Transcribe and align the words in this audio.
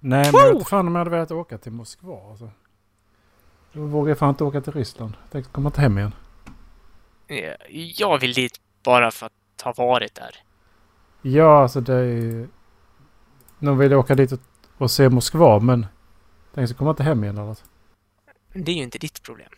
Nej, 0.00 0.32
men 0.32 0.40
jag 0.40 0.54
vet 0.54 0.68
fan 0.68 0.86
om 0.86 0.94
jag 0.94 0.98
hade 1.00 1.10
velat 1.10 1.30
åka 1.30 1.58
till 1.58 1.72
Moskva. 1.72 2.18
Alltså. 2.30 2.50
Då 3.72 3.80
vågar 3.80 4.08
jag 4.10 4.18
fan 4.18 4.28
inte 4.28 4.44
åka 4.44 4.60
till 4.60 4.72
Ryssland. 4.72 5.14
Jag 5.22 5.30
tänkte 5.32 5.52
komma 5.52 5.68
inte 5.68 5.80
hem 5.80 5.98
igen. 5.98 6.14
Eh, 7.26 7.52
Jag 7.96 8.18
vill 8.18 8.32
dit 8.32 8.60
bara 8.84 9.10
för 9.10 9.26
att 9.26 9.32
ha 9.64 9.72
varit 9.86 10.14
där. 10.14 10.36
Ja, 11.22 11.62
alltså 11.62 11.80
det 11.80 11.94
är 11.94 12.02
ju... 12.04 12.48
De 13.58 13.78
vill 13.78 13.94
åka 13.94 14.14
dit 14.14 14.32
och, 14.32 14.40
och 14.78 14.90
se 14.90 15.08
Moskva, 15.08 15.58
men... 15.58 15.86
Tänkte 16.54 16.74
komma 16.74 16.90
inte 16.90 17.02
hem 17.02 17.24
igen 17.24 17.36
eller 17.36 17.46
något. 17.46 17.64
Men 18.52 18.64
det 18.64 18.72
är 18.72 18.76
ju 18.76 18.82
inte 18.82 18.98
ditt 18.98 19.22
problem. 19.22 19.48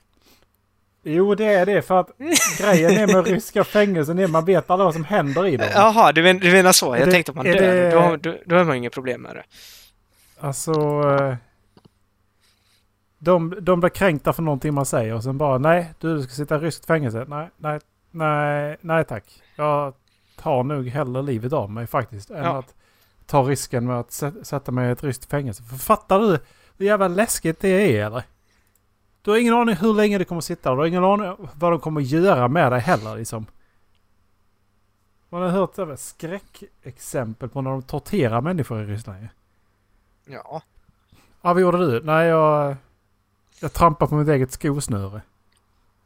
Jo, 1.03 1.35
det 1.35 1.45
är 1.45 1.67
det. 1.67 1.83
För 1.83 2.01
att 2.01 2.11
grejen 2.59 2.91
är 2.91 3.07
med 3.15 3.27
ryska 3.27 3.65
fängelsen 3.65 4.19
är 4.19 4.29
man 4.29 4.45
vet 4.45 4.71
aldrig 4.71 4.85
vad 4.85 4.95
som 4.95 5.05
händer 5.05 5.47
i 5.47 5.57
dem. 5.57 5.69
Jaha, 5.75 6.13
du, 6.13 6.23
men, 6.23 6.39
du 6.39 6.53
menar 6.53 6.73
så. 6.73 6.97
Jag 6.97 7.09
det- 7.09 7.13
tänkte 7.13 7.33
om 7.33 7.37
man 7.37 7.47
dör, 7.47 7.55
det- 7.55 7.91
då, 7.91 7.99
har- 7.99 8.17
då, 8.17 8.37
då 8.47 8.57
har 8.57 8.65
man 8.65 8.77
inget 8.77 8.93
problem 8.93 9.23
med 9.23 9.37
det. 9.37 9.45
Alltså... 10.41 10.73
eh, 11.21 11.37
De, 13.19 13.55
de 13.61 13.81
blir 13.81 13.91
kränkta 13.91 14.33
för 14.33 14.43
någonting 14.43 14.75
man 14.75 14.87
säger 14.87 15.15
och 15.15 15.23
sen 15.25 15.39
bara 15.39 15.59
nej, 15.59 15.95
du, 15.99 16.23
ska 16.23 16.33
sitta 16.33 16.57
i 16.57 16.59
ryskt 16.59 16.87
fängelse. 16.87 17.25
Nej, 17.29 17.51
nej, 17.57 17.81
nej, 18.11 18.77
nej 18.81 19.05
tack. 19.05 19.43
Jag 19.57 19.95
tar 20.37 20.63
nog 20.63 20.87
hellre 20.89 21.23
livet 21.23 21.53
av 21.53 21.71
mig 21.71 21.87
faktiskt. 21.87 22.31
Än 22.31 22.45
Ja. 22.45 22.59
att 22.59 22.75
ta 23.27 23.43
risken 23.43 23.87
med 23.87 24.01
att 24.01 24.09
sä- 24.09 24.43
sätta 24.45 24.73
mig 24.73 24.89
i 24.89 24.93
ett 24.93 25.05
ryskt 25.05 25.25
fängelse. 25.31 25.63
För 25.63 25.77
fattar 25.77 26.21
du 26.21 26.39
hur 26.79 26.87
jävla 26.87 27.09
läskigt 27.09 27.61
det 27.61 27.69
är 27.99 28.07
eller? 28.07 28.23
Du 29.23 29.31
har 29.31 29.39
ingen 29.39 29.55
aning 29.55 29.77
hur 29.77 29.95
länge 29.95 30.19
du 30.19 30.25
kommer 30.25 30.41
sitta 30.41 30.71
och 30.71 30.77
du 30.77 30.81
har 30.81 30.87
ingen 30.87 31.05
aning 31.05 31.37
vad 31.55 31.73
de 31.73 31.81
kommer 31.81 32.01
göra 32.01 32.49
med 32.49 32.73
dig 32.73 32.81
heller 32.81 33.17
liksom. 33.17 33.47
Man 35.29 35.43
har 35.43 35.49
hört 35.49 35.99
skräckexempel 35.99 37.49
på 37.49 37.63
när 37.63 37.71
de 37.71 37.83
torterar 37.83 38.41
människor 38.41 38.83
i 38.83 38.87
Ryssland. 38.87 39.29
Ja. 40.33 40.63
Ja, 41.43 41.53
vad 41.53 41.61
gjorde 41.61 41.79
du? 41.79 42.03
Nej, 42.05 42.27
jag... 42.27 42.77
Jag 43.61 43.73
trampade 43.73 44.09
på 44.09 44.15
mitt 44.15 44.29
eget 44.29 44.53
skosnöre. 44.53 45.23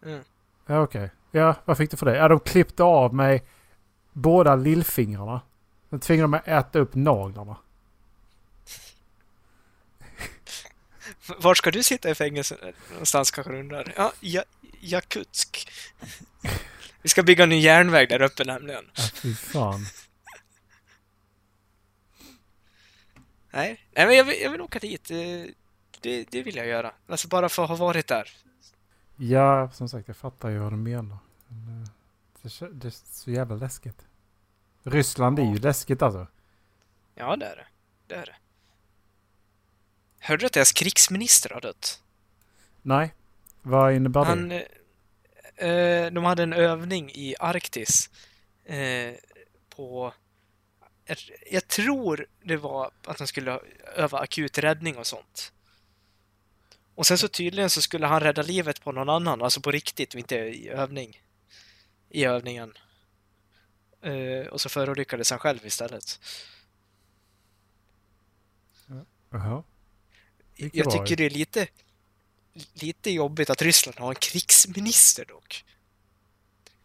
Mm. 0.05 0.25
Ja, 0.67 0.83
okej. 0.83 1.11
Ja, 1.31 1.55
vad 1.65 1.77
fick 1.77 1.91
du 1.91 1.97
för 1.97 2.07
det? 2.07 2.17
Ja, 2.17 2.29
de 2.29 2.41
klippte 2.41 2.83
av 2.83 3.15
mig 3.15 3.45
båda 4.13 4.57
lillfingrarna. 4.57 5.41
Sen 5.91 6.01
tvingade 6.01 6.25
de 6.25 6.31
mig 6.31 6.41
äta 6.45 6.79
upp 6.79 6.95
naglarna. 6.95 7.57
Var 11.39 11.55
ska 11.55 11.71
du 11.71 11.83
sitta 11.83 12.11
i 12.11 12.15
fängelse 12.15 12.57
någonstans 12.91 13.31
kanske 13.31 13.53
du 13.53 13.61
undrar? 13.61 13.95
Ja, 13.97 14.13
ja 14.21 14.43
Jakutsk. 14.81 15.69
Vi 17.03 17.09
ska 17.09 17.23
bygga 17.23 17.43
en 17.45 17.49
ny 17.49 17.59
järnväg 17.59 18.09
där 18.09 18.23
uppe 18.23 18.45
nämligen. 18.45 18.85
Ja, 18.95 19.03
fy 19.15 19.35
fan. 19.35 19.87
Nej, 23.55 23.87
Nej 23.93 24.07
men 24.07 24.17
jag 24.17 24.25
vill, 24.25 24.41
jag 24.43 24.51
vill 24.51 24.61
åka 24.61 24.79
dit. 24.79 25.05
Det, 25.09 25.51
det, 26.01 26.31
det 26.31 26.43
vill 26.43 26.57
jag 26.57 26.67
göra. 26.67 26.93
Alltså 27.07 27.29
bara 27.29 27.49
för 27.49 27.63
att 27.63 27.69
ha 27.69 27.77
varit 27.77 28.07
där. 28.07 28.31
Ja, 29.17 29.71
som 29.71 29.89
sagt, 29.89 30.09
jag 30.09 30.17
fattar 30.17 30.49
ju 30.49 30.59
vad 30.59 30.73
du 30.73 30.77
menar. 30.77 31.19
Men, 31.49 31.83
eh, 31.83 31.89
Det, 32.43 32.69
det 32.73 32.89
är 32.89 32.93
så 33.15 33.31
jävla 33.31 33.55
läskigt. 33.57 34.07
Ryssland 34.83 35.39
är 35.39 35.43
ju 35.43 35.59
läskigt 35.59 36.03
alltså. 36.03 36.27
Ja, 37.15 37.37
det 37.37 37.47
är 37.47 37.57
det. 37.57 37.67
Det 38.07 38.15
är 38.15 38.27
det. 38.27 38.37
Hörde 40.19 40.41
du 40.43 40.47
att 40.47 40.53
deras 40.53 40.73
krigsminister 40.73 41.51
har 41.51 41.61
dött? 41.61 42.03
Nej. 42.83 43.15
Vad 43.63 43.95
innebär 43.95 44.25
Han, 44.25 44.49
det? 44.49 44.67
eh, 45.57 45.69
eh, 45.69 46.13
de 46.13 46.25
hade 46.25 46.43
en 46.43 46.53
övning 46.53 47.11
i 47.11 47.35
Arktis 47.41 48.11
eh, 48.65 49.15
på... 49.77 50.15
Jag, 51.05 51.19
jag 51.51 51.69
tror 51.69 52.27
det 52.43 52.57
var 52.57 52.91
att 53.05 53.19
de 53.19 53.27
skulle 53.27 53.61
öva 53.97 54.19
akut 54.19 54.59
räddning 54.59 54.97
och 54.97 55.07
sånt. 55.07 55.53
Och 56.95 57.07
sen 57.07 57.19
så 57.19 57.29
tydligen 57.29 57.71
så 57.71 57.83
skulle 57.83 58.07
han 58.07 58.21
rädda 58.21 58.43
livet 58.43 58.83
på 58.83 58.93
någon 58.93 59.09
annan, 59.09 59.43
alltså 59.43 59.61
på 59.61 59.71
riktigt 59.71 60.15
och 60.15 60.21
inte 60.21 60.37
i 60.37 60.69
övning. 60.69 61.23
I 62.09 62.25
övningen. 62.25 62.73
Eh, 64.03 64.47
och 64.47 64.61
så 64.61 64.69
förolyckades 64.69 65.31
han 65.31 65.39
själv 65.39 65.67
istället. 65.67 66.21
Jaha. 69.31 69.63
Det 70.57 70.75
Jag 70.75 70.91
tycker 70.91 71.17
det 71.17 71.25
är 71.25 71.31
lite, 71.31 71.69
lite 72.73 73.11
jobbigt 73.11 73.51
att 73.51 73.63
Ryssland 73.63 73.99
har 73.99 74.09
en 74.09 74.15
krigsminister 74.15 75.25
dock. 75.25 75.65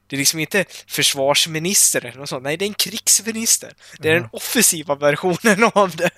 Det 0.09 0.16
är 0.16 0.18
liksom 0.18 0.40
inte 0.40 0.66
försvarsminister 0.88 2.06
eller 2.06 2.18
något 2.20 2.30
sånt. 2.30 2.44
Nej, 2.44 2.58
det 2.58 2.66
är 2.66 2.68
en 2.68 2.74
krigsminister. 2.74 3.74
Det 4.00 4.09
är 4.09 4.14
den 4.14 4.22
Jaha. 4.24 4.30
offensiva 4.34 4.96
versionen 4.96 5.72
av 5.74 5.96
det. 5.96 6.12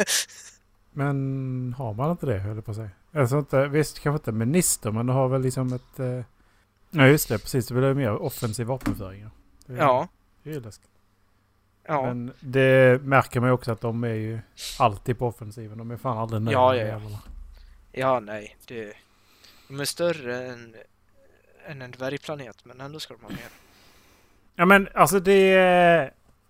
Men 0.92 1.76
har 1.78 1.94
man 1.94 2.12
inte 2.12 2.26
det, 2.26 2.40
höll 2.40 2.56
jag 2.56 2.66
på 2.66 2.72
att 2.72 2.78
säga. 2.78 2.90
Alltså 3.14 3.40
inte, 3.40 3.68
visst, 3.68 4.00
kanske 4.00 4.16
inte 4.18 4.32
minister, 4.32 4.92
men 4.92 5.06
du 5.06 5.14
har 5.14 5.28
väl 5.28 5.42
liksom 5.42 5.74
ett... 5.74 6.00
Eh... 6.00 6.22
Ja, 6.92 7.08
just 7.08 7.28
det. 7.30 7.40
Precis. 7.40 7.68
Det 7.68 7.74
blir 7.74 7.94
mer 7.94 8.12
offensiv 8.16 8.68
vapenföring. 8.68 9.22
ja. 9.22 9.30
Det 9.66 9.74
är- 9.74 9.78
Ja, 9.78 10.08
Det 10.44 10.50
är 10.50 10.54
ju 10.54 10.60
läskigt. 10.60 10.90
ja. 11.88 12.02
Men 12.06 12.34
det 12.40 13.02
märker 13.04 13.40
man 13.40 13.50
ju 13.50 13.54
också 13.54 13.72
att 13.72 13.82
de 13.82 14.04
är 14.04 14.14
ju 14.14 14.40
alltid 14.80 15.20
på 15.20 15.28
offensiven. 15.28 15.78
De 15.78 15.92
är 15.92 15.98
fan 15.98 16.18
aldrig 16.18 16.42
nöjda. 16.42 16.60
Ja, 16.60 16.76
ja, 16.76 16.82
ja. 16.82 16.88
jävlarna. 16.88 17.20
Ja, 17.92 18.20
nej. 18.20 18.58
Det, 18.68 18.94
de 19.68 19.80
är 19.80 19.86
större 19.86 20.48
än, 20.48 20.76
än 21.68 21.82
en 21.82 21.92
dvärgplanet, 21.92 22.66
men 22.66 22.82
ändå 22.82 23.00
ska 23.00 23.14
de 23.14 23.22
ha 23.24 23.30
mer. 23.30 23.40
Ja 24.56 24.66
men 24.66 24.88
alltså 24.96 25.20
det 25.20 25.54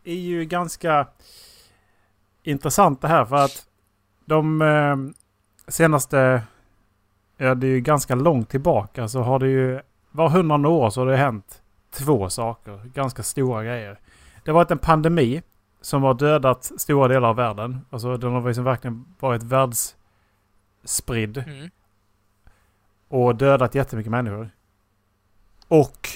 är 0.03 0.15
ju 0.15 0.45
ganska 0.45 1.07
intressant 2.43 3.01
det 3.01 3.07
här 3.07 3.25
för 3.25 3.35
att 3.35 3.65
de 4.25 4.61
eh, 4.61 4.95
senaste, 5.67 6.43
ja 7.37 7.55
det 7.55 7.67
är 7.67 7.71
ju 7.71 7.81
ganska 7.81 8.15
långt 8.15 8.49
tillbaka 8.49 9.07
så 9.07 9.21
har 9.21 9.39
det 9.39 9.47
ju, 9.47 9.81
var 10.11 10.29
hundrade 10.29 10.67
år 10.67 10.89
så 10.89 11.01
har 11.01 11.07
det 11.07 11.17
hänt 11.17 11.61
två 11.91 12.29
saker, 12.29 12.81
ganska 12.93 13.23
stora 13.23 13.63
grejer. 13.63 13.99
Det 14.43 14.51
har 14.51 14.55
varit 14.55 14.71
en 14.71 14.77
pandemi 14.77 15.41
som 15.81 16.03
har 16.03 16.13
dödat 16.13 16.63
stora 16.63 17.07
delar 17.07 17.29
av 17.29 17.35
världen. 17.35 17.85
Alltså 17.89 18.17
den 18.17 18.31
har 18.31 18.47
liksom 18.47 18.63
verkligen 18.63 19.05
varit 19.19 19.43
världsspridd. 19.43 21.37
Mm. 21.37 21.69
och 23.07 23.35
dödat 23.35 23.75
jättemycket 23.75 24.11
människor. 24.11 24.49
Och 25.67 26.09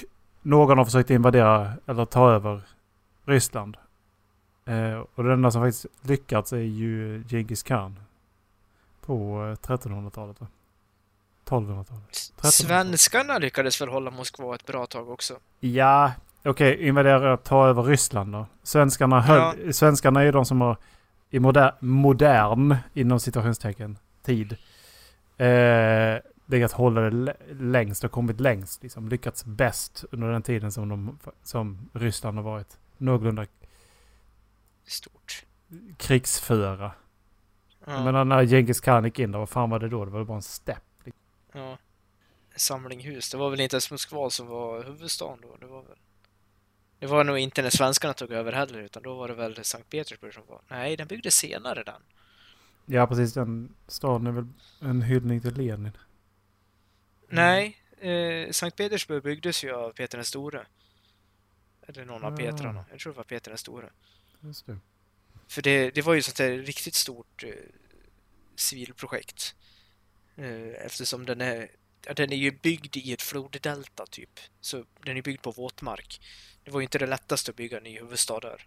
någon 0.46 0.78
har 0.78 0.84
försökt 0.84 1.10
invadera 1.10 1.72
eller 1.86 2.04
ta 2.04 2.30
över 2.30 2.62
Ryssland. 3.24 3.76
Eh, 4.64 5.04
och 5.14 5.22
den 5.24 5.32
enda 5.32 5.50
som 5.50 5.62
faktiskt 5.62 5.86
lyckats 6.02 6.52
är 6.52 6.56
ju 6.56 7.24
Genghis 7.28 7.62
khan. 7.62 8.00
På 9.00 9.14
eh, 9.14 9.68
1300-talet 9.68 10.40
va? 10.40 10.46
1200-talet. 11.48 12.32
Svenskarna 12.52 13.38
lyckades 13.38 13.80
väl 13.80 13.88
hålla 13.88 14.10
Moskva 14.10 14.54
ett 14.54 14.66
bra 14.66 14.86
tag 14.86 15.10
också. 15.10 15.34
Ja, 15.60 16.12
okej, 16.44 16.86
invadera, 16.88 17.36
ta 17.36 17.66
över 17.66 17.82
Ryssland 17.82 18.32
då. 18.32 18.46
Svenskarna, 18.62 19.20
höll, 19.20 19.74
svenskarna 19.74 20.20
är 20.20 20.24
ju 20.24 20.32
de 20.32 20.44
som 20.44 20.60
har 20.60 20.76
i 21.30 21.38
moder, 21.38 21.74
modern, 21.80 22.76
inom 22.94 23.20
citationstecken, 23.20 23.98
tid 24.22 24.56
eh, 25.36 26.18
legat 26.46 26.72
hålla 26.72 27.00
det 27.00 27.10
lä- 27.10 27.36
längst 27.60 28.04
och 28.04 28.10
kommit 28.10 28.40
längst. 28.40 28.82
Liksom, 28.82 29.08
lyckats 29.08 29.44
bäst 29.44 30.04
under 30.10 30.28
den 30.32 30.42
tiden 30.42 30.72
som, 30.72 30.88
de, 30.88 31.18
som 31.42 31.88
Ryssland 31.92 32.36
har 32.36 32.44
varit 32.44 32.78
någorlunda 32.98 33.46
Stort. 34.84 35.44
krigsföra. 35.96 36.92
Ja, 37.84 38.04
menar 38.04 38.24
när 38.24 38.44
Genghis 38.44 38.80
khan 38.80 39.04
gick 39.04 39.18
in 39.18 39.32
där, 39.32 39.38
vad 39.38 39.48
fan 39.48 39.70
var 39.70 39.78
det 39.78 39.88
då? 39.88 40.04
Det 40.04 40.10
var 40.10 40.24
bara 40.24 40.36
en 40.36 40.42
stepp. 40.42 40.82
ja. 41.52 41.78
En 42.52 42.58
samling 42.58 43.00
hus. 43.00 43.30
Det 43.30 43.36
var 43.36 43.50
väl 43.50 43.60
inte 43.60 43.74
ens 43.76 43.90
Moskva 43.90 44.30
som 44.30 44.46
var 44.46 44.84
huvudstaden 44.84 45.38
då. 45.42 45.56
Det 45.60 45.66
var 45.66 45.82
väl... 45.82 45.96
Det 46.98 47.06
var 47.06 47.24
nog 47.24 47.38
inte 47.38 47.62
när 47.62 47.70
svenskarna 47.70 48.14
tog 48.14 48.32
över 48.32 48.52
heller, 48.52 48.78
utan 48.78 49.02
då 49.02 49.14
var 49.14 49.28
det 49.28 49.34
väl 49.34 49.64
Sankt 49.64 49.90
Petersburg 49.90 50.34
som 50.34 50.42
var... 50.48 50.60
Nej, 50.68 50.96
den 50.96 51.06
byggdes 51.06 51.34
senare 51.34 51.82
den. 51.82 52.02
Ja, 52.86 53.06
precis. 53.06 53.34
Den 53.34 53.74
staden 53.86 54.26
är 54.26 54.30
väl 54.30 54.46
en 54.80 55.02
hyllning 55.02 55.40
till 55.40 55.54
Lenin. 55.54 55.92
Nej, 57.28 57.76
eh, 57.98 58.50
Sankt 58.50 58.76
Petersburg 58.76 59.22
byggdes 59.22 59.64
ju 59.64 59.72
av 59.72 59.92
Peter 59.92 60.18
den 60.18 60.24
store. 60.24 60.66
Eller 61.88 62.04
någon 62.04 62.24
av 62.24 62.32
Ah. 62.32 62.36
Petrarna. 62.36 62.84
Jag 62.90 63.00
tror 63.00 63.12
det 63.12 63.16
var 63.16 63.24
Peter 63.24 63.50
den 63.50 63.58
store. 63.58 63.90
Just 64.40 64.66
det. 64.66 64.78
För 65.48 65.62
det, 65.62 65.90
det 65.90 66.02
var 66.02 66.14
ju 66.14 66.18
ett 66.18 66.24
sånt 66.24 66.36
där 66.36 66.58
riktigt 66.58 66.94
stort 66.94 67.44
eh, 67.44 67.50
civilprojekt. 68.56 69.54
Eh, 70.36 70.86
eftersom 70.86 71.26
den 71.26 71.40
är, 71.40 71.68
ja, 72.06 72.14
den 72.14 72.32
är 72.32 72.36
ju 72.36 72.50
byggd 72.50 72.96
i 72.96 73.12
ett 73.12 73.22
floddelta 73.22 74.06
typ. 74.06 74.40
Så 74.60 74.84
den 75.04 75.16
är 75.16 75.22
byggd 75.22 75.42
på 75.42 75.50
våtmark. 75.50 76.20
Det 76.64 76.70
var 76.70 76.80
ju 76.80 76.84
inte 76.84 76.98
det 76.98 77.06
lättaste 77.06 77.50
att 77.50 77.56
bygga 77.56 77.76
en 77.76 77.82
ny 77.82 77.98
huvudstad 77.98 78.40
där. 78.40 78.66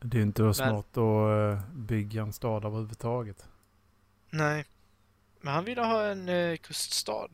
Det 0.00 0.16
är 0.16 0.18
ju 0.18 0.22
inte 0.26 0.54
smart 0.54 0.96
att 0.96 0.96
eh, 0.96 1.70
bygga 1.74 2.22
en 2.22 2.32
stad 2.32 2.64
överhuvudtaget. 2.64 3.44
Nej. 4.30 4.64
Men 5.40 5.54
han 5.54 5.64
ville 5.64 5.82
ha 5.82 6.04
en 6.04 6.28
eh, 6.28 6.56
kuststad. 6.56 7.28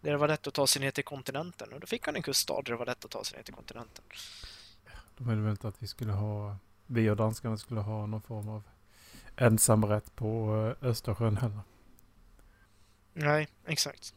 Där 0.00 0.10
det 0.10 0.16
var 0.16 0.28
lätt 0.28 0.46
att 0.46 0.54
ta 0.54 0.66
sig 0.66 0.82
ner 0.82 0.90
till 0.90 1.04
kontinenten. 1.04 1.72
Och 1.72 1.80
då 1.80 1.86
fick 1.86 2.06
han 2.06 2.16
en 2.16 2.22
kuststad 2.22 2.62
där 2.62 2.72
det 2.72 2.76
var 2.76 2.86
lätt 2.86 3.04
att 3.04 3.10
ta 3.10 3.24
sig 3.24 3.36
ner 3.36 3.42
till 3.42 3.54
kontinenten. 3.54 4.04
De 5.16 5.28
ville 5.28 5.42
väl 5.42 5.50
inte 5.50 5.68
att 5.68 5.82
vi 5.82 5.86
skulle 5.86 6.12
ha, 6.12 6.56
vi 6.86 7.10
och 7.10 7.16
danskarna 7.16 7.58
skulle 7.58 7.80
ha 7.80 8.06
någon 8.06 8.22
form 8.22 8.48
av 8.48 8.62
ensamrätt 9.36 10.16
på 10.16 10.56
eh, 10.82 10.88
Östersjön 10.88 11.36
heller. 11.36 11.60
Nej, 13.12 13.48
exakt. 13.66 14.14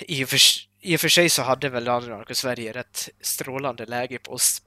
I 0.00 0.24
och, 0.24 0.28
för, 0.28 0.38
I 0.80 0.96
och 0.96 1.00
för 1.00 1.08
sig 1.08 1.28
så 1.28 1.42
hade 1.42 1.68
väl 1.68 1.84
Danmark 1.84 2.30
och 2.30 2.36
Sverige 2.36 2.72
rätt 2.72 3.08
strålande 3.20 3.86
läge 3.86 4.18
på 4.18 4.34
att 4.34 4.62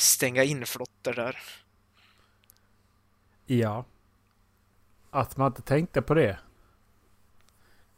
stänga 0.00 0.44
in 0.44 0.66
flottor 0.66 1.12
där. 1.12 1.38
Ja. 3.46 3.84
Att 5.14 5.36
man 5.36 5.46
inte 5.46 5.62
tänkte 5.62 6.02
på 6.02 6.14
det. 6.14 6.38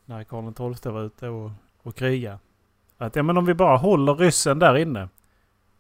När 0.05 0.25
Karl 0.25 0.75
XII 0.75 0.93
var 0.93 1.03
ute 1.03 1.29
och, 1.29 1.51
och 1.83 1.97
krigade. 1.97 2.39
Att 2.99 3.17
ja, 3.17 3.23
men 3.23 3.37
om 3.37 3.45
vi 3.45 3.55
bara 3.55 3.77
håller 3.77 4.15
ryssen 4.15 4.59
där 4.59 4.77
inne. 4.77 5.09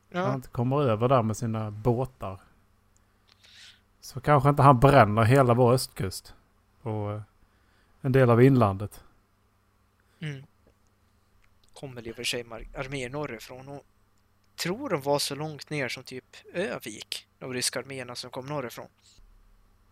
Ja. 0.09 0.27
Han 0.27 0.35
inte 0.35 0.49
kommer 0.49 0.83
över 0.83 1.09
där 1.09 1.23
med 1.23 1.37
sina 1.37 1.71
båtar. 1.71 2.41
Så 4.01 4.21
kanske 4.21 4.49
inte 4.49 4.63
han 4.63 4.81
bränner 4.81 5.23
hela 5.23 5.55
vår 5.55 5.73
östkust. 5.73 6.35
Och 6.83 7.13
eh, 7.13 7.23
en 8.01 8.13
del 8.13 8.31
av 8.31 8.43
inlandet. 8.43 9.05
mm. 10.21 10.45
Kom 11.73 11.95
väl 11.95 12.09
i 12.09 12.13
och 12.13 12.17
för 12.17 12.25
sig 12.25 12.45
arméer 12.77 13.11
norrifrån 13.11 13.69
och 13.69 13.83
tror 14.57 14.89
de 14.89 15.01
var 15.01 15.19
så 15.19 15.35
långt 15.35 15.71
ner 15.71 15.89
som 15.89 16.03
typ 16.03 16.25
Övik, 16.53 17.27
de 17.39 17.53
ryska 17.53 17.79
arméerna 17.79 18.15
som 18.15 18.31
kom 18.31 18.47
norrifrån. 18.47 18.89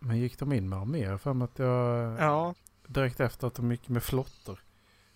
Men 0.05 0.19
gick 0.19 0.39
de 0.39 0.53
in 0.53 0.69
med 0.69 0.79
arméer? 0.79 1.17
För 1.17 1.45
att 1.45 1.59
jag... 1.59 2.17
Ja, 2.21 2.55
Direkt 2.87 3.21
efter 3.21 3.47
att 3.47 3.55
de 3.55 3.71
gick 3.71 3.89
med 3.89 4.03
flottor. 4.03 4.59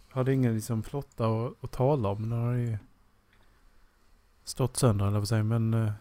Hade 0.09 0.33
ingen 0.33 0.55
liksom 0.55 0.83
flotta 0.83 1.27
att, 1.27 1.65
att 1.65 1.71
tala 1.73 2.09
om. 2.09 2.23
Den 2.31 2.39
har 2.39 2.53
ju 2.53 2.79
stått 4.45 4.77
sönder 4.77 5.07
eller 5.07 5.19
vad 5.19 5.29
säger 5.29 5.43
Men 5.43 5.75
eh, 5.75 5.93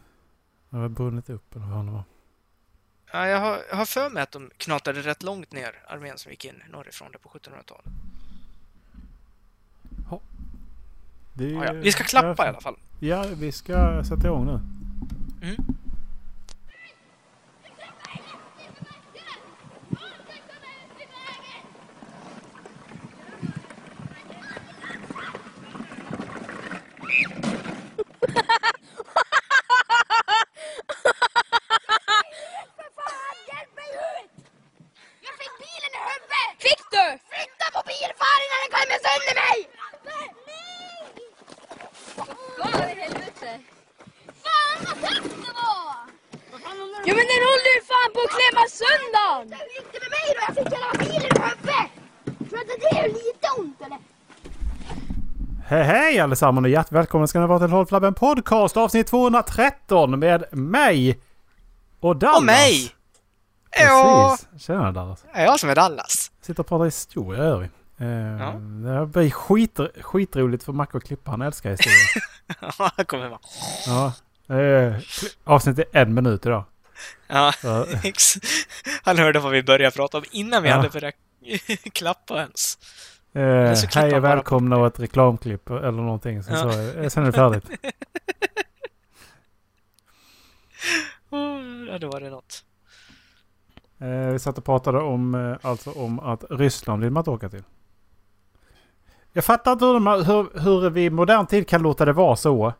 den 0.69 0.79
har 0.81 0.89
brunnit 0.89 1.29
upp 1.29 1.55
eller 1.55 1.65
vad 1.65 1.85
det 1.85 1.91
var. 1.91 2.03
ja 3.13 3.27
jag, 3.27 3.39
har, 3.39 3.59
jag 3.69 3.75
har 3.75 3.85
för 3.85 4.09
mig 4.09 4.23
att 4.23 4.31
de 4.31 4.51
knatade 4.57 5.01
rätt 5.01 5.23
långt 5.23 5.51
ner, 5.51 5.83
armén 5.87 6.17
som 6.17 6.31
gick 6.31 6.45
in 6.45 6.63
norrifrån 6.71 7.11
där 7.11 7.19
på 7.19 7.29
1700-talet. 7.29 7.85
Det 11.33 11.45
är 11.45 11.49
Ja, 11.49 11.65
ja. 11.65 11.73
Vi 11.73 11.91
ska 11.91 12.03
klappa 12.03 12.43
i 12.43 12.45
ja, 12.45 12.51
alla 12.51 12.61
fall. 12.61 12.77
Ja, 12.99 13.25
vi 13.35 13.51
ska 13.51 14.03
sätta 14.03 14.27
igång 14.27 14.45
nu. 14.45 14.59
Mm. 15.47 15.55
För 32.77 32.87
fan, 32.97 33.35
hjälp 33.49 33.71
mig 33.79 33.89
ut! 34.09 34.31
Jag 35.25 35.33
fick 35.39 35.53
bilen 35.63 35.91
i 35.97 36.01
huvudet! 36.09 36.49
Fick 36.65 36.81
du? 36.95 37.05
Flytta 37.31 37.65
på 37.75 37.81
bilfar 37.89 38.37
innan 38.45 38.59
den 38.63 38.71
klämmer 38.73 38.99
sönder 39.05 39.35
mig! 39.43 39.57
Nej! 40.09 40.27
Vad 42.59 42.91
i 42.91 42.95
helvete? 43.03 43.51
Fan 44.43 44.77
vad 44.85 44.97
högt 45.05 45.35
det 45.45 45.53
var! 45.61 45.95
Ja 47.07 47.13
men 47.17 47.25
den 47.31 47.41
håller 47.49 47.71
ju 47.77 47.81
fan 47.91 47.95
på 48.15 48.19
att 48.25 48.33
klämma 48.37 48.63
sönder! 48.81 49.35
Den 49.51 49.67
inte 49.79 49.97
med 50.03 50.09
mig 50.15 50.25
då, 50.35 50.41
jag 50.47 50.55
fick 50.55 50.73
hela 50.73 50.91
bilen 50.99 51.21
i 51.21 51.43
huvudet! 51.43 51.89
Tror 52.49 52.59
du 52.59 52.75
det 52.81 52.97
är 52.99 53.07
lite 53.07 53.47
ont 53.59 53.81
eller? 53.85 53.97
Hej 55.67 55.83
hej 55.83 56.19
allesammans 56.19 56.65
och 56.65 56.69
hjärtligt 56.69 56.91
välkomna 56.91 57.27
ska 57.27 57.39
ni 57.39 57.47
vara 57.47 57.59
till 57.59 57.69
Håll 57.69 57.85
Flabben 57.85 58.13
Podcast 58.13 58.77
avsnitt 58.77 59.07
213 59.07 60.19
med 60.19 60.43
mig 60.51 61.19
och 61.99 62.15
Dallas. 62.17 62.37
Och 62.37 62.43
mig! 62.45 62.91
Ja, 63.79 64.37
Precis. 64.39 64.65
Tjena 64.67 64.91
Dallas. 64.91 65.25
är 65.33 65.45
jag 65.45 65.59
som 65.59 65.69
är 65.69 65.75
Dallas. 65.75 66.31
Sitter 66.41 66.59
och 66.59 66.67
pratar 66.67 66.85
historia 66.85 67.43
gör 67.43 67.57
vi. 67.59 67.65
Eh, 68.05 68.07
Ja. 68.39 68.51
Det 68.99 69.05
blir 69.05 69.29
skit, 69.31 69.79
skitroligt 70.01 70.63
för 70.63 70.73
Macke 70.73 70.97
och 70.97 71.03
Klippa. 71.03 71.31
Han 71.31 71.41
älskar 71.41 71.69
historia. 71.71 71.97
Ja, 72.79 72.91
det 72.97 73.03
kommer 73.05 73.29
vara. 73.29 73.39
ja. 73.87 74.55
Eh, 74.55 74.95
avsnitt 75.43 75.79
är 75.79 75.85
en 75.91 76.13
minut 76.13 76.45
idag. 76.45 76.63
Ja. 77.27 77.53
Han 79.03 79.17
hörde 79.17 79.39
vad 79.39 79.51
vi 79.51 79.63
började 79.63 79.95
prata 79.95 80.17
om 80.17 80.23
innan 80.31 80.63
vi 80.63 80.69
Ja. 80.69 80.75
hade 80.75 80.89
börjat 80.89 81.15
klappa 81.93 82.39
ens. 82.41 82.77
eh, 83.33 83.89
hej 84.01 84.15
och 84.15 84.23
välkomna 84.23 84.77
och 84.77 84.87
ett 84.87 84.99
reklamklipp 84.99 85.69
eller 85.69 85.91
någonting. 85.91 86.43
Sen, 86.43 86.53
Ja. 86.53 86.61
så, 86.61 86.79
är- 86.79 87.09
sen 87.09 87.23
är 87.23 87.27
det 87.27 87.33
färdigt. 87.33 87.65
Oh, 91.29 91.85
ja, 91.89 91.97
då 91.99 92.07
var 92.09 92.19
det 92.21 92.29
något. 92.29 92.63
Eh, 93.99 94.31
vi 94.33 94.39
satt 94.39 94.57
och 94.57 94.65
pratade 94.65 94.97
om, 94.99 95.35
eh, 95.35 95.57
alltså 95.69 95.91
om 95.91 96.19
att 96.19 96.43
Ryssland 96.49 97.03
vill 97.03 97.11
man 97.11 97.21
inte 97.21 97.29
åka 97.31 97.49
till. 97.49 97.63
Jag 99.33 99.45
fattar 99.45 99.71
inte 99.71 99.85
hur, 99.85 100.23
hur, 100.23 100.59
hur 100.59 100.89
vi 100.89 101.03
i 101.05 101.09
modern 101.09 101.47
tid 101.47 101.67
kan 101.67 101.81
låta 101.81 102.05
det 102.05 102.13
vara 102.13 102.35
så. 102.35 102.73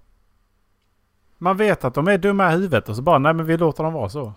Man 1.37 1.57
vet 1.57 1.83
att 1.83 1.93
de 1.93 2.07
är 2.07 2.17
dumma 2.17 2.49
i 2.49 2.51
huvudet 2.51 2.89
och 2.89 2.95
så 2.95 3.01
bara 3.01 3.19
nej 3.19 3.33
men 3.33 3.45
vi 3.45 3.57
låter 3.57 3.83
dem 3.83 3.93
vara 3.93 4.09
så. 4.09 4.33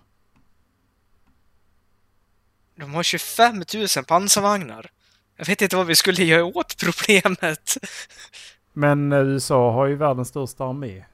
De 2.77 2.95
har 2.95 3.03
25 3.03 3.55
000 3.97 4.05
pansarvagnar. 4.09 4.91
Jag 5.37 5.47
vet 5.47 5.63
inte 5.63 5.77
vad 5.77 5.87
vi 5.87 5.95
skulle 5.95 6.25
göra 6.25 6.45
åt 6.45 6.77
problemet. 6.85 7.77
Men 8.73 9.13
eh, 9.13 9.19
USA 9.19 9.73
har 9.73 9.87
ju 9.87 9.95
världens 9.95 10.29
största 10.29 10.65
armé. 10.65 11.05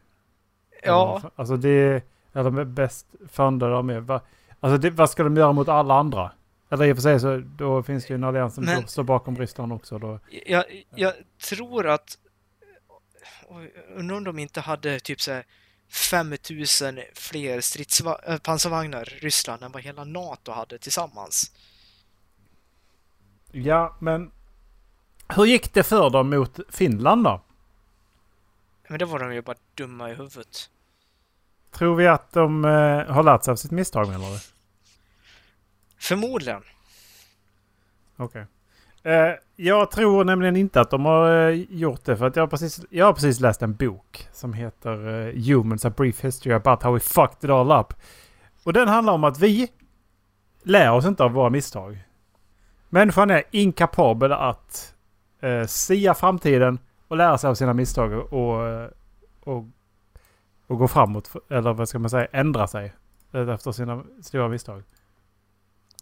Ja, 0.83 1.23
Alltså 1.37 1.57
det 1.57 2.03
är 2.33 2.43
de 2.43 2.59
är 2.59 2.65
bäst 2.65 3.07
fundade 3.31 3.77
armé. 3.79 4.21
Alltså 4.61 4.79
det, 4.79 4.91
vad 4.91 5.11
ska 5.11 5.23
de 5.23 5.37
göra 5.37 5.53
mot 5.53 5.69
alla 5.69 5.95
andra? 5.95 6.33
Eller 6.71 6.85
i 6.87 6.93
och 6.93 6.97
för 6.97 7.03
sig 7.03 7.21
så 7.21 7.43
då 7.57 7.83
finns 7.83 8.07
det 8.07 8.11
ju 8.11 8.15
en 8.15 8.25
allians 8.25 8.55
som 8.55 8.65
Men- 8.65 8.89
står 8.89 9.03
bakom 9.03 9.37
Ryssland 9.39 9.73
också. 9.73 9.99
Då. 9.99 10.19
jag, 10.47 10.65
jag 10.95 11.13
tror 11.49 11.87
att... 11.87 12.19
Undrar 13.97 14.17
om 14.17 14.25
de 14.25 14.39
inte 14.39 14.61
hade 14.61 15.01
typ 15.01 15.21
så 15.21 15.33
här 15.33 15.45
5000 15.89 17.01
fler 17.15 17.61
stridsva- 17.61 18.31
äh, 18.33 18.39
pansarvagnar 18.39 19.05
Ryssland 19.05 19.63
än 19.63 19.73
vad 19.73 19.83
hela 19.83 20.05
NATO 20.05 20.53
hade 20.53 20.79
tillsammans. 20.79 21.51
Ja 23.53 23.97
men 24.01 24.31
hur 25.29 25.45
gick 25.45 25.75
det 25.75 25.83
för 25.83 26.11
dem 26.11 26.31
mot 26.31 26.59
Finland 26.69 27.25
då? 27.25 27.41
Men 28.89 28.99
det 28.99 29.05
var 29.05 29.19
de 29.19 29.35
ju 29.35 29.43
bara 29.43 29.57
dumma 29.75 30.11
i 30.11 30.15
huvudet. 30.15 30.71
Tror 31.71 31.97
vi 31.97 32.07
att 32.07 32.33
de 32.33 32.65
eh, 32.65 32.71
har 33.15 33.23
lärt 33.23 33.45
sig 33.45 33.53
av 33.53 33.57
sitt 33.57 33.71
misstag 33.71 34.09
menar 34.09 34.31
du? 34.33 34.39
Förmodligen. 35.99 36.63
Okej. 38.17 38.41
Eh, 38.43 38.47
Eh, 39.05 39.35
jag 39.57 39.91
tror 39.91 40.25
nämligen 40.25 40.57
inte 40.57 40.81
att 40.81 40.91
de 40.91 41.05
har 41.05 41.49
eh, 41.49 41.65
gjort 41.71 42.05
det 42.05 42.17
för 42.17 42.27
att 42.27 42.37
jag 42.37 42.43
har 42.43 42.49
precis, 42.49 42.81
jag 42.91 43.07
har 43.07 43.13
precis 43.13 43.41
läst 43.41 43.63
en 43.63 43.75
bok 43.75 44.29
som 44.33 44.53
heter 44.53 45.27
eh, 45.27 45.43
Humans 45.43 45.85
A 45.85 45.91
Brief 45.91 46.25
History 46.25 46.55
About 46.55 46.83
How 46.83 46.93
We 46.93 47.01
Fucked 47.01 47.45
It 47.45 47.51
All 47.51 47.81
Up. 47.81 47.95
Och 48.63 48.73
den 48.73 48.89
handlar 48.89 49.13
om 49.13 49.25
att 49.25 49.39
vi 49.39 49.69
lär 50.63 50.93
oss 50.93 51.07
inte 51.07 51.25
av 51.25 51.33
våra 51.33 51.51
misstag. 51.51 51.99
Människan 52.89 53.31
är 53.31 53.43
inkapabel 53.51 54.33
att 54.33 54.95
eh, 55.41 55.67
sia 55.67 56.15
framtiden 56.15 56.79
och 57.09 57.17
lära 57.17 57.39
sig 57.39 57.51
av 57.51 57.55
sina 57.55 57.75
misstag 57.75 58.13
och, 58.13 58.91
och, 59.41 59.65
och 60.67 60.79
gå 60.79 60.89
framåt. 60.89 61.33
Eller 61.51 61.73
vad 61.73 61.89
ska 61.89 61.99
man 61.99 62.11
säga, 62.11 62.27
ändra 62.33 62.67
sig 62.67 62.93
efter 63.33 63.73
sina 63.73 64.05
stora 64.23 64.49
misstag. 64.49 64.83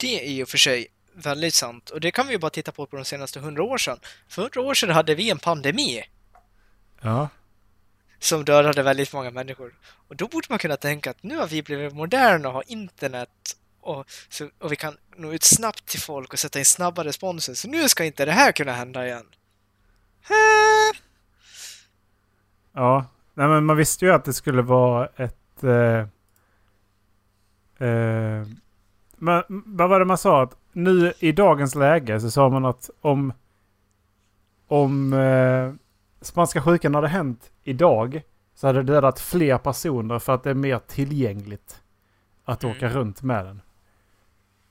Det 0.00 0.26
är 0.26 0.32
ju 0.32 0.46
för 0.46 0.58
sig 0.58 0.86
väldigt 1.14 1.54
sant. 1.54 1.90
Och 1.90 2.00
det 2.00 2.10
kan 2.10 2.26
vi 2.26 2.32
ju 2.32 2.38
bara 2.38 2.50
titta 2.50 2.72
på 2.72 2.86
på 2.86 2.96
de 2.96 3.04
senaste 3.04 3.40
hundra 3.40 3.62
år 3.62 3.78
sedan. 3.78 3.98
För 4.28 4.42
hundra 4.42 4.60
år 4.60 4.74
sedan 4.74 4.90
hade 4.90 5.14
vi 5.14 5.30
en 5.30 5.38
pandemi 5.38 6.02
Ja. 7.00 7.28
som 8.18 8.44
dödade 8.44 8.82
väldigt 8.82 9.12
många 9.12 9.30
människor. 9.30 9.74
Och 10.08 10.16
då 10.16 10.28
borde 10.28 10.46
man 10.50 10.58
kunna 10.58 10.76
tänka 10.76 11.10
att 11.10 11.22
nu 11.22 11.36
har 11.36 11.46
vi 11.46 11.62
blivit 11.62 11.94
moderna 11.94 12.48
och 12.48 12.54
har 12.54 12.64
internet 12.66 13.56
och, 13.80 14.04
så, 14.28 14.48
och 14.58 14.72
vi 14.72 14.76
kan 14.76 14.96
nå 15.16 15.32
ut 15.32 15.44
snabbt 15.44 15.86
till 15.86 16.00
folk 16.00 16.32
och 16.32 16.38
sätta 16.38 16.58
in 16.58 16.64
snabba 16.64 17.04
responser. 17.04 17.54
Så 17.54 17.68
nu 17.68 17.88
ska 17.88 18.04
inte 18.04 18.24
det 18.24 18.32
här 18.32 18.52
kunna 18.52 18.72
hända 18.72 19.06
igen. 19.06 19.26
Äh, 20.30 20.98
Ja, 22.74 23.06
nej 23.34 23.48
men 23.48 23.64
man 23.64 23.76
visste 23.76 24.04
ju 24.04 24.12
att 24.12 24.24
det 24.24 24.32
skulle 24.32 24.62
vara 24.62 25.08
ett... 25.16 25.64
Eh, 25.64 25.98
eh, 27.88 28.46
men, 29.22 29.42
vad 29.48 29.88
var 29.88 29.98
det 29.98 30.04
man 30.04 30.18
sa? 30.18 30.42
Att 30.42 30.56
nu 30.72 31.12
i 31.18 31.32
dagens 31.32 31.74
läge 31.74 32.20
så 32.20 32.30
sa 32.30 32.48
man 32.48 32.64
att 32.64 32.90
om... 33.00 33.32
Om 34.68 35.12
eh, 35.12 35.72
spanska 36.20 36.62
sjukan 36.62 36.94
hade 36.94 37.08
hänt 37.08 37.50
idag 37.64 38.22
så 38.54 38.66
hade 38.66 38.82
det 38.82 38.92
dödat 38.92 39.20
fler 39.20 39.58
personer 39.58 40.18
för 40.18 40.34
att 40.34 40.42
det 40.44 40.50
är 40.50 40.54
mer 40.54 40.78
tillgängligt 40.78 41.82
att 42.44 42.64
Mm. 42.64 42.76
åka 42.76 42.88
runt 42.88 43.22
med 43.22 43.44
den. 43.44 43.60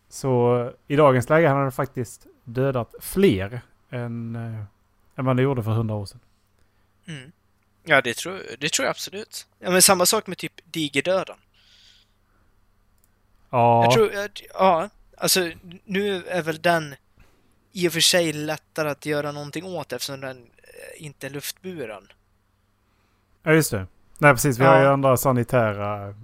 Så 0.10 0.72
i 0.88 0.96
dagens 0.96 1.30
läge 1.30 1.48
hade 1.48 1.66
det 1.66 1.72
faktiskt 1.72 2.28
dödat 2.44 2.96
fler 3.00 3.62
än, 3.90 4.36
eh, 4.36 4.64
än 5.20 5.26
vad 5.26 5.36
det 5.36 5.42
gjorde 5.44 5.64
för 5.64 5.72
hundra 5.72 5.96
år 5.96 6.06
sedan. 6.06 6.20
Mm. 7.08 7.32
Ja, 7.84 8.02
det 8.02 8.14
tror, 8.18 8.40
det 8.60 8.70
tror 8.72 8.86
jag 8.86 8.90
absolut. 8.92 9.48
Ja, 9.60 9.72
men 9.72 9.82
samma 9.82 10.06
sak 10.06 10.28
med 10.28 10.38
typ 10.38 10.54
digerdöden. 10.72 11.38
Ja, 13.52 13.84
Jag 13.84 13.94
tror, 13.94 14.16
att- 14.26 14.42
ja, 14.54 14.90
alltså 15.18 15.52
nu 15.86 16.24
är 16.28 16.42
väl 16.42 16.62
den 16.62 16.96
i 17.72 17.88
och 17.88 17.94
för 17.94 18.00
sig 18.00 18.34
lättare 18.34 18.90
att 18.90 19.06
göra 19.06 19.32
någonting 19.32 19.64
åt 19.66 19.94
eftersom 19.94 20.22
den 20.22 20.38
eh, 20.38 21.06
inte 21.06 21.28
är 21.28 21.32
luftburen. 21.32 22.12
ja 23.44 23.54
just 23.54 23.72
det. 23.72 23.88
Nej, 24.18 24.34
precis. 24.34 24.58
Vi 24.60 24.64
har 24.66 24.78
ju 24.80 24.84
Ja. 24.84 24.92
andra 24.94 25.18
sanitära... 25.18 26.16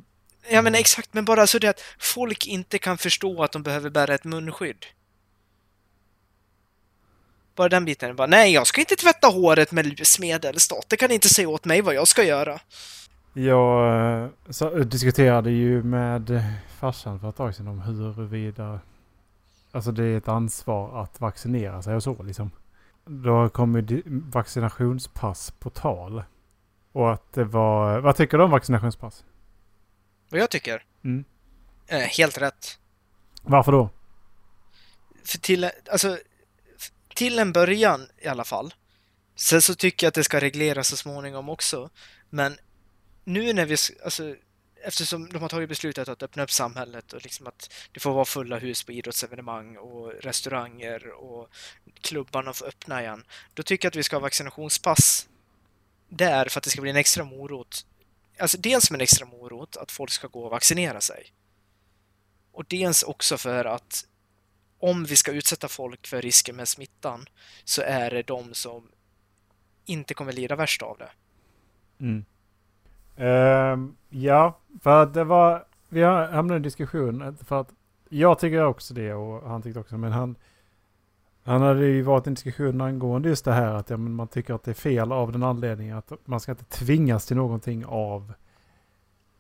Ja 0.49 0.61
men 0.61 0.75
exakt, 0.75 1.13
men 1.13 1.25
bara 1.25 1.47
så 1.47 1.59
det 1.59 1.67
att 1.67 1.81
folk 1.99 2.47
inte 2.47 2.79
kan 2.79 2.97
förstå 2.97 3.43
att 3.43 3.51
de 3.51 3.63
behöver 3.63 3.89
bära 3.89 4.13
ett 4.15 4.23
munskydd. 4.23 4.85
Bara 7.55 7.69
den 7.69 7.85
biten. 7.85 8.15
Bara, 8.15 8.27
nej, 8.27 8.53
jag 8.53 8.67
ska 8.67 8.81
inte 8.81 8.95
tvätta 8.95 9.27
håret 9.27 9.71
med 9.71 9.85
livsmedel. 9.85 10.59
Staten 10.59 10.97
kan 10.97 11.11
inte 11.11 11.29
säga 11.29 11.49
åt 11.49 11.65
mig 11.65 11.81
vad 11.81 11.95
jag 11.95 12.07
ska 12.07 12.23
göra. 12.23 12.59
Jag 13.37 14.23
eh, 14.23 14.29
så, 14.49 14.69
diskuterade 14.69 15.51
ju 15.51 15.83
med 15.83 16.43
farsan 16.79 17.19
för 17.19 17.29
ett 17.29 17.35
tag 17.35 17.55
sedan 17.55 17.67
om 17.67 17.81
huruvida... 17.81 18.79
Alltså 19.71 19.91
det 19.91 20.03
är 20.03 20.17
ett 20.17 20.27
ansvar 20.27 21.03
att 21.03 21.21
vaccinera 21.21 21.81
sig 21.81 21.95
och 21.95 22.03
så 22.03 22.23
liksom. 22.23 22.51
Då 23.05 23.49
kom 23.49 23.75
ju 23.75 24.03
vaccinationspass 24.05 25.51
på 25.51 25.69
tal. 25.69 26.23
Och 26.91 27.13
att 27.13 27.33
det 27.33 27.43
var... 27.43 27.99
Vad 27.99 28.15
tycker 28.15 28.37
du 28.37 28.43
om 28.43 28.51
vaccinationspass? 28.51 29.23
Vad 30.29 30.41
jag 30.41 30.49
tycker? 30.49 30.83
Mm. 31.03 31.25
Eh, 31.87 31.99
helt 31.99 32.37
rätt. 32.37 32.79
Varför 33.41 33.71
då? 33.71 33.89
För 35.25 35.37
till, 35.37 35.69
alltså, 35.91 36.17
till 37.15 37.39
en 37.39 37.51
början 37.51 38.01
i 38.17 38.27
alla 38.27 38.43
fall. 38.43 38.73
Sen 39.35 39.61
så 39.61 39.75
tycker 39.75 40.05
jag 40.05 40.09
att 40.09 40.15
det 40.15 40.23
ska 40.23 40.39
regleras 40.39 40.87
så 40.87 40.97
småningom 40.97 41.49
också. 41.49 41.89
Men 42.29 42.57
nu 43.27 43.53
när 43.53 43.65
vi, 43.65 43.75
alltså, 44.03 44.35
eftersom 44.83 45.29
de 45.29 45.41
har 45.41 45.49
tagit 45.49 45.69
beslutet 45.69 46.07
att 46.07 46.23
öppna 46.23 46.43
upp 46.43 46.51
samhället 46.51 47.13
och 47.13 47.23
liksom 47.23 47.47
att 47.47 47.73
det 47.91 47.99
får 47.99 48.13
vara 48.13 48.25
fulla 48.25 48.57
hus 48.57 48.83
på 48.83 48.91
idrottsevenemang 48.91 49.77
och 49.77 50.13
restauranger 50.13 51.11
och 51.11 51.49
klubbarna 52.01 52.53
får 52.53 52.65
öppna 52.65 53.01
igen. 53.01 53.23
Då 53.53 53.63
tycker 53.63 53.85
jag 53.85 53.91
att 53.91 53.95
vi 53.95 54.03
ska 54.03 54.15
ha 54.15 54.21
vaccinationspass 54.21 55.29
där 56.09 56.49
för 56.49 56.59
att 56.59 56.63
det 56.63 56.69
ska 56.69 56.81
bli 56.81 56.89
en 56.89 56.95
extra 56.95 57.23
morot. 57.23 57.85
Alltså 58.39 58.57
dels 58.57 58.85
som 58.85 58.93
en 58.93 59.01
extra 59.01 59.25
morot 59.25 59.77
att 59.77 59.91
folk 59.91 60.11
ska 60.11 60.27
gå 60.27 60.43
och 60.43 60.51
vaccinera 60.51 61.01
sig. 61.01 61.33
Och 62.51 62.65
dels 62.67 63.03
också 63.03 63.37
för 63.37 63.65
att 63.65 64.05
om 64.79 65.05
vi 65.05 65.15
ska 65.15 65.31
utsätta 65.31 65.67
folk 65.67 66.07
för 66.07 66.21
risken 66.21 66.55
med 66.55 66.67
smittan 66.67 67.29
så 67.63 67.81
är 67.81 68.11
det 68.11 68.23
de 68.23 68.53
som 68.53 68.91
inte 69.85 70.13
kommer 70.13 70.33
lida 70.33 70.55
värst 70.55 70.81
av 70.81 70.97
det. 70.97 71.11
Mm. 71.99 72.25
Ehm, 73.17 73.95
ja, 74.09 74.57
för 74.81 75.03
att 75.03 75.13
det 75.13 75.23
var... 75.23 75.63
Vi 75.89 76.03
hamnat 76.03 76.51
i 76.51 76.55
en 76.55 76.61
diskussion. 76.61 77.37
För 77.37 77.61
att 77.61 77.73
jag 78.09 78.39
tycker 78.39 78.65
också 78.65 78.93
det 78.93 79.13
och 79.13 79.49
han 79.49 79.61
tyckte 79.61 79.79
också. 79.79 79.97
Men 79.97 80.11
han... 80.11 80.35
Han 81.43 81.61
hade 81.61 81.85
ju 81.85 82.01
varit 82.01 82.27
i 82.27 82.29
en 82.29 82.33
diskussion 82.33 82.81
angående 82.81 83.29
just 83.29 83.45
det 83.45 83.53
här 83.53 83.73
att 83.73 83.89
ja, 83.89 83.97
men 83.97 84.13
man 84.13 84.27
tycker 84.27 84.53
att 84.53 84.63
det 84.63 84.71
är 84.71 84.75
fel 84.75 85.11
av 85.11 85.31
den 85.31 85.43
anledningen 85.43 85.97
att 85.97 86.11
man 86.25 86.39
ska 86.39 86.51
inte 86.51 86.63
tvingas 86.63 87.25
till 87.25 87.37
någonting 87.37 87.85
av 87.85 88.33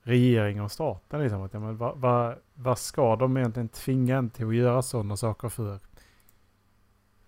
regeringen 0.01 0.63
och 0.63 0.71
staten. 0.71 1.21
Liksom. 1.21 1.41
Att, 1.41 1.53
ja, 1.53 1.59
men 1.59 1.77
vad, 1.77 1.97
vad, 1.97 2.35
vad 2.53 2.77
ska 2.77 3.15
de 3.15 3.37
egentligen 3.37 3.69
tvinga 3.69 4.17
en 4.17 4.29
till 4.29 4.47
att 4.47 4.55
göra 4.55 4.81
sådana 4.81 5.17
saker 5.17 5.49
för? 5.49 5.79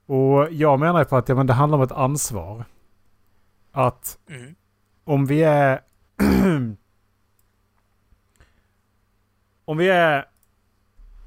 Och 0.06 0.51
jag 0.51 0.79
menar 0.79 1.00
ju 1.00 1.06
på 1.06 1.18
att 1.18 1.29
ja, 1.29 1.36
men 1.36 1.48
det 1.48 1.53
handlar 1.53 1.77
om 1.77 1.84
ett 1.84 1.91
ansvar. 1.91 2.65
Att 3.72 4.18
Mm. 4.29 4.56
om 5.03 5.25
vi 5.25 5.44
är... 5.44 5.82
om 9.66 9.78
vi 9.78 9.90
är 9.90 10.26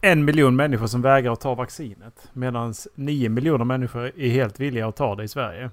en 0.01 0.25
miljon 0.25 0.57
människor 0.57 0.87
som 0.87 1.03
vägrar 1.03 1.33
att 1.33 1.41
ta 1.41 1.55
vaccinet 1.55 2.31
medan 2.33 2.75
nio 2.95 3.29
miljoner 3.29 3.65
människor 3.65 4.13
är 4.21 4.29
helt 4.29 4.61
villiga 4.61 4.89
att 4.89 4.97
ta 4.97 5.15
det 5.15 5.25
i 5.25 5.29
Sverige. 5.29 5.71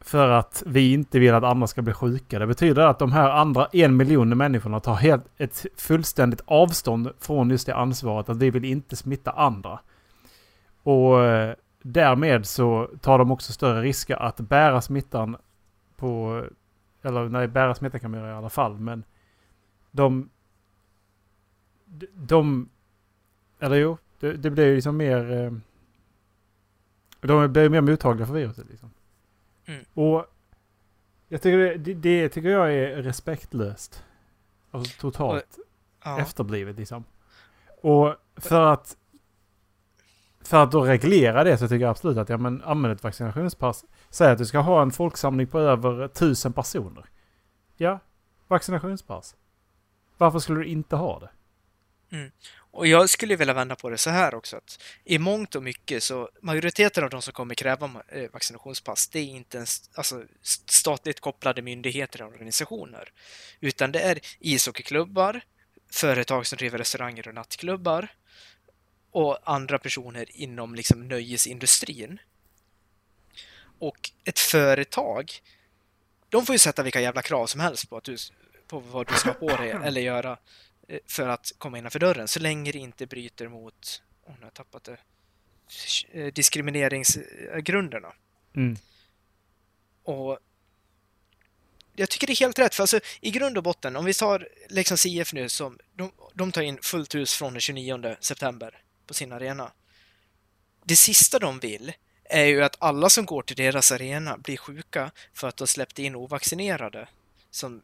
För 0.00 0.28
att 0.28 0.62
vi 0.66 0.92
inte 0.92 1.18
vill 1.18 1.34
att 1.34 1.44
andra 1.44 1.66
ska 1.66 1.82
bli 1.82 1.92
sjuka. 1.92 2.38
Det 2.38 2.46
betyder 2.46 2.82
att 2.82 2.98
de 2.98 3.12
här 3.12 3.30
andra 3.30 3.66
en 3.72 3.96
miljoner 3.96 4.36
människorna 4.36 4.80
tar 4.80 4.94
helt 4.94 5.24
ett 5.36 5.66
fullständigt 5.76 6.40
avstånd 6.46 7.10
från 7.20 7.50
just 7.50 7.66
det 7.66 7.74
ansvaret 7.74 8.28
att 8.28 8.36
vi 8.36 8.50
vill 8.50 8.64
inte 8.64 8.96
smitta 8.96 9.30
andra. 9.30 9.78
Och 10.82 11.24
eh, 11.24 11.54
därmed 11.82 12.46
så 12.46 12.88
tar 13.00 13.18
de 13.18 13.30
också 13.30 13.52
större 13.52 13.82
risker 13.82 14.16
att 14.16 14.40
bära 14.40 14.80
smittan 14.80 15.36
på... 15.96 16.44
Eller 17.02 17.28
nej, 17.28 17.48
bära 17.48 17.74
smittan 17.74 18.00
kan 18.00 18.10
man 18.10 18.20
göra 18.20 18.30
i 18.30 18.34
alla 18.34 18.48
fall. 18.50 18.78
Men 18.78 19.04
de... 19.90 20.30
de-. 22.14 22.68
Eller 23.60 23.76
jo, 23.76 23.98
det, 24.20 24.32
det 24.32 24.50
blir 24.50 24.66
ju 24.66 24.74
liksom 24.74 24.96
mer... 24.96 25.30
eh, 25.32 25.52
De 27.20 27.52
blir 27.52 27.68
mer 27.68 27.80
mottagliga 27.80 28.26
för 28.26 28.34
viruset 28.34 28.66
liksom. 28.68 28.90
Mm. 29.66 29.84
Och 29.94 30.26
jag 31.28 31.42
tycker 31.42 31.58
det, 31.58 31.76
det, 31.76 31.94
det 31.94 32.28
tycker 32.28 32.48
jag 32.48 32.74
är 32.74 33.02
respektlöst. 33.02 34.04
Alltså 34.70 35.00
totalt 35.00 35.58
Ja. 36.04 36.20
efterblivet 36.20 36.76
liksom. 36.78 37.04
Och 37.82 38.14
för 38.36 38.72
att 38.72 38.96
för 40.48 40.62
att 40.62 40.72
då 40.72 40.84
reglera 40.84 41.44
det 41.44 41.58
så 41.58 41.68
tycker 41.68 41.82
jag 41.82 41.90
absolut 41.90 42.18
att 42.18 42.28
ja, 42.28 42.36
men 42.36 42.62
använd 42.62 42.94
ett 42.94 43.02
vaccinationspass. 43.02 43.84
Säg 44.10 44.30
att 44.30 44.38
du 44.38 44.46
ska 44.46 44.58
ha 44.58 44.82
en 44.82 44.90
folksamling 44.90 45.46
på 45.46 45.58
över 45.58 46.08
tusen 46.08 46.52
personer. 46.52 47.04
Ja, 47.76 48.00
vaccinationspass. 48.48 49.36
Varför 50.16 50.38
skulle 50.38 50.60
du 50.60 50.66
inte 50.66 50.96
ha 50.96 51.20
det? 51.20 51.30
Mm. 52.16 52.30
Och 52.70 52.86
jag 52.86 53.10
skulle 53.10 53.36
vilja 53.36 53.54
vända 53.54 53.76
på 53.76 53.90
det 53.90 53.98
så 53.98 54.10
här 54.10 54.34
också 54.34 54.56
att 54.56 54.82
i 55.04 55.18
mångt 55.18 55.54
och 55.54 55.62
mycket 55.62 56.02
så 56.02 56.28
majoriteten 56.42 57.04
av 57.04 57.10
de 57.10 57.22
som 57.22 57.32
kommer 57.32 57.54
kräva 57.54 57.90
eh, 58.08 58.30
vaccinationspass 58.32 59.08
det 59.08 59.18
är 59.18 59.24
inte 59.24 59.56
ens 59.56 59.90
alltså, 59.94 60.24
statligt 60.68 61.20
kopplade 61.20 61.62
myndigheter 61.62 62.22
och 62.22 62.28
organisationer 62.28 63.12
utan 63.60 63.92
det 63.92 64.00
är 64.00 64.18
ishockeyklubbar, 64.40 65.40
företag 65.92 66.46
som 66.46 66.56
driver 66.56 66.78
restauranger 66.78 67.28
och 67.28 67.34
nattklubbar 67.34 68.08
och 69.10 69.38
andra 69.44 69.78
personer 69.78 70.26
inom 70.30 70.74
liksom 70.74 71.08
nöjesindustrin. 71.08 72.18
Och 73.78 74.10
ett 74.24 74.38
företag, 74.38 75.32
de 76.28 76.46
får 76.46 76.54
ju 76.54 76.58
sätta 76.58 76.82
vilka 76.82 77.00
jävla 77.00 77.22
krav 77.22 77.46
som 77.46 77.60
helst 77.60 77.90
på, 77.90 77.96
att 77.96 78.04
du, 78.04 78.16
på 78.66 78.78
vad 78.78 79.08
du 79.08 79.14
ska 79.14 79.32
på 79.32 79.56
dig 79.56 79.70
eller 79.84 80.00
göra 80.00 80.38
eh, 80.88 80.98
för 81.06 81.28
att 81.28 81.52
komma 81.58 81.78
innanför 81.78 81.98
dörren, 81.98 82.28
så 82.28 82.40
länge 82.40 82.72
det 82.72 82.78
inte 82.78 83.06
bryter 83.06 83.48
mot, 83.48 84.02
åh, 84.24 84.32
nu 84.32 84.40
har 84.40 84.46
jag 84.46 84.54
tappat 84.54 84.84
det, 84.84 84.96
Eh, 86.12 86.26
diskrimineringsgrunderna. 86.26 88.12
Mm. 88.56 88.76
Och 90.02 90.38
jag 91.96 92.10
tycker 92.10 92.26
det 92.26 92.32
är 92.32 92.40
helt 92.40 92.58
rätt, 92.58 92.74
för 92.74 92.82
alltså 92.82 93.00
i 93.20 93.30
grund 93.30 93.56
och 93.56 93.62
botten, 93.62 93.96
om 93.96 94.04
vi 94.04 94.14
tar 94.14 94.48
Leksands 94.68 95.06
IF 95.06 95.32
nu 95.32 95.48
som, 95.48 95.78
de, 95.94 96.12
de 96.34 96.52
tar 96.52 96.62
in 96.62 96.78
fullt 96.82 97.14
hus 97.14 97.34
från 97.34 97.52
den 97.52 97.60
29 97.60 98.16
september 98.20 98.82
på 99.08 99.14
sin 99.14 99.32
arena. 99.32 99.70
Det 100.84 100.96
sista 100.96 101.38
de 101.38 101.58
vill 101.58 101.92
är 102.24 102.44
ju 102.44 102.62
att 102.62 102.76
alla 102.78 103.08
som 103.08 103.26
går 103.26 103.42
till 103.42 103.56
deras 103.56 103.92
arena 103.92 104.38
blir 104.38 104.56
sjuka 104.56 105.10
för 105.34 105.48
att 105.48 105.56
de 105.56 105.66
släppte 105.66 106.02
in 106.02 106.16
ovaccinerade 106.16 107.08
som 107.50 107.82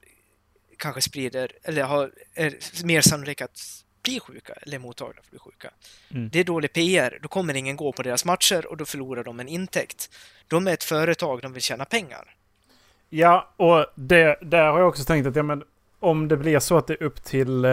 kanske 0.78 1.02
sprider, 1.02 1.52
eller 1.62 1.83
har, 1.83 2.11
är 2.35 2.85
mer 2.85 3.00
sannolikt 3.00 3.43
att 3.43 3.85
bli 4.02 4.21
sjuka 4.21 4.52
eller 4.52 4.78
mottagliga 4.78 5.23
för 5.23 5.26
att 5.26 5.31
bli 5.31 5.38
sjuka. 5.38 5.71
Mm. 6.11 6.28
Det 6.33 6.40
är 6.40 6.45
dålig 6.45 6.73
PR, 6.73 7.19
då 7.23 7.28
kommer 7.28 7.54
ingen 7.54 7.76
gå 7.76 7.93
på 7.93 8.02
deras 8.02 8.25
matcher 8.25 8.66
och 8.66 8.76
då 8.76 8.85
förlorar 8.85 9.25
de 9.25 9.40
en 9.40 9.49
intäkt. 9.49 10.11
De 10.49 10.66
är 10.69 10.73
ett 10.73 10.85
företag, 10.85 11.43
de 11.43 11.52
vill 11.52 11.62
tjäna 11.62 11.85
pengar. 11.85 12.35
Ja, 13.09 13.52
och 13.57 13.87
det, 13.95 14.38
där 14.43 14.71
har 14.71 14.78
jag 14.78 14.88
också 14.88 15.04
tänkt 15.04 15.26
att 15.26 15.37
ja, 15.37 15.43
men, 15.43 15.62
om 16.00 16.28
det 16.28 16.37
blir 16.37 16.59
så 16.59 16.76
att 16.76 16.87
det 16.87 16.95
är 16.95 17.02
upp 17.02 17.25
till 17.25 17.64
eh, 17.64 17.71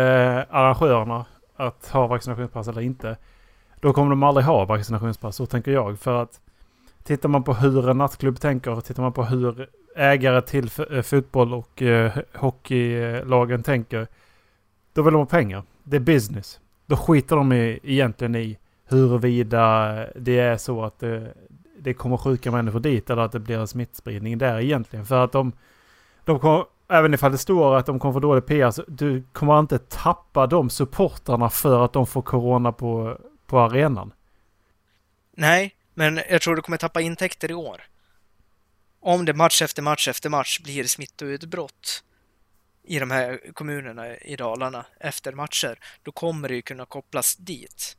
arrangörerna 0.49 1.25
att 1.55 1.87
ha 1.87 2.07
vaccinationspass 2.07 2.67
eller 2.67 2.81
inte. 2.81 3.17
Då 3.81 3.93
kommer 3.93 4.09
de 4.09 4.23
aldrig 4.23 4.45
ha 4.45 4.65
vaccinationspass, 4.65 5.35
så 5.35 5.45
tänker 5.45 5.71
jag. 5.71 5.99
För 5.99 6.21
att 6.21 6.41
tittar 7.03 7.29
man 7.29 7.43
på 7.43 7.53
hur 7.53 7.89
en 7.89 7.97
nattklubb 7.97 8.39
tänker, 8.39 8.81
tittar 8.81 9.03
man 9.03 9.13
på 9.13 9.23
hur 9.23 9.67
ägare 9.95 10.41
till 10.41 10.69
eh, 10.91 11.01
fotboll 11.01 11.53
och 11.53 11.81
eh, 11.81 12.11
hockeylagen 12.33 13.63
tänker. 13.63 14.07
Då 14.93 15.01
vill 15.01 15.13
de 15.13 15.19
ha 15.19 15.25
pengar. 15.25 15.63
Det 15.83 15.95
är 15.95 16.01
business. 16.01 16.59
Då 16.85 16.95
skiter 16.95 17.35
de 17.35 17.53
i, 17.53 17.79
egentligen 17.83 18.35
i 18.35 18.57
huruvida 18.87 19.95
det 20.15 20.39
är 20.39 20.57
så 20.57 20.83
att 20.83 20.99
det, 20.99 21.33
det 21.79 21.93
kommer 21.93 22.17
sjuka 22.17 22.51
människor 22.51 22.79
dit 22.79 23.09
eller 23.09 23.21
att 23.21 23.31
det 23.31 23.39
blir 23.39 23.59
en 23.59 23.67
smittspridning 23.67 24.37
där 24.37 24.59
egentligen. 24.59 25.05
För 25.05 25.23
att 25.23 25.31
de, 25.31 25.51
de 26.25 26.39
kommer, 26.39 26.65
även 26.89 27.13
ifall 27.13 27.31
det 27.31 27.37
står 27.37 27.75
att 27.75 27.85
de 27.85 27.99
kommer 27.99 28.13
få 28.13 28.19
dålig 28.19 28.45
PR, 28.45 28.71
så 28.71 28.83
du 28.87 29.23
kommer 29.33 29.59
inte 29.59 29.77
tappa 29.77 30.47
de 30.47 30.69
supportarna 30.69 31.49
för 31.49 31.85
att 31.85 31.93
de 31.93 32.07
får 32.07 32.21
corona 32.21 32.71
på, 32.71 33.17
på 33.51 33.59
arenan. 33.59 34.13
Nej, 35.31 35.75
men 35.93 36.21
jag 36.29 36.41
tror 36.41 36.55
du 36.55 36.61
kommer 36.61 36.77
tappa 36.77 37.01
intäkter 37.01 37.51
i 37.51 37.53
år. 37.53 37.81
Om 38.99 39.25
det 39.25 39.33
match 39.33 39.61
efter 39.61 39.81
match 39.81 40.07
efter 40.07 40.29
match 40.29 40.59
blir 40.59 40.83
smittoutbrott 40.83 42.03
i 42.83 42.99
de 42.99 43.11
här 43.11 43.51
kommunerna 43.53 44.17
i 44.17 44.35
Dalarna 44.35 44.85
efter 44.99 45.31
matcher, 45.33 45.79
då 46.03 46.11
kommer 46.11 46.49
det 46.49 46.55
ju 46.55 46.61
kunna 46.61 46.85
kopplas 46.85 47.35
dit. 47.35 47.97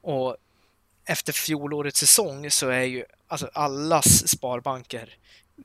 Och 0.00 0.36
efter 1.04 1.32
fjolårets 1.32 2.00
säsong 2.00 2.50
så 2.50 2.68
är 2.68 2.82
ju 2.82 3.04
alltså 3.26 3.50
allas 3.52 4.28
sparbanker 4.28 5.16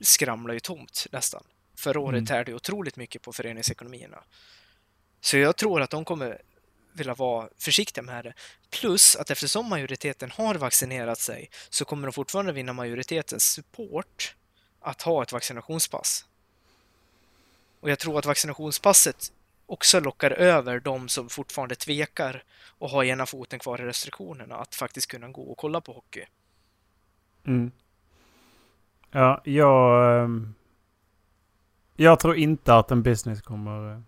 skramlar 0.01 0.53
ju 0.53 0.59
tomt 0.59 1.07
nästan. 1.11 1.43
Förra 1.75 1.99
året 1.99 2.17
Mm. 2.17 2.25
tärde 2.25 2.53
otroligt 2.53 2.95
mycket 2.95 3.21
på 3.21 3.33
föreningsekonomierna. 3.33 4.23
Så 5.21 5.37
jag 5.37 5.57
tror 5.57 5.81
att 5.81 5.89
de 5.89 6.05
kommer 6.05 6.41
vilja 6.93 7.13
vara 7.13 7.49
försiktiga 7.57 8.01
med 8.01 8.25
det. 8.25 8.33
Plus 8.69 9.15
att 9.15 9.31
eftersom 9.31 9.69
majoriteten 9.69 10.31
har 10.31 10.55
vaccinerat 10.55 11.19
sig 11.19 11.49
så 11.69 11.85
kommer 11.85 12.07
de 12.07 12.13
fortfarande 12.13 12.51
vinna 12.51 12.73
majoritetens 12.73 13.43
support 13.43 14.35
att 14.79 15.01
ha 15.01 15.23
ett 15.23 15.31
vaccinationspass. 15.31 16.25
Och 17.79 17.89
jag 17.89 17.99
tror 17.99 18.19
att 18.19 18.25
vaccinationspasset 18.25 19.31
också 19.65 19.99
lockar 19.99 20.31
över 20.31 20.79
de 20.79 21.09
som 21.09 21.29
fortfarande 21.29 21.75
tvekar 21.75 22.43
och 22.77 22.89
har 22.89 23.03
ena 23.03 23.25
foten 23.25 23.59
kvar 23.59 23.81
i 23.81 23.85
restriktionerna 23.85 24.55
att 24.55 24.75
faktiskt 24.75 25.07
kunna 25.07 25.27
gå 25.27 25.41
och 25.41 25.57
kolla 25.57 25.81
på 25.81 25.93
hockey. 25.93 26.25
Mm. 27.43 27.71
Ja, 29.11 29.41
jag... 29.45 30.23
Ehm, 30.23 30.53
jag 31.95 32.19
tror 32.19 32.35
inte 32.35 32.75
att 32.75 32.91
en 32.91 33.03
business 33.03 33.41
kommer, 33.41 34.03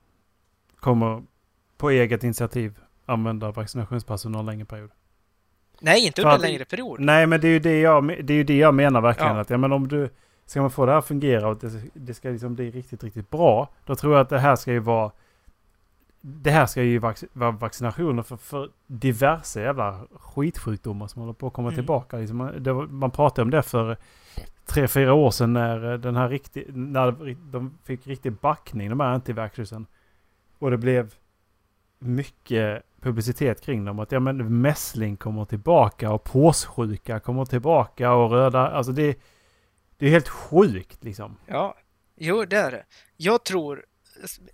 kommer 0.76 1.24
på 1.86 1.90
eget 1.90 2.24
initiativ 2.24 2.80
använda 3.06 3.52
vaccinationspass 3.52 4.26
under 4.26 4.40
en 4.40 4.46
längre 4.46 4.66
period. 4.66 4.92
Nej, 5.80 6.06
inte 6.06 6.22
under 6.22 6.36
en 6.36 6.42
längre 6.42 6.66
period. 6.66 7.00
Nej, 7.00 7.28
men 7.28 7.42
det 7.42 7.48
är 7.48 7.52
ju 7.52 7.60
det 7.60 7.80
jag, 7.80 8.26
det 8.26 8.34
är 8.34 8.44
det 8.44 8.58
jag 8.58 8.74
menar 8.74 9.02
verkligen. 9.02 9.36
Ja. 9.36 9.42
Att, 9.42 9.50
ja, 9.50 9.58
men 9.58 9.72
om 9.72 9.88
du, 9.88 10.10
ska 10.46 10.62
man 10.62 10.72
få 10.72 10.86
det 10.86 10.92
här 10.92 11.00
att 11.00 11.06
fungera 11.06 11.48
och 11.48 11.58
det, 11.58 11.82
det 11.94 12.14
ska 12.14 12.30
liksom 12.30 12.56
bli 12.56 12.72
riktigt, 12.72 13.04
riktigt 13.04 13.30
bra. 13.30 13.70
Då 13.86 13.96
tror 13.96 14.14
jag 14.14 14.22
att 14.22 14.30
det 14.30 14.40
här 14.40 14.56
ska 14.56 14.72
ju 14.72 14.80
vara... 14.80 15.12
Det 16.22 16.52
här 16.52 16.66
ska 16.66 16.84
ju 16.84 16.98
vac, 17.00 17.24
vara 17.34 17.52
vaccinationer 17.52 18.24
för, 18.24 18.38
för 18.38 18.70
diverse 18.88 19.62
jävla 19.62 20.00
skitsjukdomar 20.12 21.08
som 21.08 21.22
håller 21.22 21.34
på 21.34 21.48
att 21.48 21.54
komma 21.54 21.68
Mm. 21.68 21.76
tillbaka. 21.76 22.18
Liksom 22.18 22.38
man, 22.38 22.64
det, 22.64 22.74
man 22.74 23.12
pratade 23.12 23.42
om 23.42 23.50
det 23.50 23.62
för 23.64 23.98
tre, 24.66 24.88
fyra 24.88 25.14
år 25.14 25.32
sedan 25.32 25.54
när 25.54 25.92
eh, 25.92 26.00
den 26.00 26.16
här 26.16 26.30
riktigt, 26.30 26.68
när 26.70 27.12
de 27.52 27.78
fick 27.84 28.08
riktig 28.08 28.34
backning, 28.34 28.90
de 28.90 29.00
här 29.00 29.08
antivaxxersen. 29.08 29.86
Och 30.60 30.72
det 30.72 30.78
blev 30.78 31.14
mycket 32.06 32.84
publicitet 33.02 33.62
kring 33.62 33.86
dem. 33.86 34.00
Att 34.00 34.12
ja 34.12 34.20
men 34.20 34.62
mässling 34.62 35.18
kommer 35.18 35.46
tillbaka 35.46 36.12
och 36.12 36.24
påssjuka 36.24 37.20
kommer 37.20 37.46
tillbaka 37.46 38.12
och 38.12 38.32
röda, 38.32 38.68
alltså 38.68 38.92
det, 38.92 39.20
det 39.98 40.06
är 40.06 40.10
helt 40.10 40.30
sjukt 40.30 41.04
liksom. 41.04 41.38
Ja, 41.48 41.78
jo, 42.16 42.46
det 42.46 42.58
är 42.58 42.72
det. 42.72 42.86
Jag 43.18 43.44
tror, 43.44 43.86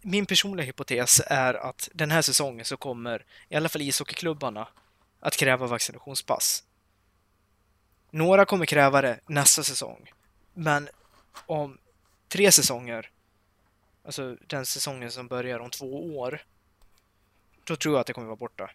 min 0.01 0.25
personliga 0.25 0.65
hypotes 0.65 1.22
är 1.27 1.53
att 1.53 1.89
den 1.93 2.12
här 2.12 2.22
säsongen 2.22 2.65
så 2.65 2.77
kommer 2.77 3.25
i 3.50 3.55
alla 3.55 3.70
fall 3.70 3.81
ishockeyklubbarna 3.81 4.67
att 5.20 5.38
kräva 5.38 5.67
vaccinationspass. 5.67 6.63
Några 8.12 8.46
kommer 8.46 8.65
kräva 8.65 9.01
det 9.01 9.20
nästa 9.27 9.63
säsong, 9.63 10.12
men 10.53 10.89
om 11.46 11.77
tre 12.27 12.51
säsonger, 12.51 13.10
alltså 14.05 14.38
den 14.48 14.65
säsongen 14.65 15.12
som 15.12 15.27
börjar 15.27 15.60
om 15.60 15.70
två 15.70 16.17
år, 16.20 16.41
då 17.63 17.75
tror 17.75 17.96
jag 17.96 18.01
att 18.01 18.08
det 18.08 18.13
kommer 18.13 18.27
vara 18.27 18.36
borta. 18.36 18.72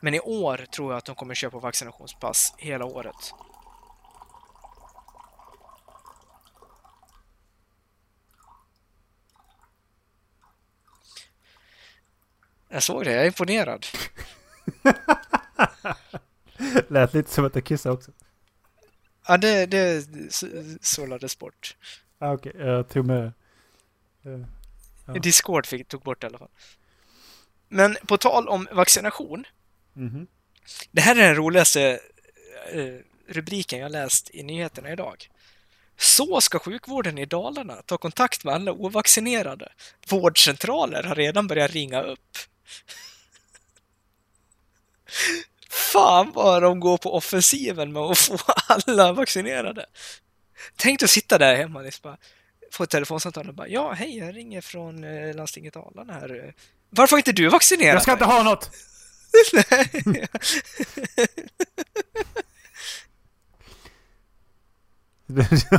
Men 0.00 0.14
i 0.14 0.20
år 0.20 0.56
tror 0.56 0.92
jag 0.92 0.98
att 0.98 1.04
de 1.04 1.14
kommer 1.14 1.34
köpa 1.34 1.58
vaccinationspass 1.58 2.54
hela 2.58 2.84
året. 2.84 3.34
Jag 12.68 12.82
såg 12.82 13.04
det, 13.04 13.12
jag 13.12 13.22
är 13.22 13.26
imponerad. 13.26 13.86
Lät 16.88 17.14
lite 17.14 17.30
som 17.30 17.44
att 17.44 17.54
jag 17.54 17.64
kissade 17.64 17.94
också. 17.94 18.12
Ja, 19.28 19.36
det, 19.36 19.66
det 19.66 20.06
sållades 20.80 21.38
bort. 21.38 21.76
Ah, 22.18 22.32
Okej, 22.32 22.52
jag 22.56 22.88
tog 22.88 23.04
med... 23.06 23.32
Ja. 25.06 25.12
Discord 25.12 25.66
fick, 25.66 25.88
tog 25.88 26.02
bort 26.02 26.20
det 26.20 26.24
i 26.24 26.28
alla 26.28 26.38
fall. 26.38 26.50
Men 27.68 27.96
på 28.06 28.18
tal 28.18 28.48
om 28.48 28.68
vaccination. 28.72 29.44
mhm. 29.94 30.26
Det 30.90 31.00
här 31.00 31.16
är 31.16 31.26
den 31.26 31.34
roligaste 31.34 32.00
eh, 32.72 32.94
rubriken 33.28 33.78
jag 33.78 33.92
läst 33.92 34.30
i 34.34 34.42
nyheterna 34.42 34.92
idag. 34.92 35.28
Så 35.96 36.40
ska 36.40 36.58
sjukvården 36.58 37.18
i 37.18 37.24
Dalarna 37.24 37.82
ta 37.86 37.98
kontakt 37.98 38.44
med 38.44 38.54
alla 38.54 38.72
ovaccinerade. 38.72 39.72
Vårdcentraler 40.08 41.02
har 41.02 41.14
redan 41.14 41.46
börjat 41.46 41.70
ringa 41.70 42.02
upp. 42.02 42.36
Fan 45.70 46.32
vad 46.34 46.62
de 46.62 46.80
går 46.80 46.98
på 46.98 47.14
offensiven 47.14 47.92
med 47.92 48.02
att 48.02 48.18
få 48.18 48.38
alla 48.68 49.12
vaccinerade. 49.12 49.86
Tänk 50.76 51.02
att 51.02 51.10
sitta 51.10 51.38
där 51.38 51.56
hemma 51.56 51.80
och 51.80 51.92
bara 52.02 52.16
få 52.74 52.84
ett 52.84 52.90
telefonsamtal 52.90 53.48
och 53.48 53.54
bara 53.54 53.68
ja, 53.68 53.92
hej, 53.92 54.18
jag 54.18 54.36
ringer 54.36 54.60
från 54.60 55.04
eh, 55.04 55.34
landstinget 55.34 55.74
Dalarna 55.74 56.12
här. 56.12 56.54
Varför 56.90 57.16
har 57.16 57.18
inte 57.18 57.32
du 57.32 57.48
vaccinerat 57.48 57.94
Jag 57.94 58.02
ska 58.02 58.12
inte 58.12 58.24
dig?" 58.24 58.34
ha 58.34 58.42
något! 58.42 58.70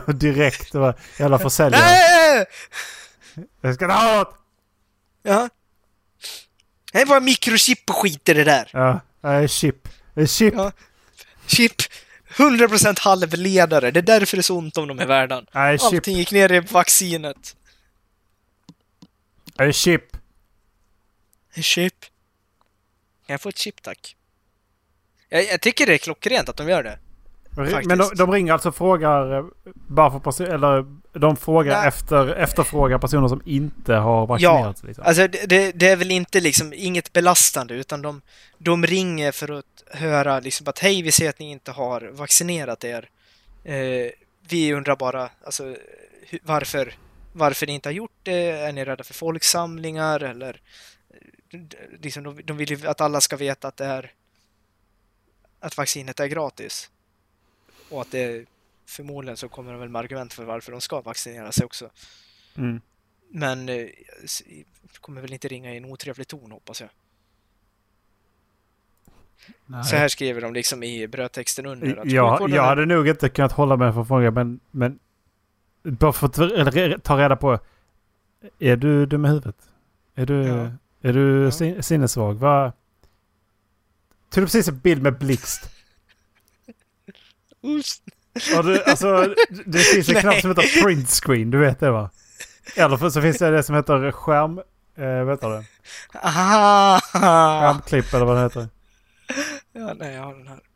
Direkt, 0.20 0.72
det 0.72 0.80
var 0.80 0.96
jävla 1.20 1.40
försäljare. 1.40 1.82
Nej! 1.82 2.46
Jag 3.62 3.76
ska 3.76 3.86
inte 3.86 3.96
ha 3.96 4.18
något! 4.18 4.36
Ja. 5.24 5.50
Det 6.92 7.06
bara 7.06 7.20
mikrochip 7.20 7.90
och 7.90 7.96
skit 7.96 8.30
i 8.30 8.34
det 8.34 8.44
där. 8.44 8.70
Ja, 8.74 9.00
det 9.22 9.28
är 9.28 9.48
chip. 9.48 9.88
Det 10.14 10.22
är 10.22 10.26
chip. 10.26 10.54
Ja. 10.58 10.72
Chip. 11.48 11.82
100% 12.36 13.00
halvledare. 13.00 13.92
Det 13.92 14.00
är 14.00 14.02
därför 14.02 14.38
det 14.38 14.42
är 14.42 14.44
så 14.44 14.58
ont 14.58 14.78
om 14.78 14.88
dem 14.88 15.02
i 15.02 15.06
världen. 15.06 15.46
Det 15.52 15.60
är 15.60 15.78
chip. 15.78 15.94
Allting 15.94 16.18
gick 16.18 16.32
ner 16.32 16.52
i 16.52 16.60
vaccinet. 16.60 17.56
Det 19.46 19.64
är 19.64 19.72
chip. 19.72 20.18
En 21.54 21.64
chip. 21.64 22.06
Kan 23.26 23.34
jag 23.34 23.42
få 23.42 23.50
ett 23.50 23.58
chip 23.58 23.82
tack? 23.82 24.16
Jag, 25.30 25.44
jag 25.46 25.62
tycker 25.62 25.86
det 25.86 25.94
är 25.94 25.98
klockrent 25.98 26.50
att 26.50 26.58
de 26.58 26.70
gör 26.70 26.84
det. 26.84 27.00
Faktiskt. 27.56 27.86
Men 27.86 27.98
de, 27.98 28.10
de 28.16 28.32
ringer 28.32 28.54
alltså 28.54 28.70
och 28.70 28.76
frågar 28.76 29.38
eh, 29.38 29.46
bara 29.74 30.12
för 30.12 30.20
person, 30.20 30.48
eller 30.48 30.86
de 31.14 31.38
frågar 31.38 31.80
Nej. 31.80 31.88
efter, 31.88 32.36
efterfrågar 32.36 32.98
personer 32.98 33.28
som 33.28 33.42
inte 33.46 33.94
har 33.94 34.28
vaccinerats. 34.28 34.84
Liksom. 34.84 35.04
Alltså 35.08 35.28
det, 35.28 35.72
det, 35.72 35.88
är 35.88 35.96
väl 35.96 36.12
inte 36.12 36.40
liksom 36.40 36.74
inget 36.76 37.14
belastande 37.14 37.74
utan 37.74 38.02
de, 38.02 38.22
de 38.58 38.86
ringer 38.86 39.32
för 39.32 39.60
att 39.60 39.84
höra 39.92 40.40
liksom 40.40 40.68
att 40.68 40.80
hej, 40.80 41.02
vi 41.02 41.12
ser 41.12 41.30
att 41.30 41.40
ni 41.40 41.52
inte 41.52 41.72
har 41.72 42.10
vaccinerat 42.14 42.84
er. 42.84 43.10
Eh, 43.64 44.12
vi 44.50 44.74
undrar 44.74 44.96
bara 44.96 45.30
alltså, 45.44 45.76
varför, 46.44 46.94
varför 47.34 47.68
ni 47.68 47.74
inte 47.74 47.90
har 47.90 47.94
gjort 47.94 48.20
det. 48.24 48.52
Är 48.52 48.72
ni 48.72 48.86
rädda 48.86 49.04
för 49.04 49.14
folksamlingar 49.14 50.20
eller 50.20 50.62
eh, 51.50 51.60
liksom, 52.02 52.24
de, 52.24 52.42
de 52.44 52.58
vill 52.58 52.72
ju 52.72 52.88
att 52.88 53.02
alla 53.02 53.22
ska 53.22 53.38
veta 53.38 53.68
att 53.68 53.78
det 53.78 53.86
är 53.86 54.12
att 55.60 55.78
vaccinet 55.78 56.20
är 56.20 56.28
gratis. 56.28 56.90
Och 57.90 58.02
att 58.02 58.12
det 58.12 58.46
förmodligen 58.86 59.38
så 59.38 59.50
kommer 59.50 59.72
de 59.72 59.80
väl 59.80 59.90
med 59.90 60.00
argument 60.00 60.34
för 60.34 60.44
varför 60.44 60.72
de 60.72 60.82
ska 60.82 61.02
vaccinera 61.02 61.52
sig 61.52 61.66
också. 61.66 61.90
Mm. 62.58 62.82
Men 63.30 63.70
eh, 63.70 63.88
kommer 65.02 65.22
väl 65.22 65.34
inte 65.34 65.48
ringa 65.48 65.74
i 65.74 65.78
en 65.78 65.86
otrevlig 65.86 66.28
ton 66.28 66.52
hoppas 66.52 66.82
jag. 66.82 66.90
Nej. 69.66 69.84
Så 69.84 69.96
här 69.96 70.08
skriver 70.08 70.42
de 70.42 70.54
liksom 70.54 70.84
i 70.84 71.08
brödtexten 71.08 71.66
under. 71.66 71.96
Att 71.98 72.12
jag, 72.12 72.32
sjukvården 72.32 72.56
jag 72.56 72.64
hade 72.64 72.86
nog 72.86 73.08
inte 73.08 73.30
kunnat 73.30 73.52
hålla 73.52 73.78
mig 73.78 73.94
från 73.94 74.06
frågan 74.08 74.34
men, 74.34 74.60
men 74.72 75.00
bara 75.84 76.14
för 76.14 76.28
att 76.28 77.04
ta 77.04 77.18
reda 77.18 77.36
på. 77.36 77.60
Är 78.60 78.76
du 78.76 79.06
dum 79.06 79.26
i 79.26 79.28
huvudet? 79.28 79.70
Är 80.16 80.26
du, 80.26 80.44
Ja. 80.44 80.72
är 81.02 81.14
du 81.14 81.44
Ja. 81.44 81.52
sin, 81.52 81.84
sinnessvag? 81.84 82.34
Vad... 82.34 82.72
Tog 84.30 84.44
du 84.44 84.46
precis 84.46 84.68
en 84.68 84.80
bild 84.80 85.02
med 85.02 85.18
blixt? 85.18 85.70
Och 88.58 88.64
du, 88.64 88.84
alltså, 88.84 89.36
det 89.66 89.80
finns 89.80 90.10
en 90.10 90.16
knapp 90.22 90.42
som 90.42 90.50
heter 90.50 90.84
print 90.84 91.10
screen, 91.10 91.52
du 91.52 91.58
vet 91.58 91.80
det 91.80 91.92
va? 91.92 92.10
Eller 92.76 93.10
så 93.10 93.22
finns 93.22 93.38
det 93.38 93.52
det 93.52 93.64
som 93.64 93.76
heter 93.76 94.12
skärm... 94.12 94.60
Eh, 94.98 95.24
vet 95.24 95.42
du 95.42 95.48
det? 95.48 95.66
Aha! 96.14 97.00
Skärmklipp 97.14 98.14
eller 98.14 98.26
vad 98.26 98.38
det 98.38 98.44
heter. 98.44 98.70
Ja, 99.74 99.94
nej, 99.94 100.14
jag 100.14 100.24
har 100.24 100.36
den 100.36 100.48
här. 100.48 100.60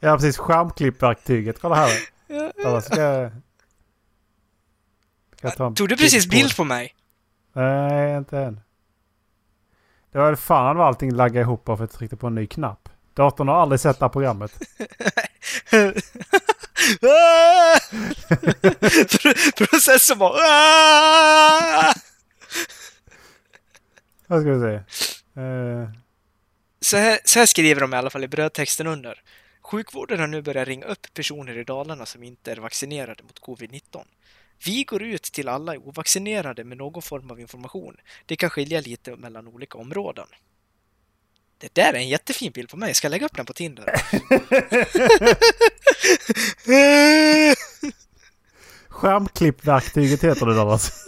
Ja 0.00 0.16
precis, 0.16 0.38
skärmklippverktyget. 0.38 1.60
Kolla 1.60 1.74
här. 1.74 1.90
Ja, 2.26 2.52
Eller 2.64 2.80
ska 2.80 3.00
jag... 3.00 3.32
Ska 5.36 5.52
jag 5.58 5.76
Tog 5.76 5.88
du 5.88 5.96
precis 5.96 6.26
bild 6.26 6.56
på 6.56 6.64
mig? 6.64 6.94
Nej, 7.52 8.16
inte 8.16 8.38
än. 8.38 8.60
Det 10.12 10.18
var 10.18 10.34
fan 10.34 10.76
vad 10.76 10.86
allting 10.86 11.14
laggade 11.14 11.40
ihop 11.40 11.66
för 11.66 11.74
att 11.74 11.80
jag 11.80 11.90
tryckte 11.90 12.16
på 12.16 12.26
en 12.26 12.34
ny 12.34 12.46
knapp. 12.46 12.88
Datorn 13.14 13.48
har 13.48 13.54
aldrig 13.54 13.80
sett 13.80 13.98
det 13.98 14.04
här 14.04 14.10
programmet. 14.10 14.52
Processorn 19.56 20.18
bara... 20.18 21.92
Vad 24.26 24.40
ska 24.40 24.50
vi 24.52 24.60
se? 24.60 24.74
Eh, 25.40 25.88
Så 26.80 26.96
här, 26.96 27.18
så 27.24 27.38
här 27.38 27.46
skriver 27.46 27.80
de 27.80 27.94
i 27.94 27.96
alla 27.96 28.10
fall 28.10 28.24
i 28.24 28.28
brödtexten 28.28 28.86
under. 28.86 29.22
Sjukvården 29.62 30.20
har 30.20 30.26
nu 30.26 30.42
börjat 30.42 30.68
ringa 30.68 30.86
upp 30.86 31.14
personer 31.14 31.58
i 31.58 31.64
Dalarna 31.64 32.06
som 32.06 32.22
inte 32.22 32.52
är 32.52 32.56
vaccinerade 32.56 33.22
mot 33.22 33.40
covid-19. 33.40 34.04
Vi 34.64 34.84
går 34.84 35.02
ut 35.02 35.22
till 35.22 35.48
alla 35.48 35.78
ovaccinerade 35.78 36.64
med 36.64 36.78
någon 36.78 37.02
form 37.02 37.30
av 37.30 37.40
information. 37.40 37.96
Det 38.26 38.36
kan 38.36 38.50
skilja 38.50 38.80
lite 38.80 39.16
mellan 39.16 39.48
olika 39.48 39.78
områden. 39.78 40.26
Det 41.58 41.74
där 41.74 41.92
är 41.92 41.98
en 41.98 42.08
jättefin 42.08 42.52
bild 42.52 42.68
på 42.68 42.76
mig. 42.76 42.94
Ska 42.94 43.06
jag 43.06 43.10
lägga 43.10 43.26
upp 43.26 43.36
den 43.36 43.46
på 43.46 43.52
Tinder? 43.52 43.84
skärmklippverktyget 49.00 50.24
heter 50.24 50.46
det 50.46 50.54
Dallas. 50.54 51.06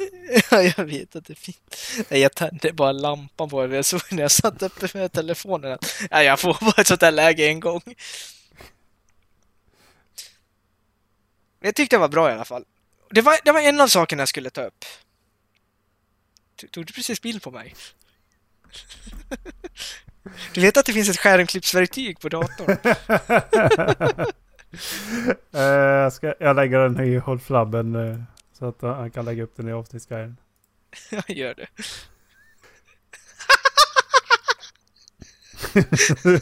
ja, 0.50 0.62
jag 0.62 0.84
vet 0.84 1.16
att 1.16 1.24
det 1.24 1.32
är 1.32 1.34
fint. 1.34 1.76
Nej, 2.08 2.20
Jag 2.20 2.34
tände 2.34 2.72
bara 2.72 2.92
lampan 2.92 3.48
på 3.48 3.66
det. 3.66 3.76
Jag 3.76 3.84
såg 3.84 4.00
när 4.10 4.22
jag 4.22 4.30
satt 4.30 4.62
uppe 4.62 4.98
med 4.98 5.12
telefonen 5.12 5.72
att 5.72 6.02
ja, 6.10 6.22
jag 6.22 6.40
får 6.40 6.56
bara 6.60 6.80
ett 6.80 6.86
sånt 6.86 7.02
här 7.02 7.12
läge 7.12 7.46
en 7.46 7.60
gång. 7.60 7.82
Jag 11.60 11.74
tyckte 11.74 11.96
det 11.96 12.00
var 12.00 12.08
bra 12.08 12.30
i 12.30 12.32
alla 12.32 12.44
fall. 12.44 12.64
Det 13.14 13.20
var, 13.22 13.38
det 13.44 13.52
var 13.52 13.60
en 13.60 13.80
av 13.80 13.88
sakerna 13.88 14.20
jag 14.20 14.28
skulle 14.28 14.50
ta 14.50 14.62
upp. 14.62 14.84
Tog- 16.70 16.86
du 16.86 16.92
precis 16.92 17.22
bild 17.22 17.42
på 17.42 17.50
mig? 17.50 17.74
Du 20.54 20.60
vet 20.60 20.76
att 20.76 20.86
det 20.86 20.92
finns 20.92 21.08
ett 21.08 21.18
skärmklippsverktyg 21.18 22.20
på 22.20 22.28
datorn? 22.28 22.76
Eh, 25.54 25.60
jag, 25.62 26.12
ska, 26.12 26.34
jag 26.40 26.56
lägger 26.56 26.78
den 26.78 27.00
i 27.06 27.16
Håll 27.16 27.40
Flabben 27.40 27.94
eh, 27.94 28.22
så 28.58 28.66
att 28.68 28.82
han 28.82 29.10
kan 29.10 29.24
lägga 29.24 29.42
upp 29.42 29.56
den 29.56 29.68
i 29.68 29.72
avsnittsguiden. 29.72 30.36
Jag 31.10 31.30
gör 31.30 31.54
det. 31.54 31.66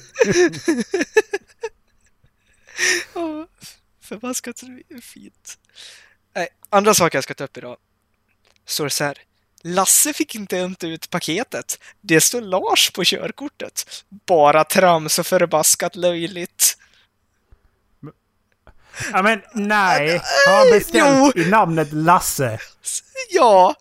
Åh, 3.15 3.45
Förbaskat 4.01 4.61
fint. 5.03 5.59
Nej, 6.41 6.49
andra 6.71 6.95
saker 6.95 7.17
jag 7.17 7.25
ska 7.25 7.35
ta 7.35 7.45
upp 7.45 7.57
idag. 7.57 7.77
Står 8.67 8.85
det 8.85 8.91
så 8.91 9.05
här. 9.05 9.19
Lasse 9.63 10.13
fick 10.13 10.35
inte 10.35 10.57
hämta 10.57 10.87
ut 10.87 11.11
paketet. 11.11 11.79
Det 12.01 12.21
står 12.21 12.41
Lars 12.41 12.91
på 12.91 13.05
körkortet. 13.05 14.05
Bara 14.09 14.65
trams 14.65 15.19
och 15.19 15.27
förbaskat 15.27 15.97
löjligt. 15.97 16.77
Ja 19.13 19.23
men 19.23 19.43
nej! 19.55 20.21
Har 20.47 20.59
han 20.59 20.71
bestämt 20.71 21.37
i 21.37 21.51
namnet 21.51 21.93
Lasse? 21.93 22.59
Ja! 23.31 23.75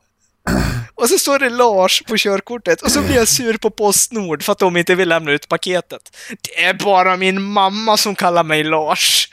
Och 0.96 1.10
så 1.10 1.20
står 1.20 1.40
det 1.40 1.50
Lars 1.50 2.04
på 2.08 2.18
körkortet 2.18 2.82
och 2.82 2.92
så 2.92 3.02
blir 3.02 3.16
jag 3.16 3.28
sur 3.28 3.58
på 3.58 3.70
Postnord 3.70 4.44
för 4.44 4.52
att 4.52 4.60
de 4.60 4.78
inte 4.78 4.96
vill 4.96 5.10
lämna 5.10 5.32
ut 5.32 5.48
paketet. 5.48 6.18
Det 6.42 6.64
är 6.64 6.74
bara 6.74 7.18
min 7.18 7.42
mamma 7.42 7.98
som 7.98 8.16
kallar 8.16 8.44
mig 8.44 8.64
Lars. 8.64 9.30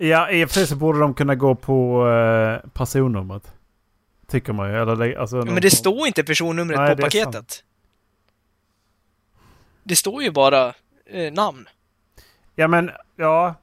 Ja, 0.00 0.30
i 0.30 0.44
och 0.44 0.48
för 0.48 0.54
sig 0.54 0.66
så 0.66 0.76
borde 0.76 0.98
de 1.00 1.14
kunna 1.14 1.34
gå 1.34 1.54
på 1.54 2.08
eh, 2.08 2.70
personnumret. 2.70 3.52
Tycker 4.26 4.52
man 4.52 4.70
ju. 4.70 4.76
Eller, 4.82 5.16
alltså, 5.18 5.36
Men 5.36 5.60
det 5.60 5.70
står 5.70 6.06
inte 6.06 6.24
personnumret 6.24 6.78
Nej, 6.80 6.96
på 6.96 7.02
paketet. 7.02 7.34
sant. 7.34 7.64
Det 9.82 9.96
står 9.96 10.22
ju 10.22 10.30
bara 10.30 10.74
eh, 11.06 11.32
namn. 11.32 11.68
Ja 12.54 12.68
men, 12.68 12.90
ja. 13.16 13.54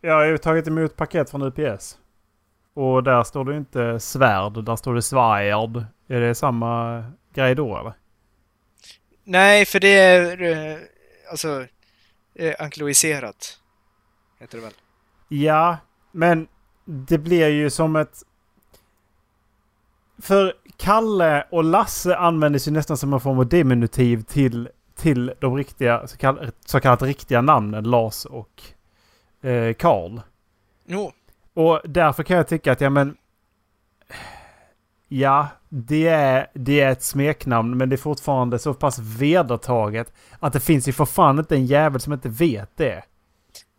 Jag 0.00 0.14
har 0.14 0.24
ju 0.24 0.38
tagit 0.38 0.66
emot 0.66 0.96
paket 0.96 1.30
från 1.30 1.42
UPS. 1.42 1.98
Och 2.74 3.02
där 3.02 3.22
står 3.22 3.44
det 3.44 3.56
inte 3.56 4.00
svärd, 4.00 4.64
där 4.64 4.76
står 4.76 4.94
det 4.94 5.02
svärd. 5.02 5.84
Är 6.08 6.20
det 6.20 6.34
samma 6.34 7.04
grej 7.34 7.54
då 7.54 7.78
eller? 7.78 7.92
Nej, 9.24 9.66
för 9.66 9.80
det 9.80 9.98
är 9.98 10.42
eh, 10.42 10.78
alltså 11.30 11.66
eh, 12.34 12.54
ankloiserat. 12.58 13.59
Heter 14.40 14.58
det 14.58 14.64
väl? 14.64 14.72
Ja, 15.28 15.78
men 16.12 16.48
det 16.84 17.18
blir 17.18 17.48
ju 17.48 17.70
som 17.70 17.96
ett... 17.96 18.22
För 20.18 20.54
Kalle 20.76 21.46
och 21.50 21.64
Lasse 21.64 22.16
användes 22.16 22.68
ju 22.68 22.72
nästan 22.72 22.96
som 22.96 23.12
en 23.12 23.20
form 23.20 23.38
av 23.38 23.48
diminutiv 23.48 24.22
till, 24.22 24.68
till 24.96 25.32
de 25.40 25.56
riktiga, 25.56 26.06
så, 26.06 26.16
kall, 26.16 26.50
så 26.66 26.80
kallat 26.80 27.02
riktiga 27.02 27.40
namnen 27.40 27.84
Lars 27.84 28.24
och 28.24 28.62
eh, 29.48 29.74
Karl. 29.74 30.20
Jo, 30.86 31.12
Och 31.54 31.80
därför 31.84 32.22
kan 32.22 32.36
jag 32.36 32.48
tycka 32.48 32.72
att, 32.72 32.80
ja 32.80 32.90
men... 32.90 33.16
Ja, 35.08 35.48
det 35.68 36.08
är, 36.08 36.46
det 36.54 36.80
är 36.80 36.90
ett 36.90 37.02
smeknamn 37.02 37.76
men 37.76 37.88
det 37.88 37.94
är 37.94 37.98
fortfarande 37.98 38.58
så 38.58 38.74
pass 38.74 38.98
vedertaget 38.98 40.12
att 40.38 40.52
det 40.52 40.60
finns 40.60 40.88
ju 40.88 40.92
för 40.92 41.04
fan 41.04 41.38
inte 41.38 41.54
en 41.54 41.66
jävel 41.66 42.00
som 42.00 42.12
inte 42.12 42.28
vet 42.28 42.76
det. 42.76 43.02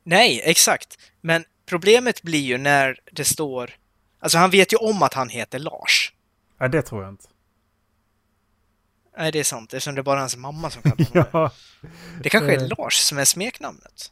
Nej, 0.03 0.41
exakt. 0.43 0.97
Men 1.21 1.45
problemet 1.65 2.21
blir 2.21 2.39
ju 2.41 2.57
när 2.57 2.99
det 3.11 3.25
står... 3.25 3.71
Alltså 4.19 4.37
han 4.37 4.49
vet 4.49 4.73
ju 4.73 4.77
om 4.77 5.03
att 5.03 5.13
han 5.13 5.29
heter 5.29 5.59
Lars. 5.59 6.13
Ja, 6.57 6.67
det 6.67 6.81
tror 6.81 7.03
jag 7.03 7.11
inte. 7.13 7.27
Nej, 9.17 9.31
det 9.31 9.39
är 9.39 9.43
sant. 9.43 9.73
Eftersom 9.73 9.95
det 9.95 10.01
är 10.01 10.03
bara 10.03 10.19
hans 10.19 10.35
mamma 10.37 10.69
som 10.69 10.81
kallar 10.81 10.95
honom 11.13 11.13
det. 11.13 11.29
Ja, 11.33 11.51
Det 12.23 12.29
kanske 12.29 12.51
är 12.55 12.61
Eh. 12.61 12.67
Lars 12.77 12.95
som 12.95 13.17
är 13.17 13.25
smeknamnet. 13.25 14.11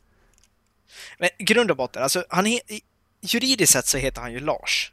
Men 1.17 1.29
grund 1.37 1.71
och 1.71 1.77
botten, 1.77 2.03
alltså 2.03 2.25
han 2.29 2.45
he- 2.47 2.81
juridiskt 3.21 3.73
sett 3.73 3.87
så 3.87 3.97
heter 3.97 4.21
han 4.21 4.31
ju 4.31 4.39
Lars. 4.39 4.91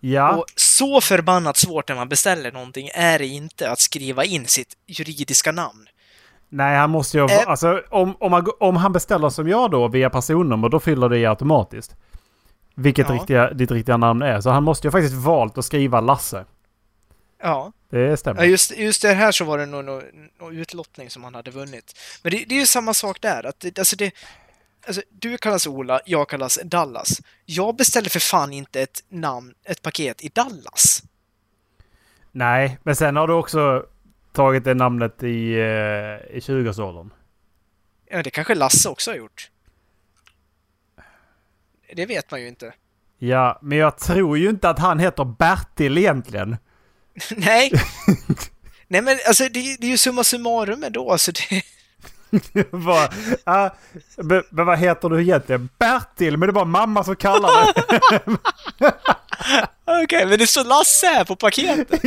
ja. 0.00 0.36
Och 0.36 0.46
så 0.56 1.00
förbannat 1.00 1.56
svårt 1.56 1.88
när 1.88 1.96
man 1.96 2.08
beställer 2.08 2.52
någonting 2.52 2.90
är 2.94 3.18
det 3.18 3.26
inte 3.26 3.70
att 3.70 3.80
skriva 3.80 4.24
in 4.24 4.46
sitt 4.46 4.76
juridiska 4.86 5.52
namn. 5.52 5.88
Nej, 6.48 6.76
han 6.78 6.90
måste 6.90 7.18
ju... 7.18 7.24
Eh. 7.24 7.48
Alltså, 7.48 7.82
om, 7.90 8.16
om, 8.20 8.30
går- 8.44 8.62
om 8.62 8.76
han 8.76 8.92
beställer 8.92 9.28
som 9.30 9.48
jag 9.48 9.70
då 9.70 9.88
via 9.88 10.10
personnummer, 10.10 10.68
då 10.68 10.80
fyller 10.80 11.08
det 11.08 11.18
i 11.18 11.26
automatiskt. 11.26 11.96
Vilket 12.74 13.08
Ja. 13.08 13.14
riktiga, 13.14 13.50
ditt 13.50 13.70
riktiga 13.70 13.96
namn 13.96 14.22
är. 14.22 14.40
Så 14.40 14.50
han 14.50 14.62
måste 14.64 14.86
ju 14.86 14.90
faktiskt 14.90 15.14
valt 15.14 15.58
att 15.58 15.64
skriva 15.64 16.00
Lasse. 16.00 16.44
Ja, 17.42 17.72
Det 17.90 18.16
stämmer. 18.16 18.40
ja 18.42 18.46
just, 18.46 18.76
just 18.78 19.02
det 19.02 19.12
här 19.12 19.32
så 19.32 19.44
var 19.44 19.58
det 19.58 19.66
nog 19.66 19.84
någon, 19.84 20.02
någon 20.40 20.56
utlottning 20.58 21.10
som 21.10 21.24
han 21.24 21.34
hade 21.34 21.50
vunnit. 21.50 21.98
Men 22.22 22.32
det, 22.32 22.44
det 22.48 22.54
är 22.54 22.60
ju 22.60 22.66
samma 22.66 22.94
sak 22.94 23.20
där. 23.20 23.46
Att 23.46 23.60
det, 23.60 23.78
alltså 23.78 23.96
det, 23.96 24.10
alltså 24.86 25.02
du 25.10 25.38
kallas 25.38 25.66
Ola, 25.66 26.00
jag 26.06 26.28
kallas 26.28 26.58
Dallas. 26.64 27.20
Jag 27.44 27.76
beställer 27.76 28.10
för 28.10 28.20
fan 28.20 28.52
inte 28.52 28.80
ett 28.82 29.04
namn, 29.08 29.54
ett 29.64 29.82
paket 29.82 30.22
i 30.24 30.28
Dallas. 30.28 31.02
Nej, 32.32 32.78
men 32.82 32.96
sen 32.96 33.16
har 33.16 33.26
du 33.26 33.32
också 33.34 33.84
tagit 34.38 34.64
det 34.64 34.74
namnet 34.74 35.22
i, 35.22 35.52
eh, 35.52 36.36
i 36.36 36.40
20-årsåldern. 36.40 37.10
Ja, 38.10 38.22
det 38.22 38.30
kanske 38.30 38.54
Lasse 38.54 38.88
också 38.88 39.10
har 39.10 39.16
gjort. 39.16 39.50
Det 41.94 42.06
vet 42.06 42.30
man 42.30 42.40
ju 42.40 42.48
inte. 42.48 42.74
Ja, 43.18 43.58
men 43.62 43.78
jag 43.78 43.98
tror 43.98 44.38
ju 44.38 44.48
inte 44.50 44.68
att 44.70 44.78
han 44.78 44.98
heter 44.98 45.24
Bertil 45.24 45.98
egentligen. 45.98 46.56
Nej. 47.36 47.72
Nej 48.88 49.02
men 49.02 49.18
alltså 49.26 49.44
det, 49.44 49.76
det 49.80 49.86
är 49.86 49.90
ju 49.90 49.98
summa 49.98 50.24
summarum 50.24 50.84
ändå. 50.84 51.12
Alltså 51.12 51.32
det, 51.32 51.62
Vad- 52.70 53.14
ah, 53.44 53.70
men, 54.16 54.42
men 54.50 54.66
vad 54.66 54.78
heter 54.78 55.08
du 55.08 55.22
egentligen? 55.22 55.68
Bertil, 55.78 56.36
men 56.36 56.46
det 56.46 56.52
bara 56.52 56.64
mamma 56.64 57.04
som 57.04 57.16
kallar 57.16 57.50
det. 57.66 58.36
Okej, 60.04 60.26
men 60.26 60.38
det 60.38 60.46
står 60.46 60.64
Lasse 60.64 61.06
här 61.06 61.24
på 61.24 61.36
paketet. 61.36 62.02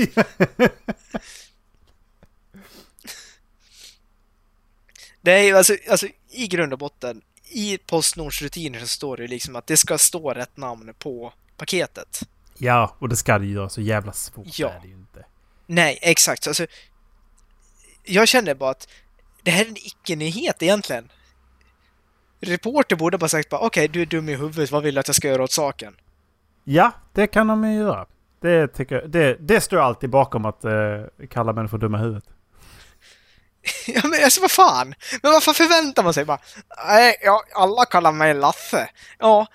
Det 5.22 5.32
är 5.32 5.44
ju 5.44 5.58
alltså, 5.58 5.76
alltså 5.90 6.08
i 6.30 6.48
grund 6.48 6.74
och 6.74 6.80
botten, 6.80 7.22
i 7.52 7.78
Postnords 7.78 8.42
rutiner 8.42 8.80
så 8.80 8.88
står 8.88 9.18
det 9.18 9.28
liksom 9.28 9.56
att 9.56 9.68
det 9.68 9.78
ska 9.78 9.98
stå 9.98 10.34
rätt 10.34 10.58
namn 10.58 10.94
på 11.00 11.34
paketet. 11.58 12.22
ja, 12.58 12.96
och 13.00 13.10
det 13.10 13.16
ska 13.16 13.40
det 13.40 13.46
ju 13.46 13.54
göra 13.54 13.70
så 13.70 13.82
jävla 13.82 14.14
svårt. 14.14 14.60
Ja. 14.60 14.70
är 14.70 14.80
det 14.82 14.88
ju 14.88 14.94
inte. 14.94 15.26
Nej, 15.68 16.00
exakt. 16.02 16.48
Alltså, 16.48 16.66
jag 18.04 18.28
känner 18.28 18.56
bara 18.56 18.70
att 18.72 18.88
det 19.44 19.52
här 19.52 19.66
är 19.66 19.70
en 19.70 19.78
icke-nyhet 19.78 20.64
egentligen. 20.64 21.12
Reporter 22.40 22.96
borde 22.96 23.18
bara 23.18 23.30
sagt 23.30 23.50
bara 23.50 23.62
okej, 23.62 23.88
du 23.88 24.02
är 24.02 24.06
dum 24.06 24.30
i 24.30 24.36
huvudet, 24.36 24.72
vad 24.72 24.84
vill 24.84 24.94
du 24.94 25.00
att 25.00 25.08
jag 25.08 25.16
ska 25.16 25.28
göra 25.28 25.44
åt 25.44 25.52
saken? 25.52 25.96
Ja, 26.64 26.92
det 27.14 27.28
kan 27.28 27.48
de 27.48 27.64
ju 27.72 27.78
göra. 27.80 28.06
Det, 28.42 28.68
tycker 28.68 28.96
jag, 28.96 29.10
det, 29.10 29.38
det 29.40 29.62
står 29.62 29.78
alltid 29.78 30.10
bakom 30.10 30.46
att 30.46 30.66
eh, 30.66 30.72
kalla 31.30 31.54
människor 31.54 31.78
dumma 31.78 31.98
i 31.98 32.02
huvudet. 32.02 32.26
Ja 33.88 34.02
men 34.08 34.24
alltså 34.24 34.42
vad 34.42 34.52
fan! 34.52 34.96
Men 35.22 35.32
varför 35.32 35.54
förväntar 35.54 36.04
man 36.04 36.14
sig 36.14 36.26
bara 36.26 36.40
Nej, 36.88 37.16
ja, 37.22 37.44
alla 37.54 37.86
kallar 37.86 38.12
mig 38.12 38.34
Laffe. 38.34 38.90
Ja, 39.20 39.48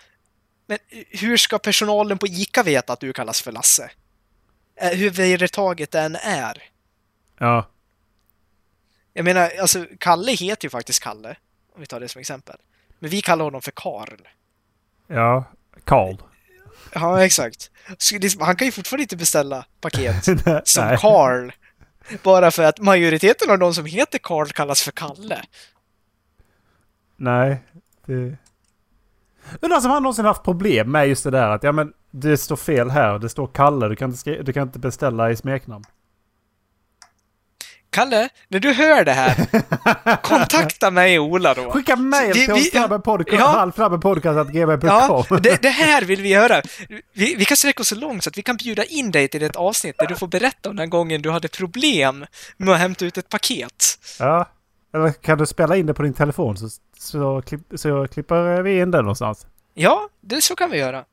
men 0.67 0.79
hur 1.11 1.37
ska 1.37 1.59
personalen 1.59 2.19
på 2.19 2.27
ICA 2.27 2.63
veta 2.63 2.93
att 2.93 3.01
du 3.01 3.13
kallas 3.13 3.43
för 3.43 3.53
Lasse? 3.53 3.91
Eh, 4.81 4.91
Hur 4.91 5.11
vedertaget 5.11 5.91
den 5.91 6.17
är. 6.17 6.63
Ja, 7.39 7.69
Jag 9.13 9.25
menar, 9.25 9.53
alltså 9.61 9.87
Kalle 10.01 10.33
heter 10.33 10.65
ju 10.67 10.71
faktiskt 10.71 11.03
Kalle. 11.03 11.37
Om 11.75 11.81
vi 11.81 11.87
tar 11.87 12.01
det 12.01 12.09
som 12.09 12.21
exempel. 12.21 12.57
Men 12.99 13.11
vi 13.11 13.23
kallar 13.23 13.45
honom 13.45 13.63
för 13.63 13.73
Karl. 13.77 14.21
Ja, 15.07 15.45
Karl. 15.85 16.17
Ja, 16.93 17.25
exakt. 17.25 17.71
Så 17.99 18.19
liksom, 18.19 18.41
han 18.41 18.57
kan 18.57 18.67
ju 18.67 18.73
fortfarande 18.73 19.03
inte 19.03 19.17
beställa 19.17 19.67
paket 19.81 20.25
som. 20.65 20.97
Karl. 21.01 21.51
Bara 22.23 22.51
för 22.51 22.63
att 22.63 22.79
majoriteten 22.81 23.51
av 23.51 23.59
de 23.59 23.75
som 23.75 23.85
heter 23.85 24.19
Karl 24.19 24.49
kallas 24.49 24.83
för 24.83 24.93
Kalle. 24.93 25.43
Nej. 27.17 27.63
Det... 28.07 28.37
Undrar 29.61 29.85
om 29.85 29.91
han 29.91 30.03
någonsin 30.03 30.25
haft 30.25 30.43
problem 30.43 30.91
med 30.91 31.09
just 31.09 31.25
det 31.25 31.31
där 31.31 31.51
att 31.51 31.63
ja 31.63 31.73
men 31.73 31.93
det 32.11 32.37
står 32.37 32.57
fel 32.57 32.91
här. 32.91 33.19
Det 33.19 33.29
står 33.29 33.47
Kalle. 33.47 33.89
Du 33.89 33.97
kan 33.97 34.11
inte, 34.11 34.19
skri- 34.19 34.43
du 34.43 34.53
kan 34.53 34.63
inte 34.63 34.79
beställa 34.79 35.31
i 35.31 35.37
smeknamn. 35.37 35.85
Kalle, 37.97 38.29
när 38.49 38.61
du 38.61 38.73
hör 38.73 39.05
det 39.05 39.13
här, 39.13 39.37
kontakta 40.23 40.91
mig 40.91 41.19
och 41.19 41.25
Ola 41.27 41.55
då. 41.55 41.71
Skicka 41.71 41.97
Det- 41.97 42.33
till 42.35 42.53
oss 42.53 42.71
flabben 42.71 43.03
podcast, 43.03 43.33
ja. 43.33 45.25
Ja, 45.31 45.39
det, 45.39 45.63
det 45.63 45.69
här 45.83 46.03
vill 46.03 46.23
vi 46.23 46.29
göra. 46.29 46.63
Vi, 47.13 47.35
vi 47.35 47.45
kan 47.45 47.57
sträcka 47.57 47.81
oss 47.81 47.89
så 47.89 47.95
långt 47.95 48.25
så 48.25 48.31
att 48.31 48.39
vi 48.39 48.43
kan 48.43 48.57
bjuda 48.57 48.85
in 48.85 49.11
dig 49.11 49.29
till 49.29 49.43
ett 49.43 49.57
avsnitt 49.57 49.99
där 49.99 50.07
du 50.07 50.15
får 50.17 50.27
berätta 50.27 50.71
om 50.71 50.77
den 50.77 50.91
gången 50.91 51.23
du 51.23 51.31
hade 51.31 51.49
problem 51.49 52.27
med 52.57 52.75
att 52.75 52.81
hämta 52.81 53.05
ut 53.05 53.19
ett 53.19 53.29
paket. 53.29 53.99
Ja. 54.19 54.49
Eller 54.95 55.13
kan 55.13 55.39
du 55.39 55.47
spela 55.47 55.77
in 55.77 55.87
det 55.87 55.95
på 55.95 56.03
din 56.03 56.15
telefon 56.15 56.57
så, 56.57 56.69
så, 56.99 57.43
så 57.75 58.09
klipper 58.09 58.63
vi 58.63 58.79
in 58.81 58.91
det 58.91 58.99
någonstans. 59.01 59.47
Ja, 59.75 60.09
det 60.21 60.43
så 60.43 60.57
kan 60.57 60.71
vi 60.71 60.79
göra. 60.79 61.05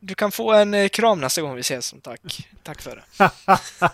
Du 0.00 0.14
kan 0.14 0.32
få 0.32 0.52
en 0.52 0.74
eh, 0.74 0.88
kram 0.88 1.20
nästa 1.20 1.40
gång 1.42 1.54
vi 1.54 1.60
ses 1.60 1.86
som 1.86 2.00
tack. 2.00 2.48
Tack 2.62 2.82
för 2.82 3.02
det. 3.18 3.30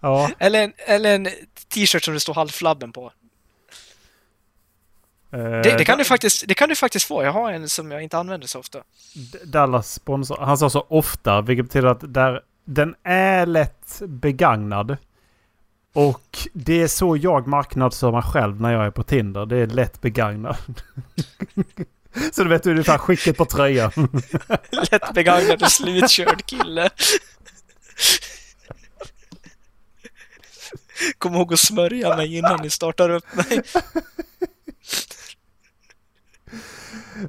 Ja. 0.00 0.30
Eller 0.38 0.64
en, 0.64 0.72
eller 0.86 1.14
en 1.14 1.28
t-shirt 1.74 2.04
som 2.04 2.14
det 2.14 2.20
står 2.20 2.34
halvflabben 2.34 2.92
på. 2.92 3.12
eh, 5.32 5.38
Det, 5.40 5.76
det, 5.78 5.84
kan 5.84 5.98
du 5.98 6.04
faktiskt, 6.04 6.44
det 6.48 6.54
kan 6.54 6.68
du 6.68 6.74
faktiskt 6.74 7.06
få. 7.06 7.22
Jag 7.24 7.32
har 7.32 7.52
en 7.52 7.68
som 7.68 7.90
jag 7.90 8.02
inte 8.02 8.18
använder 8.18 8.46
så 8.46 8.58
ofta. 8.58 8.82
Dallas 9.44 9.92
sponsor. 9.92 10.36
Han 10.40 10.58
sa 10.58 10.70
så 10.70 10.86
ofta, 10.88 11.40
vilket 11.40 11.66
betyder 11.66 11.88
att 11.88 12.14
där, 12.14 12.40
den 12.64 12.94
är 13.02 13.46
lätt 13.46 14.02
begagnad. 14.06 14.96
Och 15.92 16.38
det 16.52 16.82
är 16.82 16.88
så 16.88 17.16
jag 17.16 17.46
marknadsför 17.46 18.12
mig 18.12 18.22
själv 18.22 18.60
när 18.60 18.72
jag 18.72 18.86
är 18.86 18.90
på 18.90 19.02
Tinder. 19.02 19.46
Det 19.46 19.56
är 19.56 19.66
lätt 19.66 20.00
begagnad. 20.00 20.56
så 22.32 22.42
du 22.44 22.48
vet 22.50 22.66
ungefär 22.66 22.98
skicket 22.98 23.36
på 23.36 23.44
tröjan. 23.44 23.90
Lätt 24.90 25.14
begagnad 25.14 25.62
och 25.62 25.72
slutkörd 25.72 26.46
kille. 26.46 26.90
Kom 31.18 31.34
ihåg 31.34 31.52
att 31.54 31.60
smörja 31.60 32.16
mig 32.16 32.36
innan 32.36 32.60
ni 32.62 32.70
startar 32.70 33.10
upp 33.10 33.34
mig. 33.34 33.62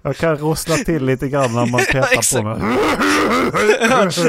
Jag 0.03 0.17
kan 0.17 0.37
rossla 0.37 0.77
till 0.77 1.05
lite 1.05 1.27
grann 1.27 1.53
när 1.53 1.65
man 1.65 1.85
petar 1.91 2.41
på 2.41 2.43
mig. 2.43 2.77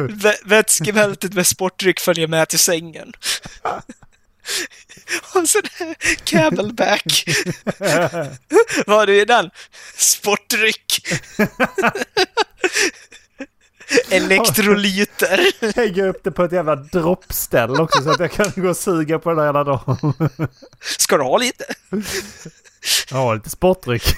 Vä- 0.09 0.41
Vätskebältet 0.45 1.35
med 1.35 1.47
sportdryck 1.47 2.01
följer 2.01 2.27
med 2.27 2.49
till 2.49 2.59
sängen. 2.59 3.13
Och 5.35 5.43
där 5.43 5.95
camelback. 6.25 7.25
Vad 8.87 8.99
har 8.99 9.07
du 9.07 9.21
i 9.21 9.25
den? 9.25 9.51
Sportdryck. 9.97 11.09
Elektrolyter. 14.11 15.73
Hänger 15.77 16.09
upp 16.09 16.25
det 16.25 16.31
på 16.31 16.45
ett 16.45 16.53
jävla 16.53 16.77
droppställ 16.77 17.81
också 17.81 18.03
så 18.03 18.11
att 18.11 18.21
jag 18.21 18.33
kan 18.33 18.53
gå 18.57 18.69
och 18.69 18.77
suga 18.77 19.19
på 19.19 19.35
det 19.35 19.47
hela 19.47 19.65
dagen. 19.65 20.15
Ska 20.81 21.17
du 21.17 21.23
ha 21.23 21.39
lite? 21.39 21.65
Ja, 23.11 23.35
lite 23.35 23.51
sportdryck. 23.51 24.17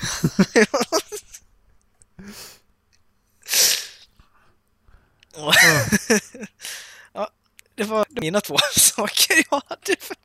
ja, 7.13 7.29
det 7.75 7.85
var 7.85 8.07
mina 8.09 8.41
två 8.41 8.57
saker 8.73 9.45
jag 9.51 9.63
hade. 9.69 9.97
För... 10.01 10.17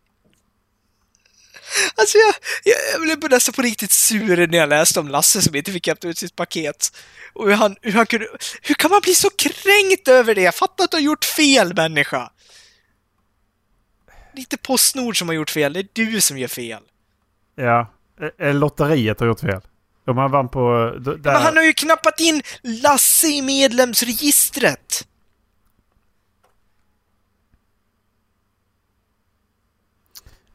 Alltså 1.96 2.18
jag, 2.18 2.34
jag, 2.64 2.78
jag 3.10 3.20
blev 3.20 3.32
nästan 3.32 3.54
på 3.54 3.62
riktigt 3.62 3.92
sur 3.92 4.48
när 4.48 4.58
jag 4.58 4.70
läste 4.70 5.00
om 5.00 5.08
Lasse 5.08 5.42
som 5.42 5.56
inte 5.56 5.72
fick 5.72 5.88
hämta 5.88 6.08
ut 6.08 6.18
sitt 6.18 6.36
paket. 6.36 6.98
Och 7.34 7.46
hur 7.48 7.54
han, 7.56 7.76
hur 7.82 7.92
han 7.92 8.06
kunde... 8.06 8.28
Hur 8.62 8.76
kan 8.76 8.92
man 8.92 9.02
bli 9.02 9.16
så 9.16 9.30
kränkt 9.30 10.08
över 10.08 10.36
det? 10.36 10.42
Jag 10.42 10.56
fattar 10.56 10.84
att 10.84 10.92
du 10.92 10.98
har 10.98 11.02
gjort 11.02 11.26
fel, 11.26 11.76
människa! 11.76 12.32
Det 14.34 14.40
är 14.40 14.40
inte 14.40 14.58
Postnord 14.58 15.20
som 15.20 15.28
har 15.28 15.36
gjort 15.36 15.50
fel, 15.50 15.74
det 15.74 15.80
är 15.80 15.88
du 15.94 16.22
som 16.22 16.38
gör 16.38 16.48
fel. 16.48 16.84
Ja. 17.56 17.94
Eh, 18.40 18.54
Lotteriet 18.56 19.20
har 19.20 19.28
gjort 19.28 19.40
fel. 19.40 19.62
De 20.06 20.18
har 20.18 20.30
vann 20.30 20.50
på... 20.50 20.94
d- 21.00 21.12
Där. 21.12 21.34
Men 21.34 21.42
han 21.42 21.58
har 21.58 21.64
ju 21.64 21.74
knappat 21.74 22.20
in 22.20 22.42
Lasse 22.64 23.28
i 23.28 23.42
medlemsregistret! 23.42 25.08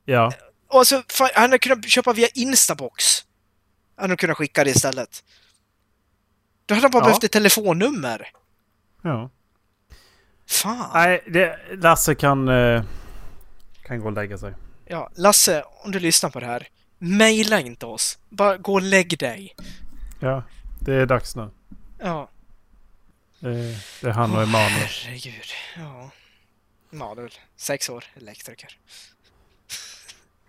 Ja. 0.04 0.32
Och 0.72 0.78
alltså, 0.78 1.02
fan, 1.08 1.28
han 1.34 1.42
hade 1.42 1.58
kunnat 1.58 1.88
köpa 1.90 2.12
via 2.12 2.28
Instabox. 2.34 3.24
Han 3.96 4.10
hade 4.10 4.16
kunnat 4.16 4.36
skicka 4.36 4.64
det 4.64 4.70
istället. 4.70 5.24
Då 6.66 6.74
hade 6.74 6.84
han 6.84 6.90
bara 6.90 7.02
Ja. 7.02 7.04
behövt 7.06 7.24
ett 7.24 7.32
telefonnummer. 7.32 8.28
ja. 9.02 9.30
Fan. 10.46 10.90
Nej, 10.94 11.24
det, 11.26 11.58
Lasse 11.82 12.14
kan... 12.14 12.48
Eh, 12.48 12.82
kan 13.84 14.00
gå 14.00 14.06
och 14.06 14.12
lägga 14.12 14.38
sig. 14.38 14.54
Ja, 14.86 15.10
Lasse, 15.14 15.64
om 15.84 15.92
du 15.92 15.98
lyssnar 15.98 16.30
på 16.30 16.40
det 16.40 16.46
här. 16.46 16.68
Maila 16.98 17.60
inte 17.60 17.86
oss. 17.86 18.18
Bara 18.28 18.56
gå 18.56 18.72
och 18.74 18.82
lägg 18.82 19.18
dig. 19.18 19.54
Ja, 20.20 20.42
det 20.80 20.94
är 20.94 21.06
dags 21.06 21.36
nu. 21.36 21.50
Ja. 21.98 22.28
Det, 23.40 23.78
det 24.00 24.06
är 24.08 24.10
han 24.12 24.36
och 24.36 24.42
Emanuel. 24.42 24.70
Herregud. 24.70 25.44
Ja. 25.76 26.10
Emanuel, 26.92 27.32
sex 27.56 27.88
år, 27.88 28.04
elektriker. 28.14 28.78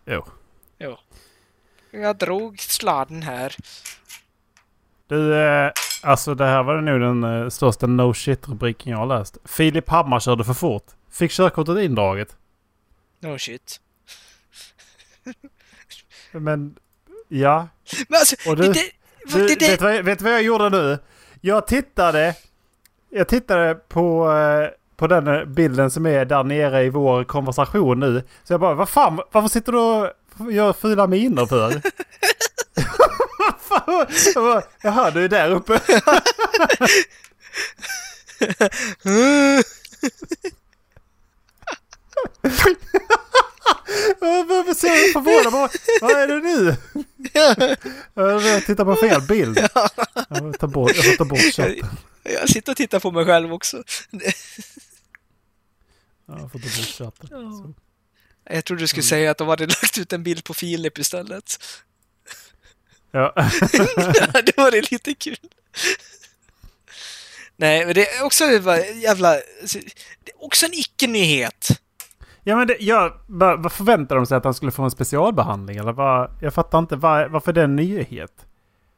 Jo. 0.06 0.26
Jo. 0.80 0.98
Jag 1.92 2.18
drog 2.18 2.60
sladden 2.60 3.22
här. 3.24 3.56
Du, 5.08 5.36
eh, 5.36 5.72
alltså 6.04 6.36
det 6.36 6.46
här 6.46 6.64
var 6.64 6.82
nog 6.82 7.00
den 7.02 7.24
eh, 7.24 7.50
största 7.50 7.88
no 7.88 8.14
shit-rubriken 8.14 8.92
jag 8.92 8.98
har 8.98 9.06
läst. 9.20 9.38
Filip 9.46 9.90
Hammar 9.90 10.20
körde 10.20 10.44
för 10.44 10.54
fort. 10.54 10.86
Fick 11.12 11.32
körkortet 11.32 11.78
indraget. 11.78 12.38
No 13.20 13.38
shit. 13.38 13.80
Men, 16.32 16.76
ja. 17.28 17.68
Men 18.10 18.20
alltså, 18.20 18.50
Och 18.50 18.56
du- 18.56 18.64
det, 18.74 18.92
Du, 19.34 19.48
det, 19.48 19.56
det, 19.56 19.68
vet, 19.68 19.80
du 19.80 19.86
vad, 19.86 19.96
jag- 19.96 20.04
vet 20.04 20.20
du 20.20 20.24
vad 20.26 20.34
jag 20.34 20.44
gjorde 20.44 20.70
nu? 20.70 21.00
Jag 21.42 21.68
tittade... 21.68 22.36
Jag 23.10 23.28
tittade 23.28 23.76
på, 23.76 24.32
eh, 24.32 24.70
på 25.04 25.08
den 25.08 25.54
bilden 25.54 25.92
som 25.92 26.06
är 26.06 26.26
där 26.26 26.44
nere 26.44 26.84
i 26.84 26.90
vår 26.90 27.24
konversation 27.24 28.00
nu. 28.00 28.24
Så 28.44 28.54
jag 28.54 28.60
bara, 28.60 28.74
vad 28.74 28.90
fan, 28.90 29.20
varför 29.32 29.50
sitter 29.50 29.72
du 29.72 29.78
och 29.78 30.12
gör 30.52 30.74
fula 30.74 31.08
miner 31.08 31.46
för? 31.46 31.82
Jag 34.36 34.44
bara, 34.44 34.62
Jaha, 34.82 35.12
du 35.12 35.24
är 35.24 35.30
där 35.30 35.52
uppe. 35.52 35.80
Jag 44.20 44.46
var 44.46 44.74
så 44.74 44.88
förvånad. 45.14 45.54
Vad, 45.54 45.72
vad 46.02 46.12
är 46.12 46.28
det 46.28 46.40
nu? 46.40 46.76
Jag 48.14 48.66
tittar 48.66 48.86
på 48.86 48.96
fel 48.96 49.22
bild. 49.22 49.58
Jag 50.30 50.38
får 50.38 50.54
ta 50.54 50.68
bort, 50.68 50.96
jag 50.96 51.06
får 51.06 51.16
ta 51.16 51.26
bort 51.26 51.40
chatten. 51.40 51.90
jag 52.24 52.50
sitter 52.50 52.72
och 52.72 52.78
tittar 52.78 53.00
på 53.00 53.12
mig 53.12 53.26
själv 53.26 53.54
också. 53.54 53.84
Ja, 56.38 56.50
jag 56.54 56.62
bort 56.62 56.62
chatten. 56.98 57.28
Så. 57.30 57.74
Jag 58.44 58.66
trodde 58.66 58.80
du 58.80 58.84
Mm. 58.84 58.88
skulle 58.88 59.04
säga 59.04 59.32
att 59.32 59.38
de 59.38 59.48
hade 59.48 59.66
lagt 59.82 59.98
ut 59.98 60.14
en 60.14 60.24
bild 60.24 60.44
på 60.44 60.54
Filip 60.54 60.98
istället. 60.98 61.58
Ja. 63.16 63.34
det 64.46 64.58
var 64.58 64.72
det 64.72 64.92
lite 64.92 65.14
kul. 65.14 65.38
Nej, 67.56 67.86
men 67.86 67.96
det 67.96 68.08
är 68.08 68.24
också 68.26 68.44
jävla... 68.94 69.32
Det 69.32 70.32
är 70.32 70.44
också 70.46 70.66
en 70.66 70.74
icke-nyhet. 70.74 71.68
ja, 72.44 72.56
men 72.56 72.68
det, 72.68 72.78
ja, 72.80 73.24
vad, 73.28 73.64
vad 73.64 73.72
förväntade 73.72 74.20
de 74.20 74.26
sig 74.26 74.38
att 74.38 74.44
han 74.44 74.54
skulle 74.54 74.72
få 74.72 74.84
en 74.84 74.92
specialbehandling? 74.92 75.78
Eller 75.78 75.92
vad, 75.92 76.32
jag 76.42 76.54
fattar 76.54 76.80
inte. 76.80 76.96
Vad, 76.96 77.32
varför 77.32 77.54
det 77.54 77.62
är 77.62 77.66
en 77.66 77.76
nyhet? 77.76 78.46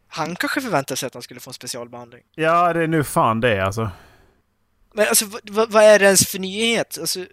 Han 0.07 0.35
kanske 0.35 0.61
förväntade 0.61 0.97
sig 0.97 1.07
att 1.07 1.13
han 1.13 1.23
skulle 1.23 1.39
få 1.39 1.49
en 1.49 1.53
specialbehandling. 1.53 2.21
Ja, 2.35 2.73
det 2.73 2.83
är 2.83 2.87
nu 2.87 3.03
fan 3.03 3.41
det 3.41 3.65
alltså. 3.65 3.89
Men 4.95 5.07
alltså, 5.07 5.25
vad, 5.43 5.71
vad- 5.71 5.83
är 5.83 5.99
det 5.99 6.05
ens 6.05 6.27
för 6.27 6.39
nyhet? 6.39 6.97
Alltså, 6.99 7.25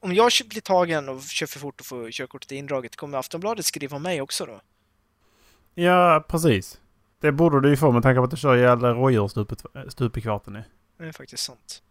om 0.00 0.14
jag 0.14 0.30
blir 0.48 0.60
tagen 0.60 1.08
och 1.08 1.22
kör 1.22 1.46
för 1.46 1.58
fort 1.60 1.80
och 1.80 1.86
får 1.86 2.10
körkortet 2.10 2.52
indraget, 2.52 2.96
kommer 2.96 3.18
Aftonbladet 3.18 3.66
skriva 3.66 3.96
om 3.96 4.02
mig 4.02 4.20
också 4.20 4.46
då? 4.46 4.60
Ja, 5.74 6.24
precis. 6.28 6.80
Det 7.20 7.32
borde 7.32 7.60
du 7.60 7.68
ju 7.68 7.76
få 7.76 7.92
med 7.92 8.02
tanke 8.02 8.18
på 8.18 8.24
att 8.24 8.30
du 8.30 8.36
kör 8.36 8.56
ihjäl 8.56 8.80
rådjur 8.80 9.28
stup 9.90 10.16
i 10.16 10.20
kvarten. 10.20 10.56
i. 10.56 10.62
Det 10.98 11.04
är 11.04 11.12
faktiskt 11.12 11.42
sant. 11.42 11.82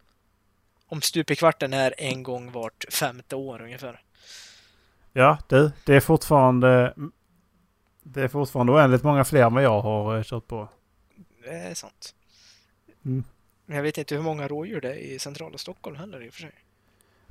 Om 0.88 1.02
stup 1.02 1.32
i 1.32 1.36
kvarten 1.36 1.74
är 1.74 1.94
en 1.98 2.24
gång 2.24 2.52
vart 2.52 2.86
femte 2.94 3.36
år 3.36 3.62
ungefär. 3.62 4.02
Ja, 5.14 5.38
du. 5.48 5.72
Det 5.86 5.96
är 5.96 6.00
fortfarande... 6.00 6.94
Det 8.04 8.22
är 8.22 8.28
fortfarande 8.28 8.74
oändligt 8.74 9.04
många 9.04 9.26
fler 9.26 9.44
än 9.44 9.54
vad 9.54 9.64
jag 9.64 9.82
har 9.82 10.18
eh, 10.18 10.24
kört 10.24 10.48
på. 10.48 10.70
Det 11.44 11.50
är 11.50 11.74
sant. 11.74 12.16
Mm. 13.06 13.24
Jag 13.66 13.84
vet 13.84 13.98
inte 13.98 14.16
hur 14.16 14.22
många 14.22 14.48
rådjur 14.48 14.82
det 14.82 14.90
är 14.90 14.96
i 14.98 15.20
centrala 15.20 15.58
Stockholm 15.58 15.96
heller 15.96 16.26
i 16.26 16.30
och 16.30 16.34
för 16.34 16.42
sig. 16.42 16.52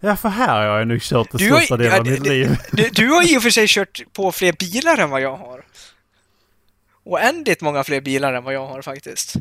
Ja, 0.01 0.16
för 0.16 0.29
här 0.29 0.68
har 0.68 0.79
jag 0.79 0.88
nog 0.88 1.01
kört 1.03 1.33
har- 1.33 1.38
största 1.38 1.77
delen 1.77 1.92
ja, 1.92 2.01
av 2.01 2.07
mitt 2.07 2.27
liv. 2.27 2.57
Du, 2.73 2.88
du 2.88 3.09
har 3.09 3.33
i 3.35 3.38
och 3.38 3.42
för 3.42 3.51
sig 3.51 3.66
kört 3.68 4.03
på 4.12 4.33
fler 4.33 4.53
bilar 4.53 4.99
än 4.99 5.11
vad 5.11 5.21
jag 5.21 5.37
har. 5.37 5.64
Oändligt 7.05 7.61
många 7.61 7.85
fler 7.85 8.01
bilar 8.01 8.33
än 8.33 8.45
vad 8.45 8.55
jag 8.55 8.66
har 8.66 8.83
faktiskt. 8.83 9.35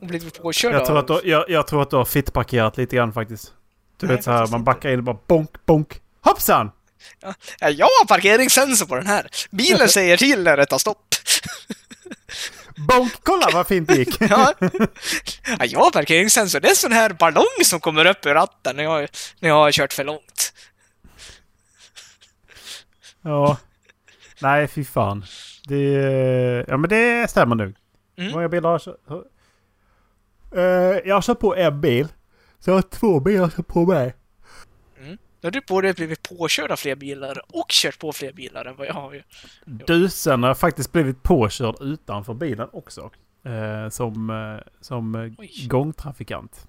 Och 0.00 0.06
blivit 0.06 0.42
påkörd 0.42 0.74
Jag 0.74 0.84
tror, 0.86 0.98
att 0.98 1.06
du, 1.06 1.20
jag, 1.30 1.50
jag 1.50 1.66
tror 1.66 1.82
att 1.82 1.90
du 1.90 1.96
har 1.96 2.04
fittparkerat 2.04 2.76
lite 2.76 2.96
grann 2.96 3.12
faktiskt. 3.12 3.52
Du 3.96 4.06
Nej, 4.06 4.16
vet 4.16 4.24
så 4.24 4.30
här, 4.30 4.46
man 4.46 4.64
backar 4.64 4.90
in 4.90 4.98
och 4.98 5.04
bara 5.04 5.18
bonk, 5.26 5.50
bonk. 5.66 6.00
Hoppsan! 6.20 6.70
Ja, 7.60 7.70
jag 7.70 7.86
har 7.86 8.06
parkeringssensor 8.06 8.86
på 8.86 8.94
den 8.94 9.06
här. 9.06 9.26
Bilen 9.50 9.88
säger 9.98 10.16
till 10.16 10.42
när 10.42 10.56
det 10.56 10.66
tar 10.66 10.78
stopp. 10.78 11.14
Bonk! 12.88 13.12
Kolla 13.22 13.46
vad 13.52 13.66
fint 13.66 13.88
det 13.88 13.94
gick! 13.96 14.20
Ja. 14.30 14.54
Ja, 15.58 15.64
jag 15.64 15.80
har 15.80 15.90
parkeringssensor. 15.90 16.60
Det 16.60 16.68
är 16.68 16.70
en 16.70 16.76
sån 16.76 16.92
här 16.92 17.10
ballong 17.10 17.64
som 17.64 17.80
kommer 17.80 18.04
upp 18.06 18.26
ur 18.26 18.34
ratten 18.34 18.76
när 18.76 18.82
jag, 18.84 19.08
när 19.40 19.48
jag 19.48 19.56
har 19.56 19.72
kört 19.72 19.92
för 19.92 20.04
långt. 20.04 20.52
ja. 23.22 23.56
Nej, 24.40 24.68
fy 24.68 24.84
fan. 24.84 25.24
Det... 25.68 26.64
Ja, 26.68 26.76
men 26.76 26.90
det 26.90 27.30
stämmer 27.30 27.56
nog. 27.56 27.74
Mm. 28.18 28.32
många 28.32 28.48
bilar 28.48 28.70
har? 29.08 29.24
Eh, 30.56 31.00
jag 31.04 31.14
har 31.14 31.22
kört 31.22 31.40
på 31.40 31.56
en 31.56 31.80
bil. 31.80 32.08
Så 32.58 32.70
jag 32.70 32.74
har 32.74 32.82
två 32.82 33.20
bilar 33.20 33.50
köra 33.50 33.62
på 33.62 33.86
mig. 33.86 34.14
Då 35.40 35.46
har 35.46 35.50
du 35.50 35.60
både 35.68 35.94
blivit 35.94 36.22
påkörd 36.22 36.70
av 36.70 36.76
fler 36.76 36.94
bilar 36.94 37.42
och 37.56 37.66
kört 37.68 37.98
på 37.98 38.12
fler 38.12 38.32
bilar 38.32 38.64
än 38.64 38.76
vad 38.76 38.86
jag 38.86 38.94
har 38.94 39.12
ju. 39.12 39.22
Du, 39.64 40.08
sen 40.08 40.42
har 40.42 40.50
jag 40.50 40.58
faktiskt 40.58 40.92
blivit 40.92 41.22
påkörd 41.22 41.76
utanför 41.80 42.34
bilen 42.34 42.68
också. 42.72 43.10
Eh, 43.44 43.88
som 43.90 44.30
eh, 44.30 44.72
som 44.80 45.14
eh, 45.14 45.32
Oj. 45.38 45.66
gångtrafikant. 45.68 46.66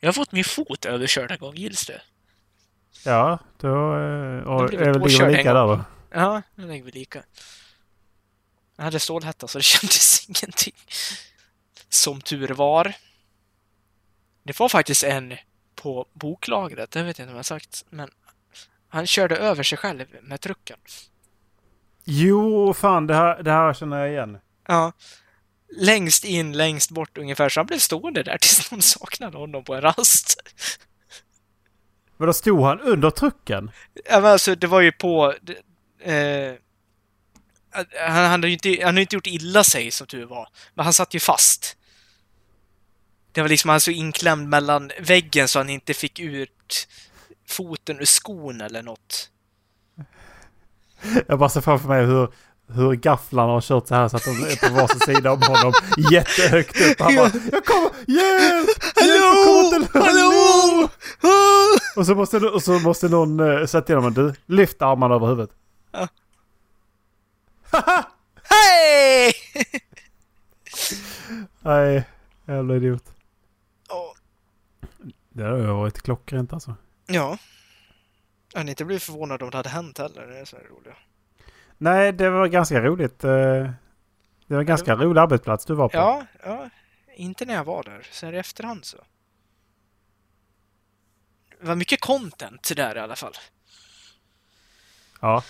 Jag 0.00 0.08
har 0.08 0.12
fått 0.12 0.32
min 0.32 0.44
fot 0.44 0.84
överkörd 0.84 1.30
en 1.30 1.38
gång, 1.38 1.54
gills 1.54 1.86
det? 1.86 2.02
Ja, 3.04 3.38
då 3.60 3.68
eh, 3.68 4.42
och, 4.42 4.70
Då 4.70 4.76
är 4.78 4.92
väl 4.92 5.00
väl 5.00 5.20
en 5.22 5.32
lika 5.32 5.54
där 5.54 5.66
då. 5.66 5.84
Ja, 6.10 6.42
nu 6.54 6.66
lägger 6.66 6.84
vi 6.84 6.90
lika. 6.90 7.22
Jag 8.76 8.84
hade 8.84 9.00
stålhätta 9.00 9.48
så 9.48 9.58
det 9.58 9.62
kändes 9.64 10.28
ingenting. 10.28 10.74
Som 11.88 12.20
tur 12.20 12.48
var. 12.48 12.94
Det 14.42 14.58
var 14.58 14.68
faktiskt 14.68 15.04
en 15.04 15.36
på 15.82 16.06
boklagret, 16.12 16.90
det 16.90 17.02
vet 17.02 17.18
jag 17.18 17.24
inte 17.24 17.30
om 17.30 17.36
jag 17.36 17.38
har 17.38 17.42
sagt, 17.42 17.84
men 17.90 18.08
han 18.88 19.06
körde 19.06 19.36
över 19.36 19.62
sig 19.62 19.78
själv 19.78 20.06
med 20.22 20.40
trucken. 20.40 20.78
Jo, 22.04 22.74
fan 22.74 23.06
det 23.06 23.14
här, 23.14 23.42
det 23.42 23.50
här 23.50 23.74
känner 23.74 23.98
jag 23.98 24.10
igen. 24.10 24.38
Ja. 24.68 24.92
Längst 25.76 26.24
in, 26.24 26.52
längst 26.52 26.90
bort 26.90 27.18
ungefär, 27.18 27.48
så 27.48 27.60
han 27.60 27.66
blev 27.66 27.78
stående 27.78 28.22
där 28.22 28.38
tills 28.38 28.70
någon 28.70 28.82
saknade 28.82 29.38
honom 29.38 29.64
på 29.64 29.74
en 29.74 29.80
rast. 29.80 30.36
Men 32.16 32.26
då 32.26 32.32
stod 32.32 32.62
han 32.62 32.80
under 32.80 33.10
trucken? 33.10 33.70
Ja, 34.04 34.20
men 34.20 34.30
alltså, 34.30 34.54
det 34.54 34.66
var 34.66 34.80
ju 34.80 34.92
på... 34.92 35.34
Eh, 36.00 36.54
han, 37.70 37.86
han, 37.98 38.30
hade 38.30 38.46
ju 38.46 38.52
inte, 38.52 38.68
han 38.68 38.86
hade 38.86 39.00
inte 39.00 39.16
gjort 39.16 39.26
illa 39.26 39.64
sig, 39.64 39.90
som 39.90 40.06
tur 40.06 40.24
var. 40.24 40.48
Men 40.74 40.84
han 40.84 40.92
satt 40.92 41.14
ju 41.14 41.20
fast. 41.20 41.76
Det 43.32 43.42
var 43.42 43.48
liksom 43.48 43.70
han 43.70 43.80
så 43.80 43.90
inklämd 43.90 44.48
mellan 44.48 44.90
väggen 45.00 45.48
så 45.48 45.58
han 45.58 45.70
inte 45.70 45.94
fick 45.94 46.18
ut 46.18 46.88
foten 47.48 48.00
ur 48.00 48.04
skon 48.04 48.60
eller 48.60 48.82
något. 48.82 49.30
Jag 51.26 51.38
bara 51.38 51.48
ser 51.48 51.60
framför 51.60 51.88
mig 51.88 52.04
hur, 52.04 52.28
hur 52.74 52.92
gafflarna 52.92 53.52
har 53.52 53.60
kört 53.60 53.86
så 53.86 53.94
här 53.94 54.08
så 54.08 54.16
att 54.16 54.24
de 54.24 54.30
är 54.30 54.68
på 54.68 54.74
varsin 54.74 55.00
sida 55.00 55.32
om 55.32 55.42
honom. 55.42 55.72
Jättehögt 56.12 56.80
upp. 56.80 57.00
Han 57.00 57.16
bara 57.16 57.30
Jag 57.52 57.64
kommer! 57.64 57.90
Hjälp! 58.06 58.68
Hjälp! 58.96 59.82
Inte 59.82 59.98
Hallå! 59.98 60.88
Och 61.96 62.06
så 62.06 62.14
måste, 62.14 62.36
och 62.36 62.62
så 62.62 62.72
måste 62.72 63.08
någon 63.08 63.40
uh, 63.40 63.66
säga 63.66 63.82
till 63.82 63.94
honom 63.94 64.14
du, 64.14 64.34
lyft 64.46 64.82
armarna 64.82 65.14
över 65.14 65.26
huvudet. 65.26 65.50
Hej! 68.42 69.32
Nej, 71.60 72.04
jävla 72.46 72.76
idiot. 72.76 73.11
Det 75.32 75.44
har 75.44 75.58
varit 75.74 76.02
klockrent 76.02 76.52
alltså. 76.52 76.76
Ja. 77.06 77.38
Jag 78.52 78.58
hade 78.60 78.70
inte 78.70 78.84
blivit 78.84 79.02
förvånad 79.02 79.42
om 79.42 79.50
det 79.50 79.56
hade 79.56 79.68
hänt 79.68 79.98
heller. 79.98 80.26
Det 80.26 80.38
är 80.38 80.44
så 80.44 80.56
här 80.56 80.64
roliga. 80.64 80.94
Nej, 81.78 82.12
det 82.12 82.30
var 82.30 82.46
ganska 82.46 82.80
roligt. 82.80 83.24
eh, 83.24 83.30
Det 83.30 84.54
var 84.54 84.60
en 84.60 84.66
ganska 84.66 84.96
rolig 84.96 85.20
arbetsplats 85.20 85.64
du 85.66 85.74
var 85.74 85.88
på. 85.88 85.96
Ja, 85.96 86.26
ja. 86.44 86.70
Inte 87.14 87.44
när 87.44 87.54
jag 87.54 87.64
var 87.64 87.82
där. 87.82 88.06
Sen 88.10 88.34
i 88.34 88.36
efterhand 88.38 88.84
så. 88.84 88.96
Det 91.60 91.66
var 91.66 91.74
mycket 91.74 92.00
content 92.00 92.72
där 92.76 92.96
i 92.96 93.00
alla 93.00 93.16
fall. 93.16 93.32
Ja. 95.20 95.44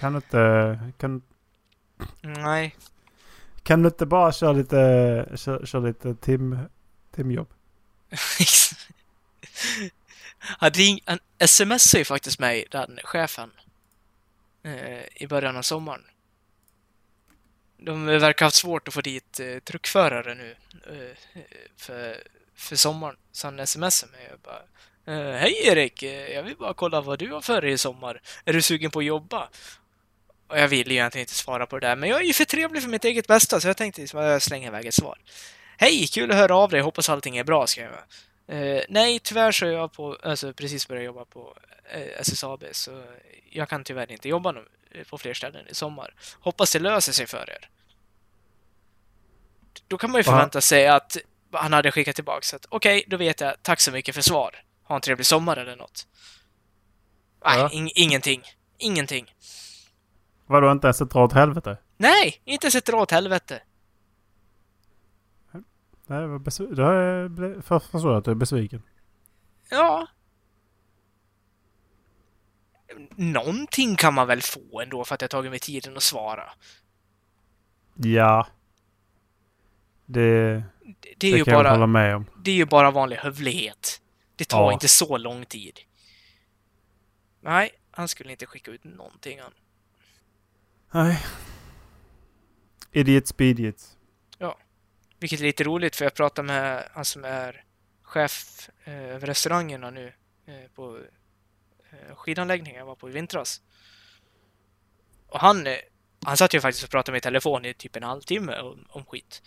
Kan 0.00 0.12
du 0.12 0.16
inte... 0.16 0.78
Kan, 0.98 1.22
Nej. 2.20 2.76
kan 3.62 3.82
du 3.82 3.88
inte 3.88 4.06
bara 4.06 4.32
köra 4.32 4.52
lite, 4.52 5.28
köra, 5.36 5.66
köra 5.66 5.82
lite 5.82 6.14
tim, 6.14 6.58
timjobb? 7.10 7.48
Han, 10.38 10.70
ring, 10.70 11.00
han 11.04 11.18
smsade 11.46 11.98
ju 11.98 12.04
faktiskt 12.04 12.38
mig, 12.38 12.66
den 12.70 12.98
chefen, 13.04 13.50
eh, 14.64 15.22
i 15.22 15.26
början 15.26 15.56
av 15.56 15.62
sommaren. 15.62 16.04
De 17.76 18.06
verkar 18.06 18.44
ha 18.44 18.46
haft 18.46 18.56
svårt 18.56 18.88
att 18.88 18.94
få 18.94 19.00
dit 19.00 19.40
eh, 19.40 19.58
truckförare 19.58 20.34
nu 20.34 20.56
eh, 20.86 21.16
för, 21.76 22.22
för 22.54 22.76
sommaren. 22.76 23.16
Så 23.32 23.46
han 23.46 23.66
smsade 23.66 24.12
mig 24.12 24.30
och 24.32 24.40
bara 24.40 24.62
eh, 25.16 25.36
Hej 25.36 25.66
Erik! 25.66 26.02
Eh, 26.02 26.32
jag 26.34 26.42
vill 26.42 26.56
bara 26.56 26.74
kolla 26.74 27.00
vad 27.00 27.18
du 27.18 27.32
har 27.32 27.40
för 27.40 27.62
dig 27.62 27.72
i 27.72 27.78
sommar. 27.78 28.20
Är 28.44 28.52
du 28.52 28.62
sugen 28.62 28.90
på 28.90 28.98
att 28.98 29.04
jobba? 29.04 29.48
Och 30.48 30.58
jag 30.58 30.68
ville 30.68 30.94
ju 30.94 31.00
egentligen 31.00 31.22
inte 31.22 31.34
svara 31.34 31.66
på 31.66 31.78
det 31.78 31.86
där, 31.86 31.96
men 31.96 32.08
jag 32.08 32.20
är 32.20 32.24
ju 32.24 32.32
för 32.32 32.44
trevlig 32.44 32.82
för 32.82 32.90
mitt 32.90 33.04
eget 33.04 33.26
bästa, 33.26 33.60
så 33.60 33.68
jag 33.68 33.76
tänkte 33.76 34.00
liksom 34.00 34.20
att 34.20 34.26
jag 34.26 34.42
slänger 34.42 34.68
iväg 34.68 34.86
ett 34.86 34.94
svar. 34.94 35.18
Hej! 35.78 36.06
Kul 36.06 36.30
att 36.30 36.36
höra 36.36 36.56
av 36.56 36.70
dig. 36.70 36.80
Hoppas 36.80 37.08
allting 37.08 37.36
är 37.36 37.44
bra, 37.44 37.66
skrev 37.66 37.90
jag. 37.90 38.02
Eh, 38.52 38.82
nej, 38.88 39.18
tyvärr 39.18 39.52
så 39.52 39.66
är 39.66 39.70
jag 39.72 39.92
på, 39.92 40.16
alltså 40.22 40.52
precis 40.52 40.88
börjat 40.88 41.04
jobba 41.04 41.24
på 41.24 41.56
eh, 41.92 42.20
SSAB, 42.20 42.64
så 42.72 43.02
jag 43.50 43.68
kan 43.68 43.84
tyvärr 43.84 44.12
inte 44.12 44.28
jobba 44.28 44.52
nu, 44.52 44.68
eh, 44.90 45.04
på 45.04 45.18
fler 45.18 45.34
ställen 45.34 45.68
i 45.68 45.74
sommar. 45.74 46.14
Hoppas 46.40 46.72
det 46.72 46.78
löser 46.78 47.12
sig 47.12 47.26
för 47.26 47.50
er. 47.50 47.68
Då 49.88 49.98
kan 49.98 50.10
man 50.10 50.18
ju 50.18 50.22
förvänta 50.24 50.60
sig 50.60 50.86
att 50.88 51.16
han 51.52 51.72
hade 51.72 51.92
skickat 51.92 52.14
tillbaka 52.16 52.56
att 52.56 52.66
okej, 52.68 53.04
då 53.06 53.16
vet 53.16 53.40
jag. 53.40 53.62
Tack 53.62 53.80
så 53.80 53.90
mycket 53.92 54.14
för 54.14 54.22
svar. 54.22 54.62
Ha 54.84 54.94
en 54.94 55.00
trevlig 55.00 55.26
sommar 55.26 55.56
eller 55.56 55.76
något. 55.76 56.06
Nej, 57.44 57.58
Ja. 57.58 57.68
ing- 57.68 57.92
ingenting. 57.94 58.42
Ingenting. 58.78 59.34
Vadå 60.46 60.72
inte 60.72 60.86
ens 60.86 61.00
ett 61.00 61.10
dra 61.10 61.24
åt 61.24 61.32
helvete? 61.32 61.76
Nej, 61.96 62.40
inte 62.44 62.66
ens 62.66 62.74
ett 62.74 62.84
dra 62.86 62.96
åt 62.96 63.10
helvete. 63.10 63.62
Nej, 66.06 66.20
jag 66.20 66.28
var 66.28 66.38
besv- 66.38 66.74
då 66.74 66.82
har 66.82 66.92
jag 66.94 67.64
förstår 67.64 68.10
jag 68.10 68.16
att 68.18 68.24
du 68.24 68.30
är 68.30 68.34
besviken. 68.34 68.82
Ja. 69.70 70.06
Någonting 73.16 73.96
kan 73.96 74.14
man 74.14 74.26
väl 74.26 74.42
få 74.42 74.80
ändå 74.80 75.04
för 75.04 75.14
att 75.14 75.20
jag 75.20 75.30
tagit 75.30 75.50
mig 75.50 75.58
tiden 75.60 75.96
att 75.96 76.02
svara. 76.02 76.52
Ja. 77.94 78.46
Det, 80.06 80.64
Det, 80.84 81.14
det 81.18 81.32
är 81.32 81.36
ju 81.38 81.44
kan 81.44 81.54
jag 81.54 81.64
bara... 81.64 81.70
hålla 81.70 81.86
med 81.86 82.16
om. 82.16 82.24
det 82.44 82.50
är 82.50 82.54
ju 82.54 82.66
bara 82.66 82.90
vanlig 82.90 83.16
hövlighet. 83.16 84.00
Det 84.36 84.44
tar 84.44 84.62
Ja. 84.66 84.72
inte 84.72 84.88
så 84.88 85.16
lång 85.18 85.44
tid. 85.44 85.78
Nej, 87.40 87.70
han 87.90 88.08
skulle 88.08 88.30
inte 88.30 88.46
skicka 88.46 88.70
ut 88.70 88.84
någonting 88.84 89.40
han. 89.40 89.52
Nej. 90.90 91.18
Idiots 92.92 93.32
idiots. 93.40 93.91
Vilket 95.22 95.40
är 95.40 95.44
lite 95.44 95.64
roligt 95.64 95.96
för 95.96 96.04
jag 96.04 96.14
pratade 96.14 96.46
med 96.46 96.88
han 96.92 97.04
som 97.04 97.24
är 97.24 97.64
chef 98.02 98.70
eh, 98.84 98.94
över 98.94 99.26
restaurangerna 99.26 99.90
nu 99.90 100.12
eh, 100.46 100.70
på 100.74 100.98
eh, 101.90 102.14
skidanläggningen 102.16 102.78
jag 102.78 102.86
var 102.86 102.94
på 102.94 103.08
i 103.08 103.12
vintras. 103.12 103.62
Och 105.26 105.40
han, 105.40 105.66
han 106.24 106.36
satt 106.36 106.54
ju 106.54 106.60
faktiskt 106.60 106.84
och 106.84 106.90
pratade 106.90 107.12
med 107.12 107.18
i 107.18 107.20
telefon 107.20 107.64
i 107.64 107.74
typ 107.74 107.96
en 107.96 108.02
halvtimme 108.02 108.60
om, 108.60 108.86
om 108.88 109.04
skit. 109.04 109.42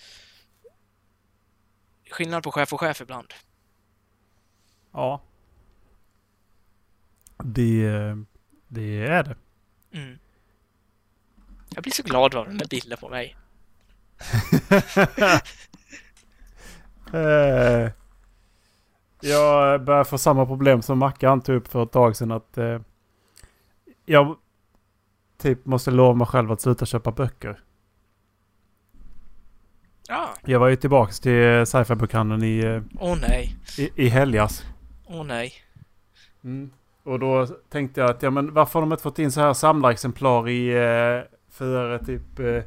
Skillnad 2.11 2.43
på 2.43 2.51
chef 2.51 2.73
och 2.73 2.79
chef 2.79 3.01
ibland. 3.01 3.33
Ja. 4.91 5.21
Det, 7.37 7.91
det 8.67 9.05
är 9.05 9.23
det. 9.23 9.35
Mm. 9.91 10.19
Jag 11.69 11.83
blir 11.83 11.93
så 11.93 12.03
glad 12.03 12.35
av 12.35 12.45
den 12.45 12.57
där 12.57 12.67
bilden 12.67 12.97
på 12.97 13.09
mig. 13.09 13.35
Eh, 17.13 17.91
jag 19.21 19.83
börjar 19.83 20.03
få 20.03 20.17
samma 20.17 20.45
problem 20.45 20.81
som 20.81 20.97
Mackan 20.97 21.41
tog 21.41 21.55
upp 21.55 21.67
för 21.67 21.83
ett 21.83 21.91
tag 21.91 22.15
sedan. 22.15 22.31
Att, 22.31 22.57
eh, 22.57 22.79
jag 24.05 24.35
typ 25.37 25.65
måste 25.65 25.91
lova 25.91 26.13
mig 26.13 26.27
själv 26.27 26.51
att 26.51 26.61
sluta 26.61 26.85
köpa 26.85 27.11
böcker. 27.11 27.59
Ja. 30.07 30.29
Jag 30.45 30.59
var 30.59 30.67
ju 30.67 30.75
tillbaka 30.75 31.11
till 31.11 31.65
sci-fi-bokhandeln 31.65 32.43
i, 32.43 32.81
nej. 33.21 33.55
i, 33.77 34.05
i 34.05 34.07
helgas. 34.09 34.63
Åh 35.05 35.23
nej. 35.23 35.53
Mm. 36.43 36.71
Och 37.03 37.19
då 37.19 37.47
tänkte 37.69 38.01
jag 38.01 38.09
att 38.09 38.21
ja 38.21 38.29
men 38.29 38.53
varför 38.53 38.73
har 38.73 38.81
de 38.81 38.91
inte 38.91 39.03
fått 39.03 39.19
in 39.19 39.31
så 39.31 39.41
här 39.41 39.53
samlarexemplar 39.53 40.49
i 40.49 40.69
eh, 40.69 41.37
för 41.49 41.97
typ 41.97 42.39
eh, 42.39 42.63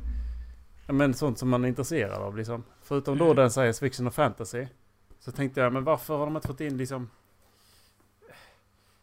men 0.92 1.14
sånt 1.14 1.38
som 1.38 1.48
man 1.48 1.64
är 1.64 1.68
intresserad 1.68 2.22
av 2.22 2.36
liksom. 2.36 2.64
Förutom 2.82 3.18
då 3.18 3.24
Mm. 3.24 3.36
den 3.36 3.50
science 3.50 3.80
fiction 3.80 4.06
och 4.06 4.14
fantasy. 4.14 4.66
Så 5.20 5.32
tänkte 5.32 5.60
jag 5.60 5.72
men 5.72 5.84
varför 5.84 6.16
har 6.18 6.26
de 6.26 6.36
inte 6.36 6.48
fått 6.48 6.60
in 6.60 6.76
liksom 6.76 7.10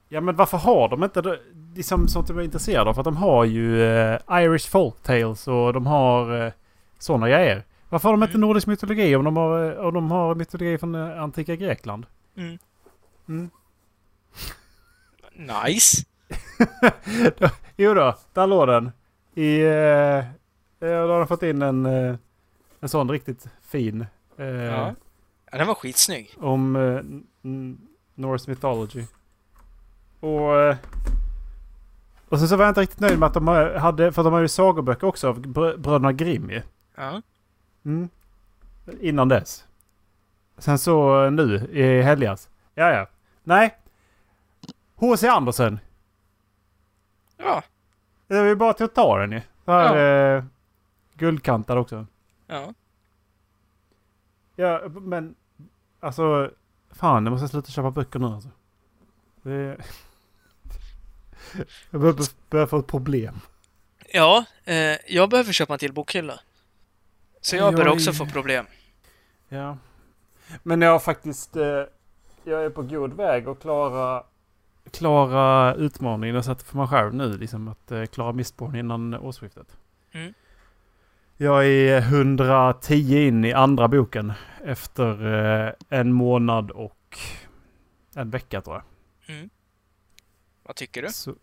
Ja 0.09 0.21
men 0.21 0.35
varför 0.35 0.57
har 0.57 0.89
de 0.89 1.03
inte 1.03 1.39
liksom 1.75 2.07
sånt 2.07 2.27
de 2.27 2.37
är 2.37 2.41
intresserade 2.41 2.89
av? 2.89 2.93
För 2.93 3.01
att 3.01 3.05
de 3.05 3.17
har 3.17 3.43
ju 3.45 3.83
eh, 3.83 4.19
Irish 4.29 4.69
Folktales 4.69 5.47
och 5.47 5.73
de 5.73 5.85
har 5.85 6.45
eh, 6.45 6.51
sådana 6.99 7.29
grejer. 7.29 7.63
Varför 7.89 8.09
har 8.09 8.13
de 8.17 8.23
inte 8.23 8.31
Mm. 8.37 8.47
nordisk 8.47 8.67
mytologi 8.67 9.15
om 9.15 9.23
de 9.25 9.37
har, 9.37 9.71
eh, 9.71 9.77
om 9.87 9.93
de 9.93 10.11
har 10.11 10.35
mytologi 10.35 10.77
från 10.77 10.95
eh, 10.95 11.21
antika 11.21 11.55
Grekland? 11.55 12.05
Mm. 12.37 12.57
Mm. 13.29 13.49
Nice. 15.33 16.05
Jo 17.77 17.93
då, 17.93 18.15
där 18.33 18.47
låg 18.47 18.67
den. 18.67 18.91
I... 19.33 19.61
Eh, 19.61 20.23
då 20.79 20.87
har 20.87 21.19
de 21.19 21.27
fått 21.27 21.43
in 21.43 21.61
en, 21.61 21.85
eh, 21.85 22.15
en 22.79 22.89
sån 22.89 23.11
riktigt 23.11 23.47
fin. 23.61 24.05
Eh, 24.37 24.45
Ja. 24.45 24.93
ja. 25.51 25.57
Den 25.57 25.67
var 25.67 25.75
skitsnygg. 25.75 26.35
Om 26.39 26.75
eh, 26.75 27.01
Norse 28.15 28.49
mythology. 28.49 29.05
Och... 30.19 30.59
Eh, 30.61 30.75
och 32.29 32.39
sen 32.39 32.47
så 32.47 32.55
var 32.55 32.65
jag 32.65 32.71
inte 32.71 32.81
riktigt 32.81 32.99
nöjd 32.99 33.19
med 33.19 33.27
att 33.27 33.33
de 33.33 33.47
hade... 33.77 34.11
För 34.11 34.23
de 34.23 34.33
har 34.33 34.39
ju 34.39 34.47
sagoböcker 34.47 35.07
också 35.07 35.29
av 35.29 35.39
brö- 35.41 35.77
bröderna 35.77 36.11
Grimm 36.13 36.49
ju. 36.49 36.61
Ja. 36.95 37.21
Mm. 37.85 38.09
Innan 39.01 39.29
dess. 39.29 39.65
Sen 40.57 40.77
så 40.79 41.23
eh, 41.25 41.31
nu 41.31 41.55
i 41.71 42.01
helgas. 42.01 42.49
Ja, 42.73 42.89
ja. 42.91 43.07
Nej. 43.43 43.75
H.C. 44.95 45.27
Andersen. 45.27 45.79
Ja. 47.37 47.63
Det 48.27 48.39
var 48.39 48.45
ju 48.47 48.55
bara 48.55 48.73
till 48.73 48.85
att 48.85 48.95
ta 48.95 49.17
den 49.19 49.31
ju. 49.31 49.41
Så 49.65 49.71
här, 49.71 50.35
eh, 50.37 50.43
guldkantad 51.17 51.77
också. 51.77 52.05
Ja. 52.47 52.73
Ja, 54.55 54.81
men 54.89 55.35
alltså... 55.99 56.51
Fan, 56.91 57.25
jag 57.25 57.31
måste 57.31 57.47
sluta 57.47 57.71
köpa 57.71 57.91
böcker 57.91 58.19
nu 58.19 58.25
alltså. 58.25 58.49
Det... 59.41 59.77
Jag 61.91 62.01
börjar, 62.01 62.15
börjar 62.49 62.67
få 62.67 62.79
ett 62.79 62.87
problem. 62.87 63.39
Ja, 64.13 64.45
eh, 64.63 64.97
jag 65.07 65.29
behöver 65.29 65.53
köpa 65.53 65.73
en 65.73 65.79
till 65.79 65.93
bokhylla. 65.93 66.39
Så 67.41 67.55
jag 67.55 67.65
Jag 67.67 67.73
börjar 67.75 67.87
är- 67.91 67.93
också 67.93 68.11
få 68.13 68.25
problem. 68.25 68.65
Ja. 69.49 69.77
Men 70.63 70.81
jag 70.81 70.91
har 70.91 70.99
faktiskt... 70.99 71.55
Eh, 71.55 71.83
jag 72.43 72.65
är 72.65 72.69
på 72.69 72.81
god 72.81 73.13
väg 73.13 73.47
att 73.47 73.59
klara... 73.59 74.23
Klara 74.91 75.75
utmaningen 75.75 76.35
jag 76.35 76.45
satte 76.45 76.65
för 76.65 76.77
mig 76.77 76.87
själv 76.87 77.13
nu. 77.13 77.37
Liksom 77.37 77.67
att 77.67 77.91
eh, 77.91 78.05
klara 78.05 78.33
Mistborn 78.33 78.75
innan 78.75 79.13
årsskiftet. 79.13 79.77
Mm. 80.11 80.33
Jag 81.37 81.67
är 81.67 81.97
110 81.97 83.27
in 83.27 83.45
i 83.45 83.53
andra 83.53 83.87
boken. 83.87 84.33
Efter 84.63 85.33
eh, 85.67 85.73
en 85.89 86.11
månad 86.11 86.71
och 86.71 87.17
en 88.15 88.29
vecka 88.29 88.61
tror 88.61 88.75
jag. 88.75 89.35
Mm. 89.35 89.49
Vad 90.63 90.75
tycker 90.75 91.01
du? 91.01 91.09
Så... 91.09 91.35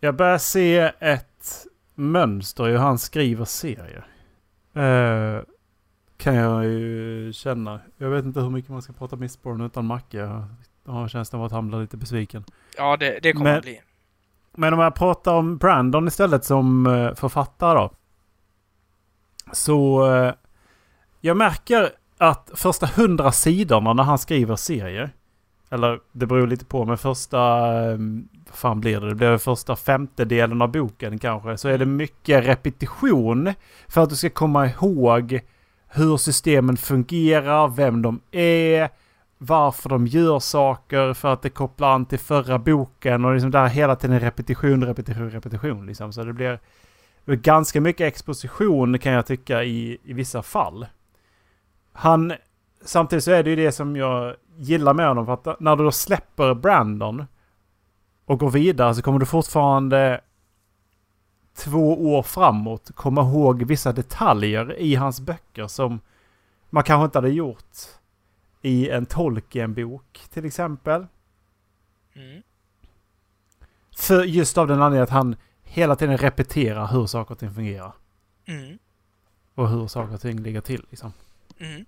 Jag 0.00 0.16
börjar 0.16 0.38
se 0.38 0.78
ett 0.98 1.66
mönster 1.94 2.68
i 2.68 2.70
hur 2.72 2.78
han 2.78 2.98
skriver 2.98 3.44
serier. 3.44 4.06
Eh, 4.74 5.42
kan 6.16 6.34
jag 6.34 6.64
ju 6.64 7.32
känna. 7.32 7.80
Jag 7.96 8.10
vet 8.10 8.24
inte 8.24 8.40
hur 8.40 8.50
mycket 8.50 8.70
man 8.70 8.82
ska 8.82 8.92
prata 8.92 9.16
Mistborn 9.16 9.60
utan 9.60 9.84
Macke. 9.86 10.16
Jag 10.18 10.92
har 10.92 11.08
känslan 11.08 11.40
av 11.40 11.46
att 11.46 11.52
han 11.52 11.68
blir 11.68 11.80
lite 11.80 11.96
besviken. 11.96 12.44
Ja, 12.76 12.96
det, 12.96 13.18
det 13.22 13.32
kommer 13.32 13.44
Men- 13.50 13.56
att 13.56 13.62
bli. 13.64 13.80
Men 14.58 14.74
om 14.74 14.80
jag 14.80 14.94
pratar 14.94 15.34
om 15.34 15.56
Brandon 15.56 16.08
istället 16.08 16.44
som 16.44 16.86
eh, 16.86 17.14
författare 17.14 17.78
då. 17.78 17.90
Så 19.52 20.10
eh, 20.14 20.32
jag 21.20 21.36
märker 21.36 21.90
att 22.18 22.50
första 22.54 22.86
hundra 22.86 23.32
sidorna 23.32 23.92
när 23.92 24.02
han 24.02 24.18
skriver 24.18 24.56
serier. 24.56 25.10
Eller 25.70 26.00
det 26.12 26.26
beror 26.26 26.46
lite 26.46 26.64
på 26.64 26.84
men 26.84 26.98
första... 26.98 27.40
Ehm, 27.72 28.28
vad 28.48 28.56
fan 28.56 28.80
blir 28.80 29.00
det? 29.00 29.08
Det 29.08 29.14
blir 29.14 29.38
första 29.38 29.76
femtedelen 29.76 30.62
av 30.62 30.72
boken 30.72 31.18
kanske. 31.18 31.56
Så 31.56 31.68
är 31.68 31.78
det 31.78 31.86
mycket 31.86 32.44
repetition. 32.44 33.52
För 33.88 34.02
att 34.02 34.10
du 34.10 34.16
ska 34.16 34.30
komma 34.30 34.66
ihåg 34.66 35.40
hur 35.88 36.16
systemen 36.16 36.76
fungerar, 36.76 37.68
vem 37.68 38.02
de 38.02 38.20
är, 38.30 38.88
varför 39.38 39.88
de 39.88 40.06
gör 40.06 40.38
saker 40.38 41.14
för 41.14 41.32
att 41.32 41.42
det 41.42 41.50
kopplar 41.50 41.90
an 41.94 42.06
till 42.06 42.18
förra 42.18 42.58
boken 42.58 43.24
och 43.24 43.32
liksom 43.32 43.50
där 43.50 43.66
hela 43.66 43.96
tiden 43.96 44.20
repetition, 44.20 44.84
repetition, 44.84 45.30
repetition 45.30 45.86
liksom. 45.86 46.12
Så 46.12 46.24
det 46.24 46.32
blir 46.32 46.50
det 46.50 46.60
blir 47.24 47.36
ganska 47.36 47.80
mycket 47.80 48.06
exposition 48.06 48.98
kan 48.98 49.12
jag 49.12 49.26
tycka 49.26 49.64
i, 49.64 49.98
i 50.04 50.12
vissa 50.12 50.42
fall. 50.42 50.86
Han, 51.92 52.32
samtidigt 52.84 53.24
så 53.24 53.30
är 53.30 53.42
det 53.42 53.50
ju 53.50 53.56
det 53.56 53.72
som 53.72 53.96
jag 53.96 54.34
gillar 54.56 54.94
med 54.94 55.08
honom 55.08 55.26
för 55.26 55.32
att 55.32 55.60
när 55.60 55.76
du 55.76 55.84
då 55.84 55.92
släpper 55.92 56.54
Brandon 56.54 57.24
och 58.24 58.38
går 58.38 58.50
vidare 58.50 58.94
så 58.94 59.02
kommer 59.02 59.18
du 59.18 59.26
fortfarande 59.26 60.20
två 61.56 62.14
år 62.14 62.22
framåt 62.22 62.90
komma 62.94 63.22
ihåg 63.22 63.62
vissa 63.62 63.92
detaljer 63.92 64.78
i 64.78 64.94
hans 64.94 65.20
böcker 65.20 65.66
som 65.66 66.00
man 66.70 66.84
kanske 66.84 67.04
inte 67.04 67.18
hade 67.18 67.30
gjort 67.30 67.97
i 68.62 68.90
en 68.90 69.06
Tolkien-bok 69.06 70.20
till 70.30 70.44
exempel. 70.44 71.06
Mm. 72.14 72.42
För 73.96 74.24
just 74.24 74.58
av 74.58 74.66
den 74.66 74.82
anledningen 74.82 75.04
att 75.04 75.10
han 75.10 75.36
hela 75.62 75.96
tiden 75.96 76.18
repeterar 76.18 76.86
hur 76.86 77.06
saker 77.06 77.32
och 77.32 77.38
ting 77.38 77.54
fungerar. 77.54 77.92
Mm. 78.46 78.78
Och 79.54 79.68
hur 79.68 79.86
saker 79.86 80.14
och 80.14 80.20
ting 80.20 80.42
ligger 80.42 80.60
till 80.60 80.86
liksom. 80.90 81.12
Mm. 81.58 81.84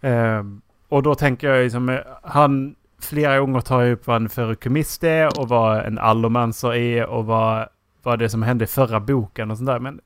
Ehm, 0.00 0.62
och 0.88 1.02
då 1.02 1.14
tänker 1.14 1.48
jag 1.48 1.62
liksom, 1.62 1.88
eh, 1.88 2.00
han 2.22 2.74
flera 2.98 3.38
gånger 3.40 3.60
tar 3.60 3.82
jag 3.82 3.92
upp 3.92 4.06
vad 4.06 4.16
en 4.16 4.28
ferukumist 4.28 5.04
är 5.04 5.40
och 5.40 5.48
vad 5.48 5.78
en 5.86 5.98
allomancer 5.98 6.74
är 6.74 7.06
och 7.06 7.26
vad, 7.26 7.68
vad 8.02 8.18
det 8.18 8.28
som 8.28 8.42
hände 8.42 8.64
i 8.64 8.66
förra 8.66 9.00
boken 9.00 9.50
och 9.50 9.56
sånt 9.56 9.66
där. 9.66 9.78
Men, 9.78 10.00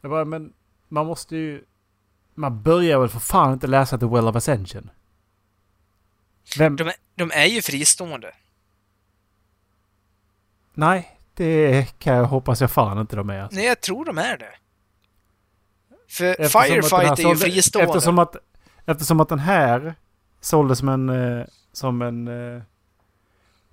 jag 0.00 0.10
bara, 0.10 0.24
men 0.24 0.52
man 0.88 1.06
måste 1.06 1.36
ju... 1.36 1.64
Man 2.34 2.62
börjar 2.62 2.98
väl 2.98 3.08
för 3.08 3.20
fan 3.20 3.52
inte 3.52 3.66
läsa 3.66 3.98
The 3.98 4.06
Well 4.06 4.28
of 4.28 4.36
Ascension. 4.36 4.90
Vem? 6.58 6.76
De, 6.76 6.88
är, 6.88 6.94
de 7.14 7.30
är 7.30 7.46
ju 7.46 7.62
fristående. 7.62 8.34
Nej, 10.74 11.18
det 11.34 11.98
kan 11.98 12.14
jag 12.16 12.24
hoppas 12.24 12.60
jag 12.60 12.70
fan 12.70 12.98
inte 12.98 13.16
de 13.16 13.30
är. 13.30 13.40
Alltså. 13.40 13.56
Nej, 13.56 13.66
jag 13.66 13.80
tror 13.80 14.04
de 14.04 14.18
är 14.18 14.36
det. 14.38 14.54
För 16.08 16.24
Eftersom 16.24 16.62
Firefight 16.62 17.18
är 17.18 17.28
ju 17.28 17.36
fristående. 17.36 17.90
Eftersom 17.90 18.18
att, 18.18 18.36
eftersom 18.86 19.20
att 19.20 19.28
den 19.28 19.38
här 19.38 19.94
såldes 20.40 20.78
som 20.78 20.88
en, 20.88 21.08
eh, 21.08 21.46
som 21.72 22.02
en 22.02 22.28
eh, 22.28 22.62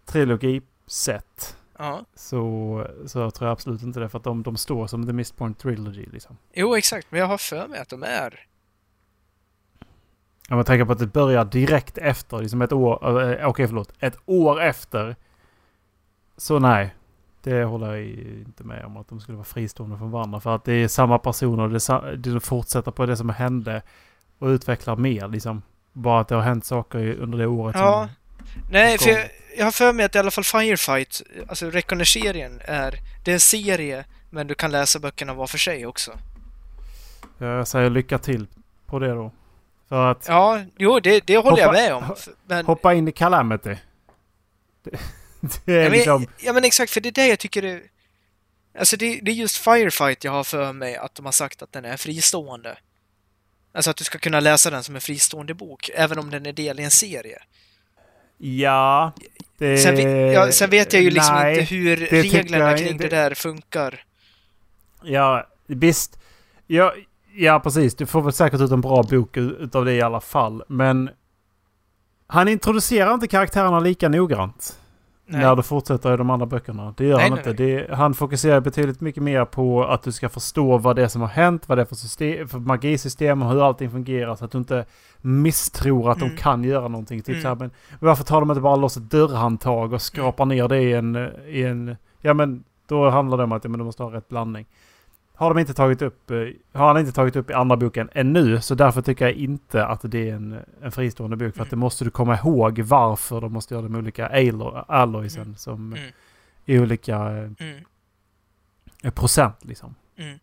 trilogi-set. 0.06 1.58
Ja. 1.78 2.06
Så, 2.16 2.88
så 3.06 3.32
tror 3.32 3.48
jag 3.48 3.52
absolut 3.52 3.82
inte 3.82 4.00
det. 4.00 4.10
För 4.10 4.18
att 4.18 4.24
de, 4.24 4.44
de 4.44 4.58
står 4.58 4.88
som 4.88 5.08
The 5.08 5.14
Mistborn 5.14 5.54
Trilogy 5.54 6.06
liksom. 6.06 6.38
Jo, 6.54 6.76
exakt. 6.76 7.08
Men 7.12 7.20
jag 7.20 7.28
har 7.28 7.38
för 7.38 7.68
mig 7.68 7.80
att 7.80 7.90
de 7.90 8.04
är... 8.04 8.48
Om 10.52 10.58
man 10.58 10.66
tänker 10.66 10.86
på 10.86 10.92
att 10.92 11.00
det 11.00 11.08
börjar 11.08 11.46
direkt 11.46 11.98
efter, 11.98 12.38
liksom 12.38 12.62
ett 12.62 12.72
år, 12.72 13.22
eh, 13.32 13.48
okej 13.48 13.68
förlåt, 13.68 13.94
ett 14.00 14.18
år 14.26 14.62
efter. 14.62 15.16
Så 16.38 16.60
nej, 16.60 16.96
det 17.44 17.64
håller 17.64 17.94
jag 17.94 18.06
inte 18.48 18.64
med 18.64 18.86
om 18.86 18.98
att 18.98 19.08
de 19.08 19.20
skulle 19.20 19.36
vara 19.36 19.46
fristående 19.46 19.98
från 19.98 20.12
varandra. 20.12 20.40
För 20.40 20.56
att 20.56 20.64
det 20.64 20.74
är 20.74 20.88
samma 20.88 21.18
personer, 21.20 21.68
det, 21.68 22.18
det 22.18 22.40
fortsätter 22.40 22.92
på 22.92 23.06
det 23.06 23.18
som 23.18 23.30
hände 23.30 23.82
och 24.40 24.48
utvecklar 24.48 24.96
mer 24.96 25.28
liksom. 25.28 25.62
Bara 25.94 26.22
att 26.22 26.28
det 26.28 26.36
har 26.36 26.42
hänt 26.42 26.66
saker 26.66 27.16
under 27.20 27.38
det 27.38 27.48
året 27.48 27.76
Ja. 27.80 28.10
som... 28.38 28.56
Nej, 28.72 28.98
för 28.98 29.10
jag, 29.10 29.30
jag 29.58 29.66
har 29.66 29.72
för 29.72 29.94
mig 29.94 30.06
att 30.06 30.16
i 30.16 30.20
alla 30.20 30.32
fall 30.32 30.44
Firefight, 30.44 31.22
alltså 31.48 31.70
Reckoner-serien, 31.70 32.62
är... 32.66 32.96
Det 33.26 33.32
är 33.32 33.36
en 33.36 33.40
serie, 33.40 34.06
men 34.30 34.48
du 34.48 34.56
kan 34.56 34.72
läsa 34.72 35.00
böckerna 35.00 35.34
var 35.34 35.48
för 35.48 35.58
sig 35.58 35.86
också. 35.86 36.12
Jag 37.38 37.68
säger 37.68 37.90
lycka 37.90 38.18
till 38.18 38.48
på 38.86 39.00
det 39.00 39.14
då. 39.14 39.32
För 39.92 40.12
att 40.12 40.26
Ja, 40.28 40.62
jo, 40.78 41.00
det, 41.00 41.28
det 41.28 41.38
håller 41.38 41.58
jag 41.58 41.68
Hoppa- 41.68 41.72
med 41.82 41.94
om. 41.94 42.16
Men, 42.48 42.66
hoppa 42.66 42.94
in 42.94 43.08
i 43.08 43.12
Calamity. 43.12 43.76
Det, 45.42 45.62
det 45.66 45.74
är 45.74 45.84
ja, 45.84 45.90
liksom... 45.90 46.22
men, 46.22 46.30
ja, 46.40 46.54
men 46.54 46.64
exakt, 46.64 46.92
för 46.92 47.02
det 47.02 47.10
är 47.10 47.14
det 47.14 47.28
jag 47.28 47.40
tycker 47.40 47.64
är... 47.64 47.82
Alltså 48.80 48.98
det, 48.98 49.20
det 49.22 49.32
är 49.32 49.36
just 49.36 49.58
Firefight 49.58 50.24
jag 50.24 50.32
har 50.32 50.44
för 50.44 50.74
mig 50.74 50.96
att 50.96 51.16
de 51.16 51.26
har 51.26 51.32
sagt 51.32 51.62
att 51.62 51.72
den 51.72 51.86
är 51.86 51.98
fristående. 51.98 52.78
Alltså 53.74 53.92
att 53.92 53.98
du 53.98 54.04
ska 54.04 54.18
kunna 54.18 54.40
läsa 54.40 54.70
den 54.70 54.84
som 54.84 54.96
en 54.96 55.02
fristående 55.02 55.54
bok, 55.54 55.90
även 55.96 56.20
om 56.20 56.30
den 56.32 56.46
är 56.46 56.54
del 56.54 56.80
i 56.80 56.84
en 56.84 56.92
serie. 56.92 57.40
Ja, 58.38 59.12
det... 59.58 59.78
Sen, 59.78 60.32
ja, 60.32 60.52
sen 60.52 60.70
vet 60.70 60.94
jag 60.94 61.02
ju 61.02 61.10
liksom 61.10 61.36
nej, 61.36 61.60
inte 61.60 61.76
hur 61.76 61.96
reglerna 61.98 62.70
jag- 62.72 62.80
kring 62.80 62.98
det 62.98 63.10
där 63.10 63.34
funkar. 63.34 64.04
Ja, 65.04 65.48
visst. 65.68 66.20
Ja, 66.68 66.96
ja, 67.36 67.60
precis. 67.60 67.96
Du 67.96 68.06
får 68.06 68.22
väl 68.22 68.34
säkert 68.34 68.62
ut 68.62 68.72
en 68.72 68.82
bra 68.82 69.04
bok 69.04 69.38
utav 69.38 69.86
det 69.86 69.94
i 69.94 70.02
alla 70.02 70.22
fall. 70.22 70.64
Men 70.68 71.10
han 72.28 72.48
introducerar 72.48 73.14
inte 73.14 73.28
karaktärerna 73.28 73.80
lika 73.80 74.10
noggrant. 74.10 74.78
Nej. 75.26 75.42
När 75.42 75.56
du 75.56 75.64
fortsätter 75.64 76.14
i 76.14 76.18
de 76.18 76.30
andra 76.30 76.46
böckerna. 76.46 76.94
Det 76.98 77.06
gör 77.06 77.18
Nej, 77.18 77.30
han 77.30 77.40
nej, 77.46 77.50
inte. 77.50 77.64
Det, 77.64 77.96
han 77.96 78.14
fokuserar 78.14 78.60
betydligt 78.60 79.02
mycket 79.02 79.24
mer 79.24 79.46
på 79.46 79.84
att 79.86 80.04
du 80.04 80.12
ska 80.12 80.30
förstå 80.30 80.78
vad 80.78 80.96
det 80.96 81.04
är 81.04 81.08
som 81.08 81.22
har 81.22 81.28
hänt, 81.28 81.70
vad 81.70 81.78
det 81.78 81.82
är 81.82 81.86
för, 81.86 81.96
system, 81.96 82.48
för 82.48 82.60
magisystem 82.60 83.42
och 83.42 83.50
hur 83.52 83.68
allting 83.68 83.92
fungerar. 83.92 84.36
Så 84.36 84.46
att 84.46 84.52
du 84.52 84.58
inte 84.58 84.86
misstror 85.22 86.12
att 86.12 86.18
Mm. 86.18 86.30
de 86.30 86.38
kan 86.42 86.64
göra 86.64 86.88
någonting. 86.88 87.22
Typ 87.22 87.30
Mm. 87.30 87.42
så 87.42 87.48
här, 87.48 87.56
men 87.56 87.72
varför 88.00 88.24
tar 88.24 88.40
de 88.40 88.52
inte 88.52 88.62
bara 88.62 88.76
loss 88.76 88.98
ett 88.98 89.12
dörrhandtag 89.12 89.94
och 89.94 90.02
skrapar 90.02 90.46
ner 90.46 90.68
det 90.68 90.80
i 90.82 90.94
en, 90.94 91.16
i 91.48 91.64
en... 91.64 91.96
Ja 92.22 92.34
men 92.34 92.64
då 92.88 93.10
handlar 93.10 93.38
det 93.38 93.44
om 93.44 93.52
att 93.52 93.64
ja, 93.64 93.70
men 93.70 93.78
du 93.78 93.84
måste 93.86 94.04
ha 94.04 94.14
rätt 94.14 94.30
blandning. 94.30 94.66
Har 95.42 95.50
de 95.54 95.60
inte 95.60 95.74
tagit 95.74 96.02
upp, 96.02 96.32
eh, 96.32 96.38
har 96.74 96.88
han 96.88 96.98
inte 96.98 97.12
tagit 97.12 97.36
upp 97.36 97.50
i 97.50 97.54
andra 97.54 97.78
boken 97.78 98.10
ännu. 98.14 98.62
Så 98.62 98.76
därför 98.76 99.02
tycker 99.02 99.26
jag 99.26 99.34
inte 99.34 99.86
att 99.86 100.00
det 100.04 100.30
är 100.30 100.34
en, 100.34 100.60
en 100.82 100.92
fristående 100.92 101.38
bok. 101.38 101.56
För 101.56 101.64
att 101.64 101.70
det 101.70 101.76
måste 101.76 102.04
du 102.04 102.10
komma 102.12 102.38
ihåg 102.38 102.80
varför 102.80 103.42
de 103.42 103.54
måste 103.54 103.74
göra 103.74 103.84
de 103.84 103.96
olika 103.96 104.28
allo- 104.30 104.86
alloysen 104.88 105.42
Mm. 105.44 105.56
som 105.56 105.94
Mm. 105.94 106.12
olika 106.84 107.16
Mm. 107.18 107.56
eh, 109.04 109.12
procent 109.12 109.56
liksom. 109.66 109.96
Mm. 110.18 110.40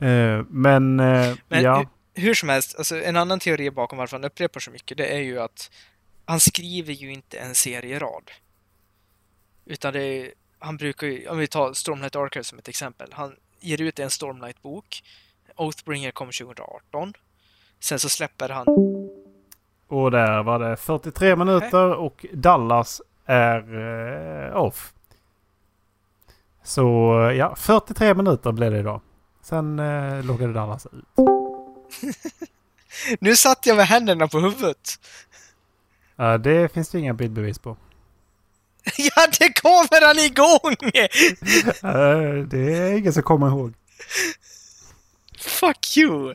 Eh, 0.00 0.44
men, 0.50 1.00
eh, 1.00 1.36
Men 1.48 1.62
ja. 1.64 1.78
hur, 2.14 2.22
hur 2.22 2.34
som 2.34 2.48
helst, 2.48 2.74
alltså 2.78 3.02
en 3.02 3.16
annan 3.16 3.38
teori 3.40 3.70
bakom 3.70 3.98
varför 3.98 4.16
han 4.16 4.24
upprepar 4.24 4.60
så 4.60 4.70
mycket, 4.70 4.98
det 4.98 5.06
är 5.14 5.20
ju 5.20 5.40
att 5.40 5.70
han 6.24 6.40
skriver 6.40 6.92
ju 6.92 7.12
inte 7.12 7.38
en 7.38 7.54
serierad. 7.54 8.30
Utan 9.64 9.92
det 9.92 10.02
är, 10.02 10.32
han 10.58 10.76
brukar 10.76 11.06
ju, 11.06 11.28
om 11.28 11.38
vi 11.38 11.46
tar 11.46 11.72
Stormlight 11.72 12.16
Archive 12.16 12.44
som 12.44 12.58
ett 12.58 12.68
exempel, 12.68 13.08
han 13.12 13.36
ger 13.60 13.80
ut 13.80 13.98
en 13.98 14.10
Stormlight-bok. 14.10 15.02
Oathbringer 15.56 16.10
kom 16.10 16.26
2018. 16.26 17.12
Sen 17.80 17.98
så 17.98 18.08
släpper 18.08 18.48
han, 18.48 18.66
Och 19.88 20.10
där 20.10 20.42
var 20.42 20.58
det 20.58 20.76
43 20.76 21.36
minuter 21.36 21.94
och 21.94 22.26
Dallas 22.32 23.02
är 23.26 23.78
eh, 24.48 24.56
off. 24.56 24.92
Så 26.62 26.82
ja, 27.36 27.54
43 27.56 28.14
minuter 28.14 28.52
blev 28.52 28.72
det 28.72 28.78
idag. 28.78 29.00
Sen 29.42 29.78
eh, 29.78 30.24
loggade 30.24 30.52
Dallas 30.52 30.86
ut. 30.86 31.04
nu 33.20 33.36
satt 33.36 33.66
jag 33.66 33.76
med 33.76 33.86
händerna 33.86 34.28
på 34.28 34.38
huvudet. 34.38 34.90
Eh, 36.18 36.34
det 36.34 36.72
finns 36.72 36.88
det 36.88 36.98
inga 36.98 37.14
bildbevis 37.14 37.58
på. 37.58 37.76
ja, 38.96 39.26
det 39.38 39.52
kommer 39.62 40.06
han 40.06 40.18
igång! 40.18 40.76
Eh, 41.82 42.44
det 42.44 42.76
är 42.76 42.96
ingen 42.98 43.12
som 43.12 43.22
kommer 43.22 43.48
ihåg. 43.48 43.74
Fuck 45.40 45.96
you! 45.96 46.34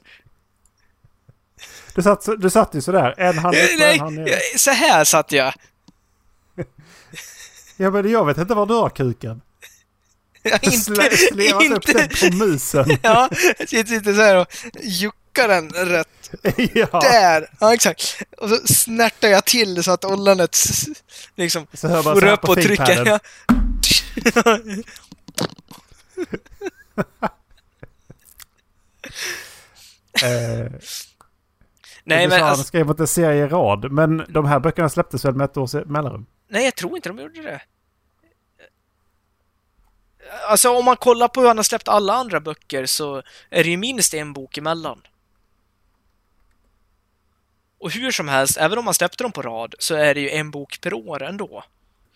Du 1.96 2.02
satt, 2.02 2.28
du 2.38 2.50
satt 2.50 2.76
ju 2.76 2.82
sådär, 2.82 3.16
en 3.18 3.38
hand 3.38 3.56
upp 3.56 3.80
och 3.80 3.86
en 3.86 4.00
hand 4.00 4.16
ner. 4.16 4.58
så 4.58 4.72
här 4.72 5.04
satt 5.04 5.32
jag. 5.32 5.54
Ja 7.78 7.92
men 7.92 8.12
jag 8.12 8.26
vet 8.26 8.38
inte 8.38 8.54
var 8.54 8.66
du 8.66 8.74
har 8.74 8.90
kuken. 8.90 9.42
Jag 10.44 10.74
Slä, 10.74 11.18
slevat 11.18 11.72
upp 11.72 11.86
den 11.86 12.10
på 12.10 12.38
musen. 12.38 12.98
Ja, 13.02 13.30
sitter 13.68 14.14
så 14.14 14.22
här 14.22 14.36
och 14.36 14.48
juckar 15.38 15.48
den 15.48 15.70
rätt 15.70 16.32
ja. 16.74 17.00
där. 17.00 17.50
Ja, 17.60 17.74
exakt. 17.74 18.18
Och 18.38 18.50
så 18.50 18.58
snärtar 18.74 19.28
jag 19.28 19.46
till 19.46 19.84
så 19.84 19.92
att 19.92 20.06
ollonet 20.06 20.56
s- 20.56 20.86
liksom 21.36 21.68
Så 21.74 21.88
hör 21.88 22.04
så 22.04 22.14
får 22.14 22.26
upp 22.28 22.50
och 22.50 22.56
trycker. 22.56 23.06
Ja. 23.06 23.20
Eh, 30.24 30.72
Nej, 32.06 32.28
men 32.28 32.40
han 32.42 32.50
alltså, 32.50 32.64
skrev 32.66 32.90
inte 32.90 33.04
en 33.04 33.08
serie 33.08 33.46
i 33.46 33.48
rad. 33.48 33.92
Men 33.92 34.26
de 34.30 34.46
här 34.46 34.60
böckerna 34.60 34.90
släpptes 34.90 35.26
väl 35.26 35.36
med 35.36 35.46
ett 35.46 35.58
års 35.58 35.74
mellanrum? 35.74 36.26
nej, 36.48 36.66
jag 36.66 36.76
tror 36.76 36.96
inte 36.96 37.10
de 37.10 37.20
gjorde 37.20 37.42
det. 37.42 37.62
Alltså 40.48 40.70
om 40.70 40.86
man 40.86 40.96
kollar 40.98 41.28
på 41.28 41.42
hur 41.42 41.48
han 41.48 41.58
har 41.58 41.64
släppt 41.64 41.88
alla 41.88 42.14
andra 42.14 42.40
böcker 42.40 42.86
så 42.86 43.18
är 43.50 43.64
det 43.64 43.70
ju 43.70 43.78
minst 43.78 44.14
en 44.14 44.34
bok 44.34 44.58
emellan. 44.58 45.02
Och 47.84 47.92
hur 47.92 48.12
som 48.12 48.28
helst, 48.28 48.58
även 48.58 48.78
om 48.78 48.86
man 48.86 48.94
släppte 48.94 49.24
dem 49.24 49.32
på 49.32 49.42
rad 49.42 49.76
så 49.80 49.96
är 49.96 50.14
det 50.14 50.20
ju 50.22 50.30
en 50.30 50.52
bok 50.52 50.82
per 50.82 50.94
år 50.94 51.24
ändå. 51.24 51.64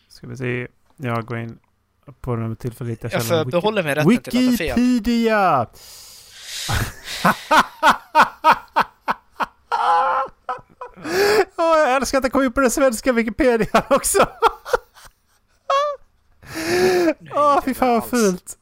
Ska 0.08 0.28
vi 0.28 0.38
se. 0.38 0.68
Jag 0.98 1.26
går 1.26 1.38
in 1.38 1.60
på 2.22 2.36
den 2.36 2.56
tillförlitliga 2.56 3.14
Jag 3.14 3.26
källan. 3.26 3.46
förbehåller 3.46 3.84
mig 3.84 3.96
rätten 3.96 4.18
till 4.18 4.28
att 4.28 4.52
ha 4.52 4.58
fel. 4.58 4.76
Wikipedia! 4.76 5.68
Åh, 11.58 11.78
jag 11.78 11.96
älskar 11.96 12.18
att 12.18 12.24
jag 12.24 12.32
kom 12.32 12.44
in 12.44 12.52
på 12.52 12.62
den 12.62 12.72
svenska 12.72 13.12
Wikipedia 13.14 13.86
också. 13.90 14.20
Åh, 17.32 17.62
fy 17.66 17.74
fan 17.74 17.90
vad 17.90 18.10
fult. 18.10 18.58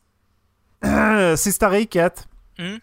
Sista 1.37 1.69
riket. 1.69 2.27
Mm. 2.57 2.79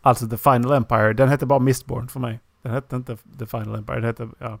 Alltså 0.00 0.28
The 0.28 0.36
Final 0.36 0.72
Empire. 0.72 1.12
Den 1.12 1.28
hette 1.28 1.46
bara 1.46 1.58
Mistborn 1.58 2.08
för 2.08 2.20
mig. 2.20 2.40
Den 2.62 2.72
hette 2.72 2.96
inte 2.96 3.16
The 3.38 3.46
Final 3.46 3.74
Empire. 3.74 3.96
Den 3.96 4.04
hette, 4.04 4.28
ja. 4.38 4.58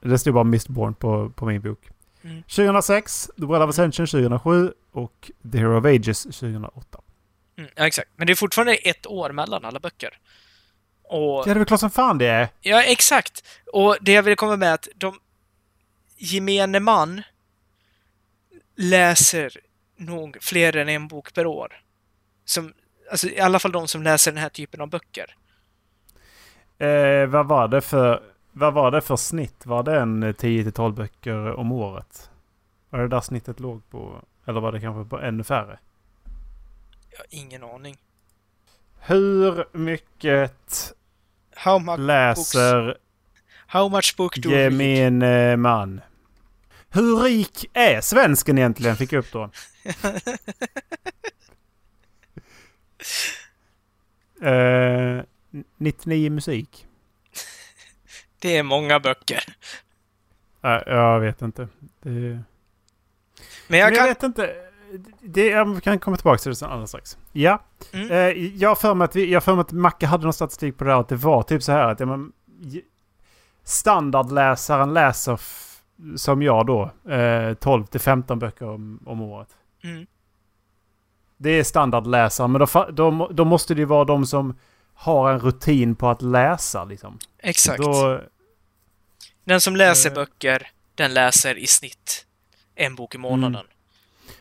Det 0.00 0.18
stod 0.18 0.34
bara 0.34 0.44
Mistborn 0.44 0.94
på, 0.94 1.30
på 1.30 1.46
min 1.46 1.60
bok. 1.60 1.90
Mm. 2.22 2.42
2006, 2.42 3.30
The 3.36 3.46
Well 3.46 3.62
of 3.62 3.70
Ascension 3.70 4.06
2007 4.06 4.72
och 4.92 5.30
The 5.52 5.58
Hero 5.58 5.78
of 5.78 5.84
Ages 5.84 6.22
2008. 6.22 7.00
Mm, 7.56 7.70
ja, 7.76 7.86
exakt. 7.86 8.10
Men 8.16 8.26
det 8.26 8.32
är 8.32 8.34
fortfarande 8.34 8.74
ett 8.74 9.06
år 9.06 9.32
mellan 9.32 9.64
alla 9.64 9.80
böcker. 9.80 10.18
Och, 11.02 11.44
det 11.44 11.50
är 11.50 11.54
väl 11.54 11.64
klart 11.64 11.80
som 11.80 11.90
fan 11.90 12.18
det 12.18 12.26
är. 12.26 12.48
ja, 12.60 12.82
exakt. 12.82 13.44
Och 13.72 13.96
det 14.00 14.12
jag 14.12 14.22
vill 14.22 14.36
komma 14.36 14.56
med 14.56 14.68
är 14.68 14.74
att 14.74 14.88
de 14.94 15.18
gemene 16.16 16.80
man 16.80 17.22
läser 18.76 19.56
nog 19.96 20.36
fler 20.40 20.76
än 20.76 20.88
en 20.88 21.08
bok 21.08 21.34
per 21.34 21.46
år. 21.46 21.82
Som, 22.44 22.72
alltså 23.12 23.28
i 23.28 23.40
alla 23.40 23.58
fall 23.58 23.72
de 23.72 23.88
som 23.88 24.02
läser 24.02 24.32
den 24.32 24.42
här 24.42 24.48
typen 24.48 24.80
av 24.80 24.88
böcker. 24.88 25.36
Eh, 26.78 27.26
vad 27.26 27.46
var 27.46 27.68
det 27.68 27.80
för... 27.80 28.22
Vad 28.52 28.74
var 28.74 28.90
det 28.90 29.00
för 29.00 29.16
snitt? 29.16 29.66
Var 29.66 29.82
det 29.82 30.00
en 30.00 30.24
10-12 30.24 30.92
böcker 30.92 31.52
om 31.52 31.72
året? 31.72 32.30
Var 32.90 33.00
det 33.00 33.08
där 33.08 33.20
snittet 33.20 33.60
låg 33.60 33.90
på? 33.90 34.22
Eller 34.46 34.60
var 34.60 34.72
det 34.72 34.80
kanske 34.80 35.10
på 35.10 35.20
ännu 35.20 35.44
färre? 35.44 35.78
Jag 37.10 37.18
har 37.18 37.26
ingen 37.30 37.64
aning. 37.64 37.96
Hur 39.00 39.64
mycket 39.72 40.94
läser 41.98 42.98
how 43.66 43.88
much 43.88 44.14
book 44.16 44.36
do 44.36 44.50
gemene 44.50 45.56
man? 45.56 46.00
Hur 46.90 47.16
rik 47.16 47.70
är 47.72 48.00
svensken 48.00 48.58
egentligen? 48.58 48.96
Fick 48.96 49.12
jag 49.12 49.18
upp 49.18 49.32
då. 49.32 49.50
Eh, 54.42 55.22
99 55.76 56.30
musik. 56.30 56.86
Det 58.38 58.56
är 58.56 58.62
många 58.62 59.00
böcker. 59.00 59.44
Nej, 60.60 60.82
jag 60.86 61.20
vet 61.20 61.42
inte. 61.42 61.68
Det... 62.02 62.10
Men 62.10 62.18
jag 62.18 62.44
Men 63.68 63.80
jag 63.80 63.94
kan... 63.94 64.06
vet 64.06 64.22
inte. 64.22 64.54
Det, 65.20 65.46
jag 65.46 65.82
kan 65.82 65.98
komma 65.98 66.16
tillbaka 66.16 66.38
till 66.38 66.50
det 66.50 66.56
sen 66.56 66.70
alldeles 66.70 66.90
strax. 66.90 67.18
Ja. 67.32 67.62
Mm. 67.92 68.10
Eh, 68.10 68.46
jag 68.56 68.68
har 68.68 68.76
för 68.76 68.94
mig 68.94 69.04
att, 69.04 69.16
vi, 69.16 69.32
jag 69.32 69.44
för 69.44 69.54
mig 69.54 69.60
att 69.60 69.72
Macke 69.72 70.06
hade 70.06 70.24
någon 70.24 70.32
statistik 70.32 70.78
på 70.78 70.84
det 70.84 70.92
här. 70.92 71.00
Att 71.00 71.08
det 71.08 71.16
var 71.16 71.42
typ 71.42 71.62
så 71.62 71.72
här 71.72 71.88
att 71.88 72.00
ja, 72.00 72.06
men, 72.06 72.32
standardläsaren 73.64 74.94
läser 74.94 75.40
som 76.16 76.42
jag 76.42 76.66
då 76.66 77.10
eh, 77.12 77.54
12 77.54 77.86
till 77.86 78.00
15 78.00 78.38
böcker 78.38 78.68
om, 78.68 79.00
om 79.06 79.20
året. 79.20 79.48
Mm. 79.84 80.06
Det 81.42 81.50
är 81.50 81.64
standardläsaren. 81.64 82.52
Men 82.52 82.58
då, 82.72 82.90
då, 82.92 83.28
då 83.32 83.44
måste 83.44 83.74
det 83.74 83.78
ju 83.80 83.84
vara 83.84 84.04
de 84.04 84.26
som 84.26 84.58
har 84.94 85.32
en 85.32 85.40
rutin 85.40 85.94
på 85.94 86.08
att 86.08 86.22
läsa. 86.22 86.84
Liksom. 86.84 87.18
Exakt. 87.38 87.82
Då, 87.82 88.20
Den 89.44 89.60
som 89.60 89.76
läser 89.76 90.10
Eh. 90.10 90.14
böcker, 90.14 90.70
den 90.94 91.14
läser 91.14 91.58
i 91.58 91.66
snitt 91.66 92.26
en 92.74 92.94
bok 92.94 93.14
i 93.14 93.18
månaden. 93.18 93.66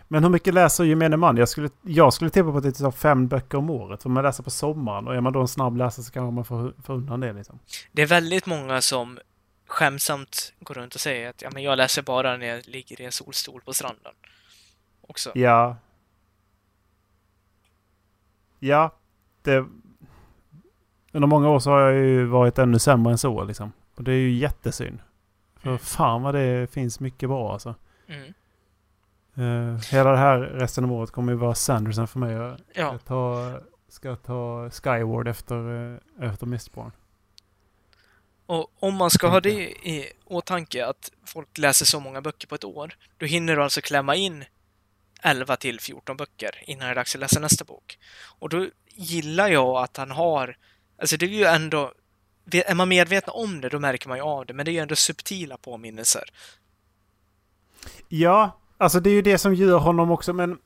men 0.07 0.23
hur 0.23 0.29
mycket 0.29 0.53
läser 0.53 0.83
gemene 0.83 1.17
man? 1.17 1.37
Jag 1.37 1.49
skulle, 1.49 1.69
jag 1.81 2.13
skulle 2.13 2.29
tippa 2.29 2.51
på 2.51 2.57
att 2.57 2.63
det 2.63 2.69
är 2.81 2.91
typ 2.91 2.99
fem 2.99 3.27
böcker 3.27 3.57
om 3.57 3.69
året. 3.69 4.05
Om 4.05 4.11
man 4.13 4.23
läser 4.23 4.43
på 4.43 4.49
sommaren. 4.49 5.07
Och 5.07 5.15
är 5.15 5.21
man 5.21 5.33
då 5.33 5.41
en 5.41 5.47
snabb 5.47 5.77
läsare 5.77 6.03
så 6.05 6.11
kan 6.11 6.33
man 6.33 6.45
få, 6.45 6.71
få 6.83 6.93
undan 6.93 7.19
det. 7.19 7.33
Liksom. 7.33 7.59
Det 7.91 8.01
är 8.01 8.05
väldigt 8.07 8.45
många 8.45 8.81
som 8.81 9.19
skämsamt 9.67 10.53
går 10.59 10.75
runt 10.75 10.95
och 10.95 11.01
säger 11.01 11.29
att 11.29 11.41
ja, 11.41 11.49
men 11.53 11.63
jag 11.63 11.77
läser 11.77 12.01
bara 12.01 12.37
när 12.37 12.45
jag 12.45 12.67
ligger 12.67 13.01
i 13.01 13.05
en 13.05 13.11
solstol 13.11 13.61
på 13.61 13.73
stranden. 13.73 14.13
Också. 15.07 15.31
Ja. 15.35 15.77
Ja. 18.64 18.91
Det, 19.41 19.66
under 21.12 21.28
många 21.28 21.49
år 21.49 21.59
så 21.59 21.70
har 21.72 21.80
jag 21.80 21.93
ju 21.93 22.26
varit 22.26 22.59
ännu 22.59 22.80
sämre 22.80 23.12
än 23.12 23.18
så 23.18 23.43
liksom. 23.43 23.72
Och 23.95 24.03
det 24.03 24.12
är 24.12 24.16
ju 24.18 24.32
jättesynd. 24.32 24.99
För 25.55 25.68
Mm. 25.70 25.80
fan 25.80 26.22
vad 26.22 26.36
det 26.36 26.72
finns 26.72 26.99
mycket 26.99 27.30
bra 27.30 27.53
alltså. 27.53 27.76
Mm. 28.07 28.34
Uh, 29.38 29.80
hela 29.91 30.12
det 30.12 30.18
här 30.18 30.39
resten 30.39 30.84
av 30.84 30.91
året 30.91 31.12
kommer 31.12 31.32
ju 31.34 31.38
vara 31.38 31.55
Sanderson 31.55 32.07
för 32.07 32.20
mig. 32.20 32.32
Jag 32.34 32.57
Ja, 32.74 32.89
ska 32.89 32.97
ta, 32.97 33.53
ska 33.88 34.16
ta 34.16 34.70
Skyward 34.70 35.28
efter, 35.28 35.91
eh, 36.20 36.30
efter 36.30 36.45
Mistborn. 36.45 36.91
och 38.45 38.72
om 38.80 38.95
man 38.95 39.09
ska 39.09 39.28
ha 39.28 39.39
det 39.39 39.70
i 39.88 40.12
åtanke 40.26 40.86
att 40.86 41.12
folk 41.26 41.57
läser 41.57 41.86
så 41.86 41.99
många 41.99 42.22
böcker 42.22 42.47
på 42.47 42.55
ett 42.55 42.64
år, 42.64 42.93
då 43.18 43.26
hinner 43.26 43.55
du 43.55 43.64
alltså 43.64 43.82
klämma 43.82 44.16
in 44.16 44.43
11 45.22 45.55
till 45.57 45.80
14 45.80 46.17
böcker 46.17 46.63
innan 46.67 46.86
det 46.86 46.91
är 46.91 46.95
dags 46.95 47.15
att 47.15 47.22
läsa 47.22 47.39
nästa 47.39 47.65
bok. 47.65 47.99
Och 48.39 48.49
då 48.49 48.67
gillar 48.95 49.47
jag 49.47 49.84
att 49.84 49.97
han 49.97 50.11
har, 50.11 50.57
alltså 51.01 51.17
det 51.17 51.26
är 51.26 51.30
ju 51.30 51.43
ändå, 51.43 51.93
är 52.51 52.76
man 52.76 52.89
medveten 52.89 53.34
om 53.34 53.61
det, 53.61 53.69
då 53.69 53.80
märker 53.80 54.07
man 54.07 54.17
ju 54.17 54.24
av 54.24 54.45
det, 54.45 54.53
men 54.53 54.65
det 54.65 54.72
är 54.72 54.74
ju 54.74 54.80
ändå 54.80 54.95
subtila 54.95 55.57
påminnelser. 55.57 56.24
Ja, 58.07 58.59
alltså 58.78 58.99
det 58.99 59.09
är 59.09 59.13
ju 59.13 59.22
det 59.22 59.38
som 59.38 59.55
gör 59.55 59.78
honom 59.78 60.11
också, 60.11 60.34
men... 60.34 60.57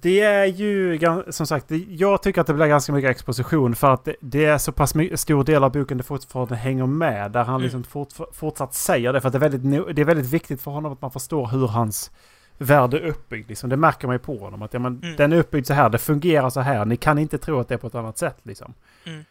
Det 0.00 0.20
är 0.20 0.46
ju 0.46 0.98
som 1.30 1.46
sagt, 1.46 1.70
jag 1.88 2.22
tycker 2.22 2.40
att 2.40 2.46
det 2.46 2.54
blir 2.54 2.66
ganska 2.66 2.92
mycket 2.92 3.10
exposition 3.10 3.74
för 3.74 3.90
att 3.94 4.08
det, 4.20 4.44
är 4.44 4.58
så 4.58 4.72
pass 4.72 4.94
stor 5.14 5.44
del 5.44 5.64
av 5.64 5.72
boken 5.72 5.98
det 5.98 6.04
fortfarande 6.04 6.56
hänger 6.56 6.86
med. 6.86 7.32
Där 7.32 7.44
han 7.44 7.54
Mm. 7.54 7.62
liksom 7.62 7.84
fort, 7.84 8.08
fortsatt 8.32 8.74
säger 8.74 9.12
det. 9.12 9.20
För 9.20 9.28
att 9.28 9.32
det 9.32 9.36
är, 9.38 9.50
väldigt, 9.50 9.96
det 9.96 10.02
är 10.02 10.04
väldigt 10.04 10.32
viktigt 10.32 10.62
för 10.62 10.70
honom 10.70 10.92
att 10.92 11.02
man 11.02 11.10
förstår 11.10 11.46
hur 11.46 11.66
hans 11.66 12.10
värld 12.58 12.94
är 12.94 13.00
uppbyggd. 13.06 13.48
Liksom. 13.48 13.70
Det 13.70 13.76
märker 13.76 14.06
man 14.06 14.14
ju 14.14 14.18
på 14.18 14.38
honom. 14.38 14.62
Att 14.62 14.72
ja, 14.74 14.80
men, 14.80 15.00
Mm. 15.02 15.16
Den 15.16 15.32
är 15.32 15.36
uppbyggd 15.36 15.66
så 15.66 15.74
här, 15.74 15.88
det 15.88 15.98
fungerar 15.98 16.50
så 16.50 16.60
här. 16.60 16.84
Ni 16.84 16.96
kan 16.96 17.18
inte 17.18 17.38
tro 17.38 17.60
att 17.60 17.68
det 17.68 17.74
är 17.74 17.78
på 17.78 17.86
ett 17.86 17.94
annat 17.94 18.18
sätt. 18.18 18.38
Liksom. 18.42 18.74
Mm. 19.04 19.24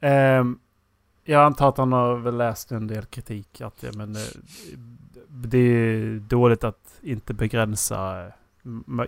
Ehm, 0.00 0.58
jag 1.24 1.42
antar 1.44 1.68
att 1.68 1.78
han 1.78 1.92
har 1.92 2.16
väl 2.16 2.36
läst 2.36 2.72
en 2.72 2.86
del 2.86 3.04
kritik. 3.04 3.60
Att 3.60 3.82
ja, 3.82 3.90
men, 3.94 4.16
eh, 4.16 4.22
det 5.28 5.58
är 5.58 6.18
dåligt 6.20 6.64
att 6.64 6.98
inte 7.02 7.34
begränsa 7.34 8.26
eh, 8.26 8.32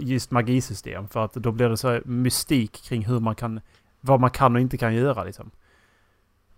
just 0.00 0.30
magisystem. 0.30 1.08
För 1.08 1.24
att 1.24 1.32
då 1.34 1.52
blir 1.52 1.68
det 1.68 1.76
så 1.76 2.00
mystik 2.04 2.72
kring 2.84 3.04
hur 3.04 3.20
man 3.20 3.34
kan, 3.34 3.60
vad 4.00 4.20
man 4.20 4.30
kan 4.30 4.54
och 4.54 4.60
inte 4.60 4.76
kan 4.76 4.94
göra. 4.94 5.24
Liksom. 5.24 5.50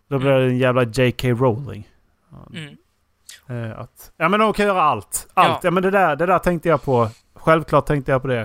Då 0.08 0.18
blir 0.18 0.30
det 0.30 0.44
en 0.44 0.58
jävla 0.58 0.82
J.K. 0.82 1.28
Rowling. 1.28 1.88
Mm. 2.54 2.76
Eh, 3.46 3.78
att, 3.78 4.12
ja 4.16 4.28
men 4.28 4.40
de 4.40 4.52
kan 4.52 4.66
göra 4.66 4.82
allt. 4.82 5.28
Allt. 5.34 5.48
Ja, 5.48 5.60
Ja. 5.62 5.70
men 5.70 5.82
det 5.82 5.90
där, 5.90 6.16
det 6.16 6.26
där 6.26 6.38
tänkte 6.38 6.68
jag 6.68 6.82
på. 6.82 7.08
Självklart 7.34 7.86
tänkte 7.86 8.12
jag 8.12 8.22
på 8.22 8.28
det. 8.28 8.40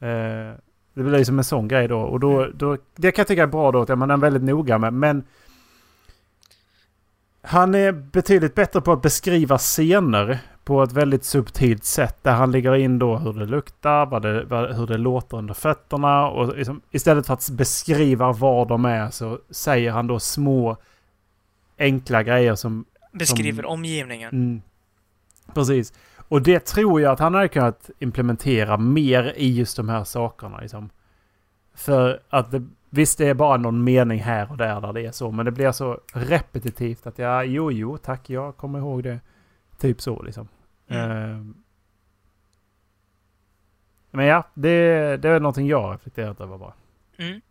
Eh, 0.00 0.54
det 0.94 1.02
blir 1.02 1.18
liksom 1.18 1.38
en 1.38 1.44
sån 1.44 1.68
grej 1.68 1.88
då. 1.88 2.00
Och 2.00 2.20
då, 2.20 2.46
då, 2.54 2.76
det 2.96 3.12
kan 3.12 3.22
jag 3.22 3.28
tycka 3.28 3.42
är 3.42 3.46
bra 3.46 3.72
då. 3.72 3.82
Att 3.82 3.98
man 3.98 4.10
är 4.10 4.16
väldigt 4.16 4.42
noga 4.42 4.78
med. 4.78 4.92
Men 4.92 5.24
han 7.42 7.74
är 7.74 7.92
betydligt 7.92 8.54
bättre 8.54 8.80
på 8.80 8.92
att 8.92 9.02
beskriva 9.02 9.58
scener 9.58 10.38
på 10.68 10.82
ett 10.82 10.92
väldigt 10.92 11.24
subtilt 11.24 11.84
sätt. 11.84 12.16
Där 12.22 12.32
han 12.32 12.52
lägger 12.52 12.74
in 12.74 12.98
då 12.98 13.16
hur 13.16 13.32
det 13.32 13.46
luktar, 13.46 14.06
vad 14.06 14.22
det, 14.22 14.44
vad, 14.44 14.76
hur 14.76 14.86
det 14.86 14.96
låter 14.96 15.36
under 15.36 15.54
fötterna. 15.54 16.28
Och 16.28 16.56
liksom, 16.56 16.80
istället 16.90 17.26
för 17.26 17.34
att 17.34 17.50
beskriva 17.50 18.32
var 18.32 18.66
de 18.66 18.84
är 18.84 19.10
så 19.10 19.38
säger 19.50 19.90
han 19.90 20.06
då 20.06 20.20
små 20.20 20.76
enkla 21.78 22.22
grejer 22.22 22.54
som 22.54 22.84
Beskriver 23.12 23.62
Som- 23.62 23.72
omgivningen. 23.72 24.30
Mm. 24.32 24.62
Precis. 25.54 25.92
Och 26.28 26.42
det 26.42 26.66
tror 26.66 27.00
jag 27.00 27.12
att 27.12 27.18
han 27.18 27.34
hade 27.34 27.48
kunnat 27.48 27.90
implementera 27.98 28.76
mer 28.76 29.32
i 29.36 29.56
just 29.56 29.76
de 29.76 29.88
här 29.88 30.04
sakerna. 30.04 30.60
Liksom. 30.60 30.90
För 31.74 32.20
att 32.28 32.50
det, 32.50 32.66
visst 32.90 33.18
det 33.18 33.28
är 33.28 33.34
bara 33.34 33.56
någon 33.56 33.84
mening 33.84 34.20
här 34.20 34.50
och 34.50 34.56
där 34.56 34.80
där 34.80 34.92
det 34.92 35.06
är 35.06 35.12
så. 35.12 35.30
Men 35.30 35.44
det 35.46 35.52
blir 35.52 35.72
så 35.72 36.00
repetitivt 36.12 37.06
att 37.06 37.18
ja, 37.18 37.44
jo, 37.44 37.72
jo, 37.72 37.98
tack, 37.98 38.30
jag 38.30 38.56
kommer 38.56 38.78
ihåg 38.78 39.02
det. 39.02 39.20
Typ 39.78 40.00
så 40.00 40.22
liksom. 40.22 40.48
Mm. 40.88 41.10
Ehm. 41.10 41.54
men 44.10 44.26
ja, 44.26 44.42
det, 44.54 45.16
det 45.16 45.28
är 45.28 45.40
någonting 45.40 45.66
jag 45.66 45.82
har 45.82 45.92
reflekterat 45.92 46.40
över 46.40 46.58
bara. 46.58 46.74
Mm. 47.18 47.30
Nej, 47.30 47.42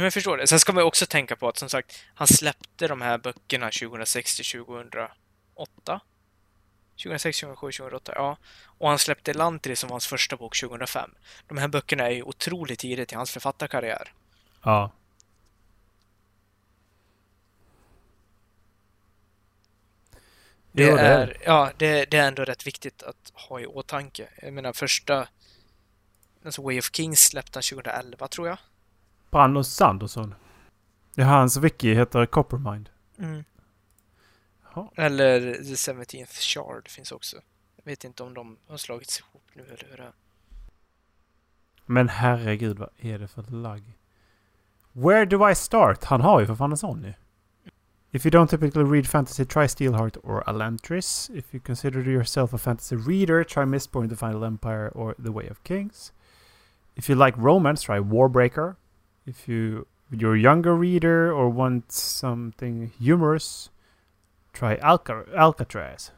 men 0.00 0.02
jag 0.02 0.12
förstår 0.12 0.36
det. 0.36 0.46
Sen 0.46 0.60
ska 0.60 0.72
man 0.72 0.84
också 0.84 1.06
tänka 1.06 1.36
på 1.36 1.48
att 1.48 1.56
som 1.56 1.68
sagt, 1.68 2.04
han 2.14 2.26
släppte 2.26 2.88
de 2.88 3.00
här 3.00 3.18
böckerna 3.18 3.66
2006 3.66 4.36
till 4.36 4.64
2008. 4.64 6.00
2006, 6.96 7.40
2007, 7.40 7.72
2008, 7.72 8.12
ja. 8.16 8.36
Och 8.64 8.88
han 8.88 8.98
släppte 8.98 9.30
Elantri 9.30 9.76
som 9.76 9.88
var 9.88 9.94
hans 9.94 10.06
första 10.06 10.36
bok 10.36 10.60
2005. 10.60 11.10
De 11.48 11.58
här 11.58 11.68
böckerna 11.68 12.06
är 12.06 12.10
ju 12.10 12.22
otroligt 12.22 12.78
tidigt 12.78 13.12
i 13.12 13.14
hans 13.14 13.30
författarkarriär. 13.30 14.12
Ja. 14.62 14.90
Det, 20.72 20.86
Jo, 20.86 20.96
är, 20.96 21.36
ja, 21.44 21.70
det, 21.76 22.10
det 22.10 22.16
är 22.16 22.28
ändå 22.28 22.44
rätt 22.44 22.66
viktigt 22.66 23.02
att 23.02 23.32
ha 23.34 23.60
i 23.60 23.66
åtanke. 23.66 24.28
Jag 24.42 24.52
menar 24.52 24.72
första 24.72 25.28
alltså 26.44 26.62
Way 26.62 26.78
of 26.78 26.90
Kings 26.92 27.20
släppte 27.20 27.56
han 27.56 27.62
2011 27.62 28.28
tror 28.28 28.48
jag. 28.48 28.58
Brannos 29.30 29.74
Sanderson. 29.74 30.34
Ja, 31.14 31.24
hans 31.24 31.56
wiki 31.56 31.94
heter 31.94 32.26
Coppermind. 32.26 32.90
Mm. 33.18 33.44
Eller 34.96 35.40
The 35.54 35.92
17th 35.92 36.40
Shard 36.40 36.88
finns 36.88 37.12
också. 37.12 37.36
Jag 37.76 37.84
vet 37.84 38.04
inte 38.04 38.22
om 38.22 38.34
de 38.34 38.58
har 38.66 38.76
slagits 38.76 39.20
ihop 39.20 39.42
nu 39.52 39.62
eller 39.62 39.86
hur 39.90 39.96
det 39.96 40.02
är. 40.02 40.12
Men 41.86 42.08
herregud, 42.08 42.78
vad 42.78 42.90
är 42.98 43.18
det 43.18 43.28
för 43.28 43.42
lagg? 43.42 43.82
Where 44.92 45.24
do 45.24 45.50
I 45.50 45.54
start? 45.54 46.04
Han 46.04 46.20
har 46.20 46.40
ju 46.40 46.46
för 46.46 46.54
fan 46.54 46.70
en 46.70 46.76
sån 46.76 47.04
ju. 47.04 47.12
If 48.12 48.26
you 48.26 48.30
don't 48.30 48.50
typically 48.50 48.84
read 48.84 49.08
fantasy, 49.08 49.44
try 49.46 49.64
Steelheart 49.66 50.18
or 50.22 50.42
Elantris. 50.46 51.30
If 51.34 51.54
you 51.54 51.60
consider 51.60 52.02
yourself 52.02 52.52
a 52.52 52.58
fantasy 52.58 52.96
reader, 52.96 53.42
try 53.42 53.64
Mistborn, 53.64 54.10
The 54.10 54.16
Final 54.16 54.44
Empire 54.44 54.92
or 54.94 55.14
The 55.18 55.32
Way 55.32 55.46
of 55.46 55.64
Kings. 55.64 56.12
If 56.94 57.08
you 57.08 57.14
like 57.14 57.34
romance, 57.38 57.82
try 57.82 57.98
Warbreaker. 57.98 58.76
If 59.24 59.48
you 59.48 59.86
you're 60.10 60.34
a 60.34 60.38
younger 60.38 60.76
reader 60.76 61.32
or 61.32 61.48
want 61.48 61.90
something 61.90 62.92
humorous, 63.00 63.70
try 64.52 64.76
Alca- 64.76 65.24
Alcatraz. 65.34 66.10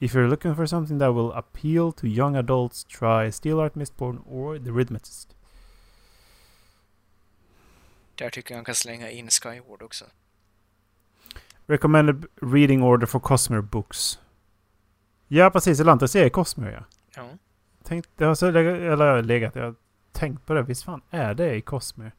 If 0.00 0.12
you're 0.12 0.28
looking 0.28 0.56
for 0.56 0.66
something 0.66 0.98
that 0.98 1.12
will 1.12 1.32
appeal 1.32 1.92
to 1.92 2.08
young 2.08 2.34
adults, 2.34 2.82
try 2.82 3.28
Steelheart, 3.28 3.74
Mistborn 3.76 4.22
or 4.26 4.58
The 4.58 4.72
Rhythmist. 4.72 5.36
Där 8.14 8.30
tycker 8.30 8.54
jag 8.54 8.58
han 8.58 8.64
kan 8.64 8.74
slänga 8.74 9.10
in 9.10 9.30
Skyward 9.30 9.82
också. 9.82 10.04
Recommended 11.66 12.24
reading 12.42 12.82
order 12.82 13.06
for 13.06 13.20
Cosmere 13.20 13.62
books. 13.62 14.18
Ja, 15.28 15.50
precis. 15.50 15.80
Elantris 15.80 16.16
är 16.16 16.28
Cosmere, 16.28 16.72
ja. 16.72 16.84
Ja. 17.16 17.28
Tänkt, 17.82 18.10
det 18.16 18.24
har 18.24 18.34
så 18.34 18.50
legat, 18.50 18.78
eller 18.78 19.22
legat, 19.22 19.54
jag 19.54 19.64
har 19.64 19.74
tänkt 20.12 20.46
på 20.46 20.54
det. 20.54 20.62
Visst 20.62 20.84
fan 20.84 21.00
är 21.10 21.34
det 21.34 21.54
i 21.54 21.60
Cosmere? 21.60 22.12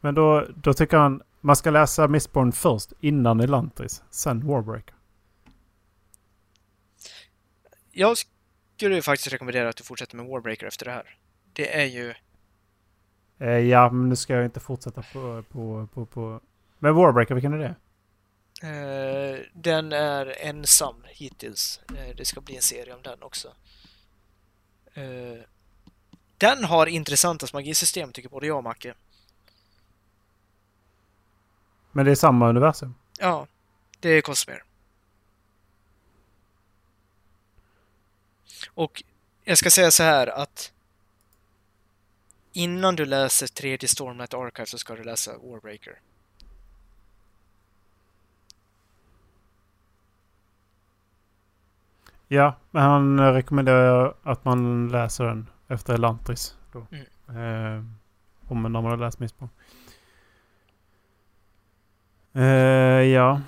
Men 0.00 0.14
då, 0.14 0.46
då 0.54 0.72
tycker 0.72 0.96
han 0.96 1.22
man 1.40 1.56
ska 1.56 1.70
läsa 1.70 2.08
Mistborn 2.08 2.52
först 2.52 2.92
innan 3.00 3.40
Elantris. 3.40 4.02
Sen 4.10 4.46
Warbreaker. 4.46 4.94
Jag 7.90 8.16
skulle 8.76 8.94
ju 8.94 9.02
faktiskt 9.02 9.32
rekommendera 9.32 9.68
att 9.68 9.76
du 9.76 9.84
fortsätter 9.84 10.16
med 10.16 10.26
Warbreaker 10.26 10.66
efter 10.66 10.84
det 10.84 10.90
här. 10.90 11.18
Det 11.52 11.80
är 11.80 11.84
ju... 11.84 12.14
Eh, 13.38 13.48
ja, 13.48 13.90
men 13.90 14.08
nu 14.08 14.16
ska 14.16 14.34
jag 14.34 14.44
inte 14.44 14.60
fortsätta 14.60 15.02
på... 15.02 15.42
på, 15.50 15.88
på, 15.94 16.06
på. 16.06 16.40
Men 16.78 16.94
Warbreaker, 16.94 17.34
vilken 17.34 17.52
är 17.52 17.58
det? 17.58 17.74
Eh, 18.62 19.40
den 19.52 19.92
är 19.92 20.36
ensam 20.38 21.04
hittills. 21.06 21.80
Eh, 21.96 22.16
det 22.16 22.24
ska 22.24 22.40
bli 22.40 22.56
en 22.56 22.62
serie 22.62 22.94
om 22.94 23.02
den 23.02 23.22
också. 23.22 23.54
Eh, 24.94 25.42
den 26.38 26.64
har 26.64 26.86
intressantast 26.86 27.52
magisystem 27.52 28.12
tycker 28.12 28.28
både 28.28 28.46
jag 28.46 28.56
och 28.56 28.64
Macke. 28.64 28.94
Men 31.92 32.04
det 32.04 32.10
är 32.10 32.14
samma 32.14 32.48
universum. 32.48 32.94
Ja, 33.18 33.46
det 34.00 34.08
är 34.08 34.20
Cosmere. 34.20 34.62
Och 38.74 39.02
jag 39.44 39.58
ska 39.58 39.70
säga 39.70 39.90
så 39.90 40.02
här 40.02 40.26
att 40.26 40.72
innan 42.52 42.96
du 42.96 43.04
läser 43.04 43.46
tredje 43.46 43.88
Stormlight 43.88 44.34
Archive 44.34 44.66
så 44.66 44.78
ska 44.78 44.94
du 44.94 45.04
läsa 45.04 45.38
Warbreaker. 45.38 46.00
Ja, 52.28 52.54
men 52.70 52.82
han 52.82 53.20
rekommenderar 53.20 54.14
att 54.22 54.44
man 54.44 54.88
läser 54.88 55.24
den 55.24 55.50
efter 55.68 55.94
Elantris. 55.94 56.56
Då. 56.72 56.78
Eh, 57.34 57.84
om 58.48 58.60
man 58.60 58.74
har 58.74 58.96
läst 58.96 59.18
Mistborn. 59.18 59.48
Eh, 62.32 62.42
ja. 63.02 63.40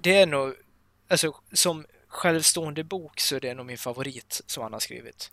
Det 0.00 0.16
är 0.20 0.26
nog, 0.26 0.54
alltså 1.08 1.34
som 1.52 1.84
självstående 2.08 2.84
bok 2.84 3.20
så 3.20 3.36
är 3.36 3.40
det 3.40 3.54
nog 3.54 3.66
min 3.66 3.78
favorit 3.78 4.40
som 4.46 4.62
han 4.62 4.72
har 4.72 4.80
skrivit. 4.80 5.32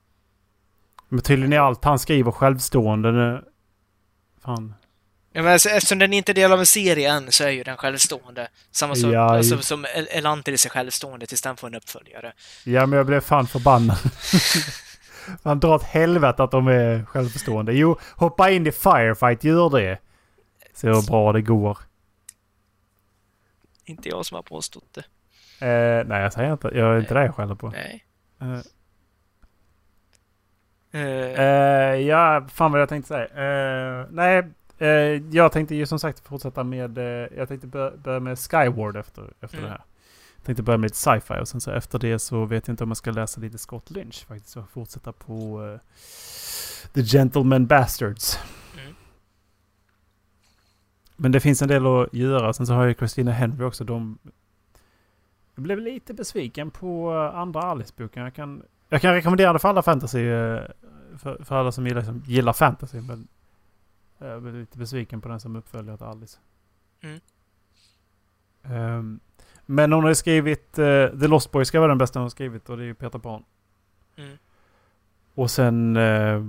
Men 1.09 1.21
tydligen 1.21 1.53
är 1.53 1.59
allt 1.59 1.83
han 1.83 1.99
skriver 1.99 2.31
självstående. 2.31 3.43
Fan. 4.41 4.73
Ja, 5.33 5.41
men 5.41 5.53
alltså, 5.53 5.69
eftersom 5.69 5.99
den 5.99 6.13
inte 6.13 6.31
är 6.31 6.33
del 6.33 6.51
av 6.53 6.59
en 6.59 6.65
serie 6.65 7.11
än 7.11 7.31
så 7.31 7.43
är 7.43 7.49
ju 7.49 7.63
den 7.63 7.77
självstående. 7.77 8.47
Samma 8.71 8.95
som, 8.95 9.11
Ja, 9.11 9.37
alltså, 9.37 9.61
som 9.61 9.85
El- 9.85 10.07
är 10.11 10.21
självstående 10.69 11.25
tills 11.25 11.41
den 11.41 11.57
får 11.57 11.67
en 11.67 11.75
uppföljare. 11.75 12.33
Ja, 12.65 12.85
men 12.85 12.97
jag 12.97 13.05
blev 13.05 13.21
fan 13.21 13.47
förbannad. 13.47 13.97
Man 15.43 15.59
drar 15.59 15.75
åt 15.75 15.83
helvete 15.83 16.43
att 16.43 16.51
de 16.51 16.67
är 16.67 17.05
självförstående. 17.05 17.73
Jo, 17.73 17.99
hoppa 18.15 18.49
in 18.51 18.67
i 18.67 18.71
Firefight, 18.71 19.43
gör 19.43 19.69
det. 19.69 19.97
Se 20.73 20.87
hur 20.87 21.07
bra 21.07 21.31
det 21.33 21.41
går. 21.41 21.77
Inte 23.85 24.09
jag 24.09 24.25
som 24.25 24.35
har 24.35 24.43
påstått 24.43 24.93
det. 24.93 25.03
Eh, 25.67 26.07
nej, 26.07 26.21
jag 26.21 26.33
säger 26.33 26.51
inte. 26.51 26.67
Jag 26.73 26.95
är 26.95 26.99
inte 26.99 27.13
det 27.13 27.25
jag 27.25 27.35
skäller 27.35 27.55
på. 27.55 27.69
Nej. 27.69 28.05
Eh, 28.41 28.59
Eh, 30.93 31.01
eh, 31.41 31.95
ja, 31.95 32.47
fan 32.53 32.71
vad 32.71 32.81
jag 32.81 32.89
tänkte 32.89 33.07
säga. 33.07 33.25
Eh, 33.25 34.05
nej, 34.11 34.43
eh, 34.81 34.87
jag 35.35 35.51
tänkte 35.51 35.75
ju 35.75 35.85
som 35.85 35.99
sagt 35.99 36.19
fortsätta 36.27 36.63
med... 36.63 36.97
Eh, 36.97 37.03
jag 37.37 37.47
tänkte 37.47 37.67
bör, 37.67 37.97
börja 37.97 38.19
med 38.19 38.39
Skyward 38.39 38.97
efter, 38.97 39.33
efter 39.41 39.57
Mm. 39.57 39.69
det 39.69 39.71
här. 39.71 39.83
Jag 40.37 40.45
tänkte 40.45 40.63
börja 40.63 40.77
med 40.77 40.85
lite 40.87 40.97
sci-fi 40.97 41.39
och 41.41 41.47
sen 41.47 41.61
så 41.61 41.71
efter 41.71 41.99
det 41.99 42.19
så 42.19 42.45
vet 42.45 42.67
jag 42.67 42.73
inte 42.73 42.83
om 42.83 42.89
jag 42.89 42.97
ska 42.97 43.11
läsa 43.11 43.41
lite 43.41 43.57
Scott 43.57 43.89
Lynch 43.91 44.25
faktiskt. 44.27 44.57
Och 44.57 44.69
fortsätta 44.69 45.11
på 45.11 45.65
eh, 45.65 45.79
The 46.93 47.03
Gentleman 47.03 47.67
Bastards. 47.67 48.39
Mm. 48.81 48.93
Men 51.15 51.31
det 51.31 51.39
finns 51.39 51.61
en 51.61 51.67
del 51.67 51.85
att 51.85 52.13
göra. 52.13 52.53
Sen 52.53 52.67
så 52.67 52.73
har 52.73 52.85
jag 52.87 52.97
Christina 52.97 53.31
Henry 53.31 53.63
också. 53.65 53.83
De... 53.83 54.17
Jag 55.55 55.63
blev 55.63 55.79
lite 55.79 56.13
besviken 56.13 56.71
på 56.71 57.11
eh, 57.13 57.39
andra 57.39 57.61
Alice-boken. 57.61 58.23
Jag 58.23 58.33
kan, 58.35 58.63
jag 58.89 59.01
kan 59.01 59.13
rekommendera 59.13 59.53
det 59.53 59.59
för 59.59 59.69
alla 59.69 59.81
fantasy. 59.81 60.27
eh, 60.27 60.61
För, 61.17 61.43
för 61.43 61.55
alla 61.55 61.71
som 61.71 61.87
gillar, 61.87 62.01
som 62.01 62.23
gillar 62.25 62.53
fantasy. 62.53 63.01
Men 63.01 63.27
jag 64.27 64.41
blev 64.41 64.55
lite 64.55 64.77
besviken 64.77 65.21
på 65.21 65.29
den 65.29 65.39
som 65.39 65.55
uppföljare 65.55 65.97
till 65.97 66.05
Alice. 66.05 66.39
Mm. 67.01 67.19
Ehm, 68.63 69.19
men 69.65 69.91
hon 69.93 70.03
har 70.03 70.09
ju 70.09 70.15
skrivit... 70.15 70.79
eh, 70.79 71.07
The 71.07 71.27
Lost 71.27 71.51
Boy 71.51 71.65
ska 71.65 71.79
vara 71.79 71.89
den 71.89 71.97
bästa 71.97 72.19
hon 72.19 72.25
har 72.25 72.29
skrivit 72.29 72.69
och 72.69 72.77
det 72.77 72.83
är 72.83 72.85
ju 72.85 72.93
Peter 72.93 73.19
Pan. 73.19 73.43
mm. 74.15 74.37
Och 75.35 75.51
sen 75.51 75.97
eh, 75.97 76.43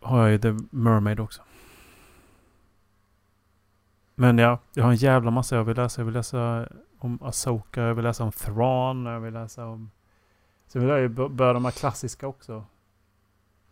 har 0.00 0.20
jag 0.22 0.30
ju 0.30 0.38
The 0.38 0.54
Mermaid 0.70 1.20
också. 1.20 1.42
Men 4.14 4.38
ja, 4.38 4.58
jag 4.74 4.84
har 4.84 4.90
en 4.90 4.96
jävla 4.96 5.30
massa 5.30 5.56
jag 5.56 5.64
vill 5.64 5.76
läsa. 5.76 6.00
Jag 6.00 6.04
vill 6.06 6.14
läsa 6.14 6.68
om 6.98 7.22
Asoka, 7.22 7.82
jag 7.82 7.94
vill 7.94 8.04
läsa 8.04 8.24
om 8.24 8.32
Thrawn, 8.32 9.06
jag 9.06 9.20
vill 9.20 9.34
läsa 9.34 9.66
om... 9.66 9.90
Sen 10.66 10.80
vill 10.80 10.90
jag 10.90 11.00
ju 11.00 11.08
börja 11.08 11.52
de 11.52 11.64
här 11.64 11.72
klassiska 11.72 12.26
också. 12.26 12.64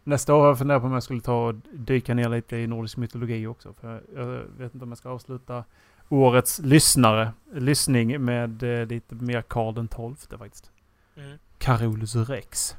Nästa 0.05 0.35
år 0.35 0.41
har 0.41 0.49
jag 0.49 0.59
funderat 0.59 0.83
på 0.83 0.87
om 0.87 0.93
jag 0.93 1.03
skulle 1.03 1.21
ta 1.21 1.49
och 1.49 1.55
dyka 1.73 2.15
ner 2.15 2.29
lite 2.29 2.57
i 2.57 2.67
nordisk 2.67 2.97
mytologi 2.97 3.47
också. 3.47 3.73
För 3.73 4.03
jag, 4.15 4.27
vet 4.27 4.75
inte 4.75 4.85
om 4.85 4.91
jag 4.91 4.99
ska 4.99 5.09
avsluta 5.09 5.65
årets 6.09 6.59
lyssnare, 6.59 7.33
lyssning 7.53 8.25
med 8.25 8.63
eh, 8.63 8.87
lite 8.87 9.15
mer 9.15 9.43
Karl 9.43 9.75
den 9.75 9.89
XII 9.89 10.39
faktiskt. 10.39 10.71
Mm. 11.17 11.39
Carolus 11.59 12.15
Rex. 12.15 12.77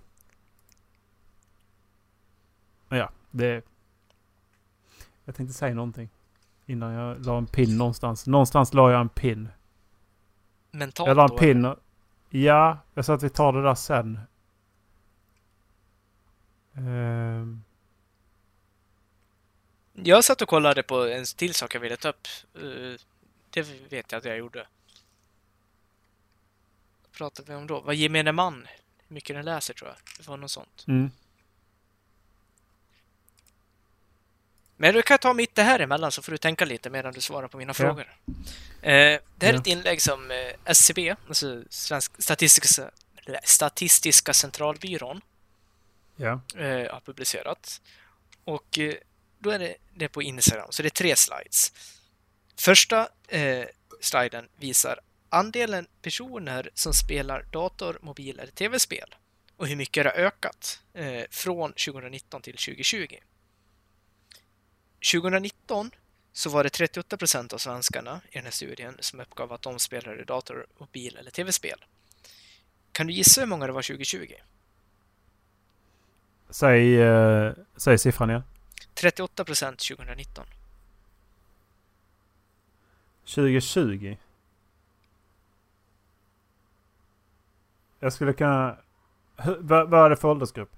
Ja, 2.90 3.10
det... 3.32 3.66
Jag 5.26 5.36
tänkte 5.36 5.54
säga 5.54 5.76
någonting. 5.76 6.10
Innan 6.66 6.94
jag 6.94 7.26
la 7.26 7.38
en 7.38 7.46
pin 7.46 7.78
någonstans. 7.78 8.28
Någonstans 8.28 8.74
la 8.74 8.92
jag 8.92 9.02
en 9.02 9.10
pin. 9.10 9.50
Mentalt 10.72 11.08
Jag 11.08 11.18
la 11.18 11.24
en 11.24 11.30
då, 11.30 11.38
pin. 11.38 11.76
Ja, 12.30 12.78
jag 12.94 13.06
sa 13.06 13.14
att 13.14 13.24
vi 13.24 13.30
tar 13.30 13.54
det 13.54 13.64
där 13.64 13.76
sen. 13.76 14.20
Ehm, 16.78 17.64
Jag 19.94 20.24
satt 20.24 20.42
och 20.42 20.50
kollade 20.50 20.84
på 20.84 21.06
en 21.08 21.26
till 21.26 21.54
sak 21.54 21.76
jag 21.76 21.80
ville 21.80 21.98
ta 21.98 22.10
upp. 22.10 22.28
Eh, 22.56 23.00
Det 23.50 23.62
vet 23.90 24.12
jag 24.12 24.20
att 24.20 24.26
jag 24.26 24.38
gjorde. 24.38 24.68
Vad 27.02 27.12
pratade 27.12 27.52
vi 27.52 27.56
om 27.58 27.68
då? 27.68 27.80
Vad 27.82 27.96
gemene 27.96 28.32
man? 28.32 28.68
Hur 29.08 29.14
mycket 29.14 29.36
den 29.36 29.46
läser 29.46 29.74
tror 29.74 29.90
jag. 29.90 29.98
Det 30.18 30.28
var 30.28 30.38
något 30.38 30.52
sånt. 30.52 30.86
mm. 30.88 31.12
Men 34.78 34.94
du 34.94 35.02
kan 35.02 35.18
ta 35.18 35.34
mitt 35.34 35.56
det 35.56 35.64
här 35.64 35.80
emellan 35.80 36.12
så 36.12 36.22
får 36.22 36.32
du 36.32 36.38
tänka 36.38 36.66
lite 36.66 36.90
medan 36.90 37.14
du 37.14 37.22
svarar 37.22 37.48
på 37.48 37.58
mina 37.58 37.70
Ja. 37.70 37.74
frågor. 37.74 38.18
Eh, 38.28 38.32
det 38.82 39.22
här 39.42 39.50
är 39.50 39.54
Ja. 39.54 39.60
ett 39.60 39.68
inlägg 39.68 40.02
som 40.02 40.32
eh, 40.32 40.38
SCB, 40.66 41.16
alltså 41.28 41.64
Svensk 41.70 42.22
Statistiska, 42.24 42.92
Statistiska 43.44 44.34
centralbyrån, 44.34 45.22
Ja. 46.16 46.42
eh, 46.56 46.92
har 46.92 47.02
publicerat. 47.06 47.82
Och 48.44 48.80
eh, 48.80 48.94
då 49.40 49.50
är 49.50 49.60
det, 49.60 49.76
det 49.94 50.06
är 50.06 50.10
på 50.10 50.22
Instagram, 50.22 50.68
så 50.70 50.82
det 50.82 50.88
är 50.88 50.90
tre 50.90 51.16
slides. 51.16 51.74
Första 52.60 53.10
eh, 53.28 53.66
sliden 54.02 54.50
visar 54.60 55.00
andelen 55.30 55.88
personer 56.02 56.70
som 56.74 56.94
spelar 56.94 57.44
dator, 57.52 58.00
mobil 58.02 58.40
eller 58.40 58.52
tv-spel 58.52 59.16
och 59.58 59.68
hur 59.68 59.76
mycket 59.76 60.04
det 60.04 60.10
har 60.10 60.18
ökat 60.18 60.82
eh, 60.94 61.24
från 61.30 61.74
2019 61.74 62.42
till 62.42 62.54
2020. 62.54 63.16
2019 65.12 65.92
så 66.32 66.50
var 66.50 66.64
det 66.64 66.70
38 66.70 67.18
procent 67.18 67.54
av 67.54 67.58
svenskarna 67.58 68.22
i 68.32 68.36
den 68.36 68.44
här 68.44 68.52
studien 68.52 68.98
som 69.00 69.20
uppgav 69.20 69.54
att 69.54 69.62
de 69.62 69.80
spelade 69.80 70.24
dator, 70.24 70.68
mobil 70.80 71.18
eller 71.18 71.32
tv-spel. 71.32 71.86
Kan 72.92 73.08
du 73.08 73.14
gissa 73.14 73.42
hur 73.42 73.48
många 73.48 73.68
det 73.68 73.74
var 73.74 73.82
2020? 73.82 74.34
Säg, 76.60 77.02
eh, 77.02 77.54
säg 77.76 77.98
siffran 77.98 78.30
igen. 78.30 78.44
38 78.94 79.46
procent 79.46 79.80
2019. 79.80 80.46
2020. 83.26 84.18
Jag 88.00 88.14
skulle 88.14 88.34
kunna... 88.34 88.78
Hur- 89.38 89.58
Vad, 89.60 89.90
vad 89.90 90.06
är 90.06 90.10
det 90.10 90.18
för 90.18 90.28
åldersgrupp? 90.28 90.72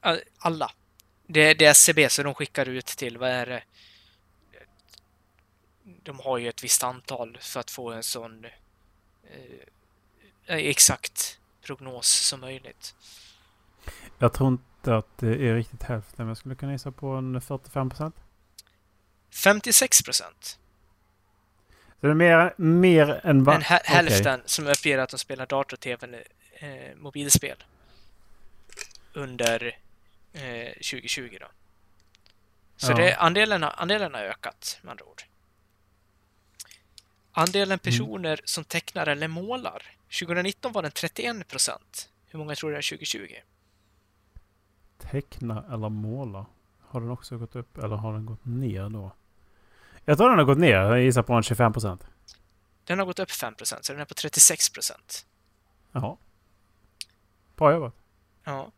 All- 0.00 0.22
Alla. 0.38 0.70
Det, 1.26 1.54
det 1.54 1.64
är 1.64 1.70
SCB, 1.70 2.08
så 2.08 2.22
de 2.22 2.34
skickar 2.34 2.68
ut 2.68 2.86
till, 2.86 3.18
vad 3.18 3.30
är 3.30 3.46
det? 3.46 3.62
De 6.02 6.20
har 6.20 6.38
ju 6.38 6.48
ett 6.48 6.64
visst 6.64 6.84
antal 6.84 7.38
för 7.40 7.60
att 7.60 7.70
få 7.70 7.92
en 7.92 8.02
sån 8.02 8.44
eh, 9.24 9.66
exakt 10.46 11.40
prognos 11.62 12.08
som 12.08 12.40
möjligt. 12.40 12.94
Jag 14.18 14.32
tror 14.32 14.48
inte 14.48 14.64
att 14.88 15.18
det 15.18 15.48
är 15.48 15.54
riktigt 15.54 15.82
hälften. 15.82 16.14
Men 16.16 16.28
jag 16.28 16.36
skulle 16.36 16.54
kunna 16.54 16.72
gissa 16.72 16.90
på 16.92 17.06
en 17.08 17.40
45 17.40 17.90
procent. 17.90 18.14
56 19.44 20.02
procent. 20.02 20.58
Så 22.00 22.06
det 22.06 22.10
är 22.10 22.14
mer, 22.14 22.54
mer 22.56 23.20
än 23.24 23.44
vad... 23.44 23.62
Hä- 23.62 23.80
hälften 23.84 24.42
som 24.46 24.66
uppger 24.66 24.98
att 24.98 25.10
de 25.10 25.18
spelar 25.18 25.46
dator, 25.46 25.76
tv 25.76 26.24
eh, 26.54 26.96
mobilspel 26.96 27.64
under 29.12 29.78
eh, 30.32 30.68
2020 30.72 31.36
då. 31.40 31.46
Så 32.76 32.92
Ja. 32.92 32.96
det, 32.96 33.14
andelen, 33.16 33.64
andelen 33.64 34.14
har 34.14 34.20
ökat 34.22 34.78
med 34.82 34.90
andra 34.90 35.04
ord. 35.04 35.22
Andelen 37.32 37.66
Mm. 37.72 37.78
personer 37.78 38.40
som 38.44 38.64
tecknar 38.64 39.06
eller 39.06 39.28
målar. 39.28 39.82
2019 40.20 40.72
var 40.72 40.82
den 40.82 40.90
31 40.92 41.48
procent. 41.48 42.08
Hur 42.26 42.38
många 42.38 42.54
tror 42.54 42.70
du 42.70 42.74
det 42.76 42.80
är 42.80 42.96
2020? 42.96 43.34
Teckna 45.10 45.64
eller 45.72 45.88
måla. 45.88 46.46
Har 46.80 47.00
den 47.00 47.10
också 47.10 47.38
gått 47.38 47.56
upp 47.56 47.78
eller 47.78 47.96
har 47.96 48.12
den 48.12 48.26
gått 48.26 48.44
ner 48.44 48.88
då? 48.88 49.12
Jag 50.04 50.18
tror 50.18 50.28
den 50.28 50.38
har 50.38 50.44
gått 50.44 50.58
ner. 50.58 50.76
Jag 50.76 51.02
gissar 51.02 51.22
på 51.22 51.32
en 51.32 51.42
25 51.42 51.72
procent. 51.72 52.06
Den 52.84 52.98
har 52.98 53.06
gått 53.06 53.18
upp 53.18 53.30
5 53.30 53.54
procent, 53.54 53.84
så 53.84 53.92
den 53.92 54.02
är 54.02 54.04
på 54.04 54.14
36 54.14 54.70
procent. 54.70 55.26
Jaha. 55.92 56.16
Bra 57.56 57.72
jobbat. 57.72 57.94
Ja. 58.44 58.72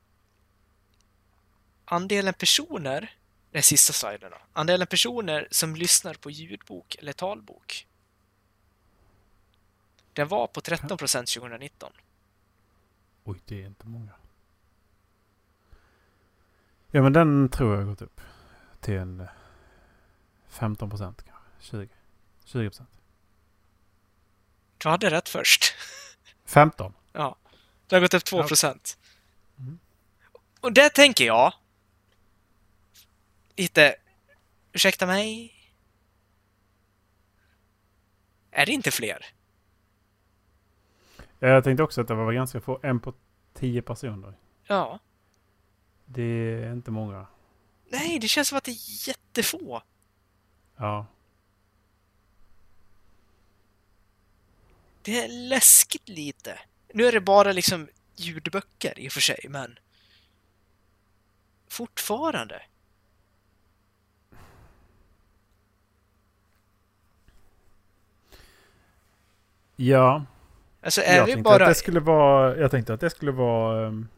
Andelen 1.85 2.35
personer, 2.35 3.16
är 3.53 3.62
sista 3.62 3.93
sliden 3.93 4.31
då. 4.31 4.37
Andelen 4.53 4.87
personer 4.87 5.49
som 5.51 5.77
lyssnar 5.77 6.14
på 6.14 6.31
ljudbok 6.31 6.97
eller 6.99 7.12
talbok. 7.12 7.87
Den 10.12 10.29
var 10.29 10.47
på 10.47 10.61
13 10.61 10.99
procent 10.99 11.29
2019. 11.29 11.93
Oj, 13.25 13.41
det 13.45 13.62
är 13.62 13.66
inte 13.66 13.87
många. 13.87 14.12
Ja, 16.95 17.03
men 17.03 17.12
den 17.12 17.49
tror 17.49 17.70
jag 17.70 17.80
har 17.80 17.86
gått 17.86 18.03
upp 18.03 18.20
till 18.80 18.95
en 18.95 19.20
eh, 19.20 19.26
15 20.49 20.90
procent 20.90 21.22
kanske. 21.22 21.45
20. 21.61 21.88
20 22.45 22.68
procent. 22.68 22.88
Du 24.78 24.88
hade 24.88 25.11
rätt 25.11 25.28
först. 25.28 25.74
15. 26.45 26.95
Ja. 27.12 27.36
Det 27.86 27.97
har 27.97 28.01
gått 28.01 28.14
upp 28.14 28.24
2 28.24 28.42
procent. 28.42 28.99
Mm. 29.59 29.78
Och 30.61 30.72
där 30.72 30.88
tänker 30.88 31.24
jag 31.26 31.53
lite, 33.57 33.97
ursäkta 34.72 35.07
mig? 35.07 35.55
Är 38.51 38.66
det 38.66 38.72
inte 38.72 38.90
fler? 38.90 39.26
Ja, 41.38 41.49
Jag 41.49 41.64
tänkte 41.64 41.82
också 41.82 42.01
att 42.01 42.09
det 42.09 42.14
var 42.14 42.32
ganska 42.32 42.61
få. 42.61 42.80
En 42.82 43.01
på 43.01 43.14
10 43.55 43.82
personer. 43.82 44.34
Ja. 44.66 44.99
Det 46.05 46.22
är 46.62 46.72
inte 46.72 46.90
många. 46.90 47.26
Nej, 47.88 48.18
det 48.18 48.28
känns 48.28 48.48
som 48.48 48.59
att 48.59 48.64
det 48.64 48.70
är 48.70 49.09
jättefå. 49.09 49.82
Ja. 50.76 51.07
Det 55.02 55.20
är 55.20 55.28
läskigt 55.28 56.09
lite. 56.09 56.59
Nu 56.94 57.07
är 57.07 57.12
det 57.12 57.20
bara 57.20 57.52
liksom 57.52 57.88
ljudböcker 58.16 58.98
i 58.98 59.09
och 59.09 59.12
för 59.12 59.20
sig, 59.20 59.46
men 59.48 59.78
fortfarande. 61.68 62.62
Ja. 69.76 70.24
Alltså 70.80 71.00
är 71.00 71.16
jag 71.16 71.26
det 71.26 71.36
bara... 71.36 71.64
Att 71.64 71.70
det 71.70 71.74
skulle 71.74 72.00
vara, 72.00 72.57
jag 72.57 72.70
tänkte 72.70 72.94
att 72.94 73.00
det 73.00 73.11
skulle 73.11 73.32
vara... 73.32 73.86
Um, 73.86 74.09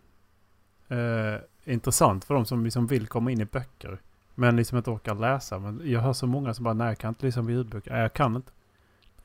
uh, 0.90 1.38
intressant 1.66 2.24
för 2.24 2.34
de 2.34 2.46
som 2.46 2.64
liksom 2.64 2.86
vill 2.86 3.06
komma 3.06 3.30
in 3.30 3.40
i 3.40 3.44
böcker. 3.44 4.00
Men 4.34 4.56
liksom 4.56 4.78
inte 4.78 4.90
orkar 4.90 5.14
läsa. 5.14 5.58
Men 5.58 5.90
jag 5.90 6.00
hör 6.00 6.12
så 6.12 6.26
många 6.26 6.54
som 6.54 6.64
bara, 6.64 6.74
nej 6.74 6.86
jag 6.86 6.98
kan 6.98 7.08
inte 7.08 7.42
på 7.42 7.50
ljudböcker. 7.50 7.90
Nej, 7.90 8.00
jag 8.00 8.12
kan 8.12 8.36
inte. 8.36 8.52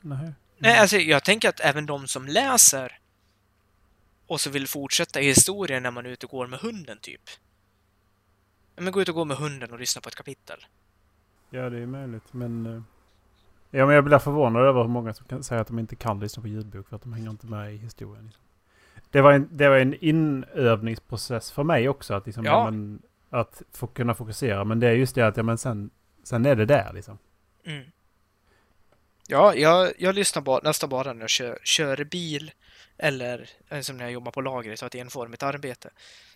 Nej. 0.02 0.34
Nej, 0.58 0.80
alltså 0.80 0.98
jag 0.98 1.24
tänker 1.24 1.50
att 1.50 1.60
även 1.60 1.86
de 1.86 2.08
som 2.08 2.28
läser 2.28 3.00
och 4.28 4.42
så 4.42 4.50
vill 4.50 4.68
fortsätta 4.68 5.22
i 5.22 5.26
historien 5.26 5.84
när 5.84 5.92
man 5.92 6.06
är 6.06 6.10
ute 6.10 6.26
och 6.26 6.32
går 6.32 6.48
med 6.48 6.60
hunden, 6.60 6.98
typ. 7.02 7.22
Men 8.76 8.92
gå 8.92 9.02
ut 9.02 9.10
och 9.10 9.16
gå 9.16 9.26
med 9.26 9.38
hunden 9.38 9.72
och 9.72 9.80
lyssna 9.80 10.02
på 10.02 10.10
ett 10.10 10.16
kapitel. 10.16 10.66
Ja, 11.50 11.70
det 11.70 11.80
är 11.80 11.86
möjligt. 11.86 12.34
Men, 12.34 12.66
eh, 12.66 12.82
ja, 13.72 13.86
men 13.86 13.96
jag 13.96 14.04
blir 14.04 14.20
förvånad 14.20 14.64
över 14.64 14.82
hur 14.82 14.89
många 14.89 15.14
som 15.14 15.26
kan 15.26 15.44
säga 15.44 15.62
att 15.62 15.68
de 15.68 15.80
inte 15.80 15.96
kan 15.96 16.20
lyssna 16.20 16.42
på 16.42 16.48
ljudbok 16.48 16.89
för 16.89 16.96
att 16.96 17.02
de 17.02 17.14
hänger 17.14 17.30
inte 17.30 17.46
med 17.46 17.74
i 17.74 17.78
historien. 17.78 18.26
Liksom. 18.26 18.44
Det, 19.12 19.22
var 19.22 19.32
en, 19.34 19.49
det 19.51 19.70
var 19.70 19.78
en 19.78 19.93
inövningsprocess 19.93 21.51
för 21.51 21.64
mig 21.64 21.89
också. 21.89 22.14
Att, 22.14 22.26
liksom, 22.26 22.45
Ja. 22.45 22.66
men, 22.72 23.01
att 23.30 23.62
få 23.72 23.88
kunna 23.88 24.14
fokusera. 24.16 24.64
Men 24.64 24.80
det 24.80 24.88
är 24.88 24.93
just 24.93 25.16
det 25.16 25.22
att 25.28 25.38
ja, 25.38 25.43
men 25.43 25.57
sen, 25.57 25.89
sen 26.24 26.45
är 26.45 26.55
det 26.55 26.66
där 26.66 26.93
liksom. 26.93 27.18
Mm. 27.66 27.84
Ja, 29.28 29.55
jag, 29.55 29.91
jag 29.97 30.16
lyssnar 30.16 30.41
bara, 30.41 30.59
nästan 30.64 30.89
bara 30.89 31.14
när 31.14 31.22
jag 31.22 31.30
kör, 31.30 31.59
kör 31.64 32.03
bil 32.03 32.51
eller 32.97 33.49
eh, 33.70 33.80
som 33.82 33.97
när 33.97 34.03
jag 34.05 34.12
jobbar 34.12 34.32
på 34.32 34.41
lagret 34.41 34.82
och 34.82 34.86
ett 34.86 34.95
enformigt 34.95 35.43
arbete. 35.43 35.89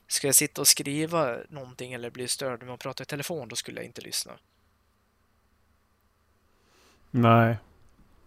Ska 0.07 0.27
jag 0.27 0.35
sitta 0.35 0.61
och 0.61 0.67
skriva 0.67 1.37
någonting 1.49 1.93
eller 1.93 2.09
bli 2.09 2.27
störd 2.27 2.63
med 2.63 2.73
att 2.73 2.79
prata 2.79 3.03
i 3.03 3.05
telefon, 3.05 3.47
då 3.47 3.55
skulle 3.55 3.79
jag 3.79 3.85
inte 3.85 4.01
lyssna. 4.01 4.31
Nej. 7.11 7.57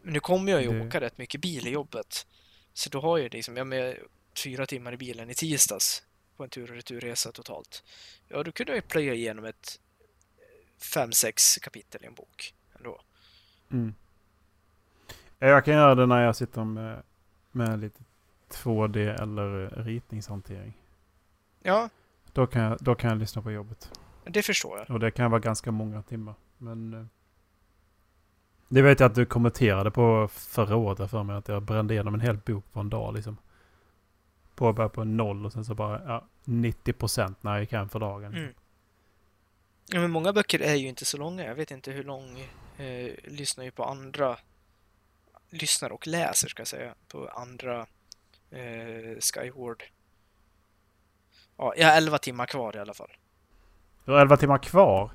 Men 0.02 0.12
nu 0.12 0.20
kommer 0.20 0.52
jag 0.52 0.62
ju 0.62 0.78
Det- 0.78 0.86
åka 0.86 1.00
rätt 1.00 1.18
mycket 1.18 1.40
bil 1.40 1.66
i 1.66 1.70
jobbet. 1.70 2.26
Så 2.72 2.90
då 2.90 3.00
har 3.00 3.18
jag 3.18 3.32
liksom, 3.32 3.56
jag 3.56 3.66
fyra 4.38 4.66
timmar 4.66 4.92
i 4.92 4.96
bilen 4.96 5.30
i 5.30 5.34
tisdags 5.34 6.02
på 6.36 6.44
en 6.44 6.50
tur 6.50 6.70
och 6.70 6.76
returresa 6.76 7.32
totalt. 7.32 7.84
Ja, 8.28 8.42
då 8.42 8.52
kunde 8.52 8.72
jag 8.72 8.76
ju 8.76 8.82
plöja 8.82 9.14
igenom 9.14 9.44
ett 9.44 9.80
fem, 10.94 11.12
sex 11.12 11.58
kapitel 11.62 12.04
i 12.04 12.06
en 12.06 12.14
bok 12.14 12.54
ändå. 12.76 13.00
Mm. 13.70 13.94
Jag 15.38 15.64
kan 15.64 15.74
göra 15.74 15.94
det 15.94 16.06
när 16.06 16.22
jag 16.24 16.36
sitter 16.36 16.64
med, 16.64 17.02
med 17.52 17.78
lite 17.80 18.02
2D 18.50 19.22
eller 19.22 19.70
ritningshantering. 19.84 20.76
Ja, 21.62 21.88
Då 22.32 22.46
kan, 22.46 22.62
jag, 22.62 22.78
då 22.80 22.94
kan 22.94 23.10
jag 23.10 23.18
lyssna 23.18 23.42
på 23.42 23.50
jobbet. 23.52 23.90
det 24.24 24.42
förstår 24.42 24.78
jag. 24.78 24.90
Och 24.90 25.00
det 25.00 25.10
kan 25.10 25.30
vara 25.30 25.40
ganska 25.40 25.70
många 25.72 26.02
timmar. 26.02 26.34
Men 26.58 26.94
eh, 26.94 27.04
det 28.68 28.82
vet 28.82 29.00
jag 29.00 29.08
att 29.08 29.14
du 29.14 29.26
kommenterade 29.26 29.90
på 29.90 30.28
förra 30.32 30.76
året 30.76 31.10
för 31.10 31.22
mig. 31.22 31.36
Att 31.36 31.48
jag 31.48 31.62
brände 31.62 31.94
igenom 31.94 32.14
en 32.14 32.20
hel 32.20 32.36
bok 32.36 32.64
på 32.72 32.80
en 32.80 32.90
dag 32.90 33.14
liksom. 33.14 33.36
På 34.58 34.72
bara 34.72 34.88
på 34.88 35.04
noll 35.04 35.46
och 35.46 35.52
sen 35.52 35.64
så 35.64 35.74
bara 35.74 36.02
ja, 36.06 36.24
90 36.44 36.92
procent 36.92 37.42
när 37.42 37.52
jag 37.52 37.60
gick 37.60 37.72
hem 37.72 37.88
för 37.88 37.98
dagen. 37.98 38.34
Mm. 38.34 38.54
Ja, 39.86 40.00
men 40.00 40.10
många 40.10 40.32
böcker 40.32 40.60
är 40.60 40.74
ju 40.74 40.88
inte 40.88 41.04
så 41.04 41.16
långa. 41.16 41.44
Jag 41.44 41.54
vet 41.54 41.70
inte 41.70 41.90
hur 41.90 42.04
lång 42.04 42.40
eh, 42.78 43.14
lyssnar 43.24 43.64
ju 43.64 43.70
på 43.70 43.84
andra 43.84 44.38
lyssnar 45.50 45.92
och 45.92 46.06
läser 46.06 46.48
ska 46.48 46.60
jag 46.60 46.68
säga 46.68 46.94
på 47.08 47.28
andra 47.28 47.86
eh, 48.50 49.18
Skyward. 49.20 49.84
Ja, 51.56 51.74
jag 51.76 51.88
har 51.88 51.96
11 51.96 52.18
timmar 52.18 52.46
kvar 52.46 52.76
i 52.76 52.78
alla 52.78 52.94
fall. 52.94 53.10
Du 54.04 54.12
har 54.12 54.20
11 54.20 54.36
timmar 54.36 54.58
kvar. 54.58 55.10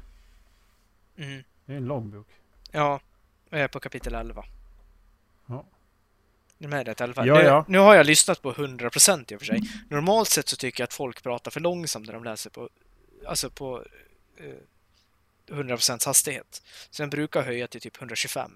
Mm. 1.18 1.44
Det 1.66 1.74
är 1.74 1.78
en 1.78 1.86
lång 1.86 2.12
bok. 2.12 2.28
Ja, 2.72 3.00
jag 3.50 3.60
är 3.60 3.68
på 3.68 3.80
kapitel 3.80 4.16
11. 4.16 4.46
Ja. 6.64 6.70
Det 6.70 6.76
är 6.76 6.78
med 6.78 6.86
det 6.86 7.02
11. 7.02 7.26
Ja, 7.26 7.36
nu, 7.36 7.42
ja. 7.42 7.66
nu 7.68 7.78
har 7.78 7.96
jag 7.96 8.06
lyssnat 8.06 8.42
på 8.42 8.54
100% 8.54 9.34
i 9.34 9.36
och 9.36 9.40
för 9.40 9.46
sig. 9.46 9.62
Normalt 9.90 10.30
sett 10.30 10.48
så 10.48 10.56
tycker 10.56 10.82
jag 10.82 10.86
att 10.86 10.94
folk 10.94 11.24
pratar 11.24 11.52
för 11.52 11.60
långsamt 11.60 12.06
när 12.06 12.14
de 12.14 12.24
läser 12.24 12.50
på, 12.50 12.70
alltså 13.28 13.50
på 13.50 13.84
eh, 14.38 15.56
100% 15.56 16.06
hastighet. 16.06 16.64
Så 16.90 17.04
den 17.04 17.10
brukar 17.10 17.42
höja 17.42 17.68
till 17.68 17.82
typ 17.82 17.98
125. 17.98 18.52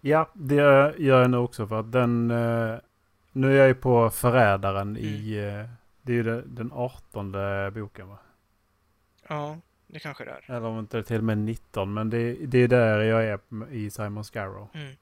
Ja, 0.00 0.30
det 0.34 0.54
gör 0.54 1.20
jag 1.20 1.30
nog 1.30 1.44
också 1.44 1.66
för 1.66 1.80
att 1.80 1.92
den... 1.92 2.30
Eh, 2.30 2.78
nu 3.32 3.52
är 3.52 3.56
jag 3.56 3.68
ju 3.68 3.74
på 3.74 4.10
Förrädaren 4.10 4.96
i... 4.96 5.34
Eh, 5.34 5.70
det 6.02 6.12
är 6.12 6.16
ju 6.16 6.22
den, 6.22 6.54
den 6.54 6.72
18 6.72 7.32
boken 7.74 8.08
va? 8.08 8.18
Ja, 9.28 9.58
det 9.86 9.98
kanske 9.98 10.24
det 10.24 10.30
är. 10.30 10.56
Eller 10.56 10.66
om 10.66 10.78
inte 10.78 11.02
till 11.02 11.16
och 11.16 11.24
med 11.24 11.38
19. 11.38 11.94
Men 11.94 12.10
det, 12.10 12.32
det 12.34 12.58
är 12.58 12.68
där 12.68 13.00
jag 13.00 13.24
är 13.24 13.40
i 13.70 13.90
Simon 13.90 14.24
Scarrow. 14.24 14.68
Mm. 14.74 14.96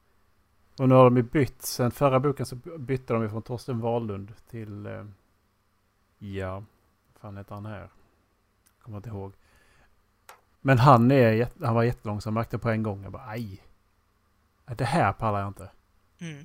Och 0.81 0.89
nu 0.89 0.95
har 0.95 1.05
de 1.05 1.16
ju 1.16 1.22
bytt. 1.22 1.62
Sen 1.62 1.91
förra 1.91 2.20
boken 2.20 2.47
så 2.47 2.57
bytte 2.79 3.12
de 3.12 3.22
ju 3.22 3.29
från 3.29 3.43
Torsten 3.43 3.81
Wahlund 3.81 4.33
till... 4.51 4.87
Eh, 4.87 5.05
ja, 6.18 6.55
vad 7.12 7.20
fan 7.20 7.37
heter 7.37 7.55
han 7.55 7.66
här? 7.66 7.89
Kommer 8.83 8.97
inte 8.97 9.09
ihåg. 9.09 9.33
Men 10.61 10.79
han, 10.79 11.11
är, 11.11 11.49
han 11.64 11.74
var 11.74 11.83
jättelångsam. 11.83 12.35
Märkte 12.35 12.59
på 12.59 12.70
en 12.70 12.83
gång. 12.83 13.03
Jag 13.03 13.12
bara 13.12 13.26
aj. 13.26 13.62
Det 14.64 14.85
här 14.85 15.12
pallar 15.12 15.39
jag 15.41 15.49
inte. 15.49 15.70
Mm. 16.18 16.45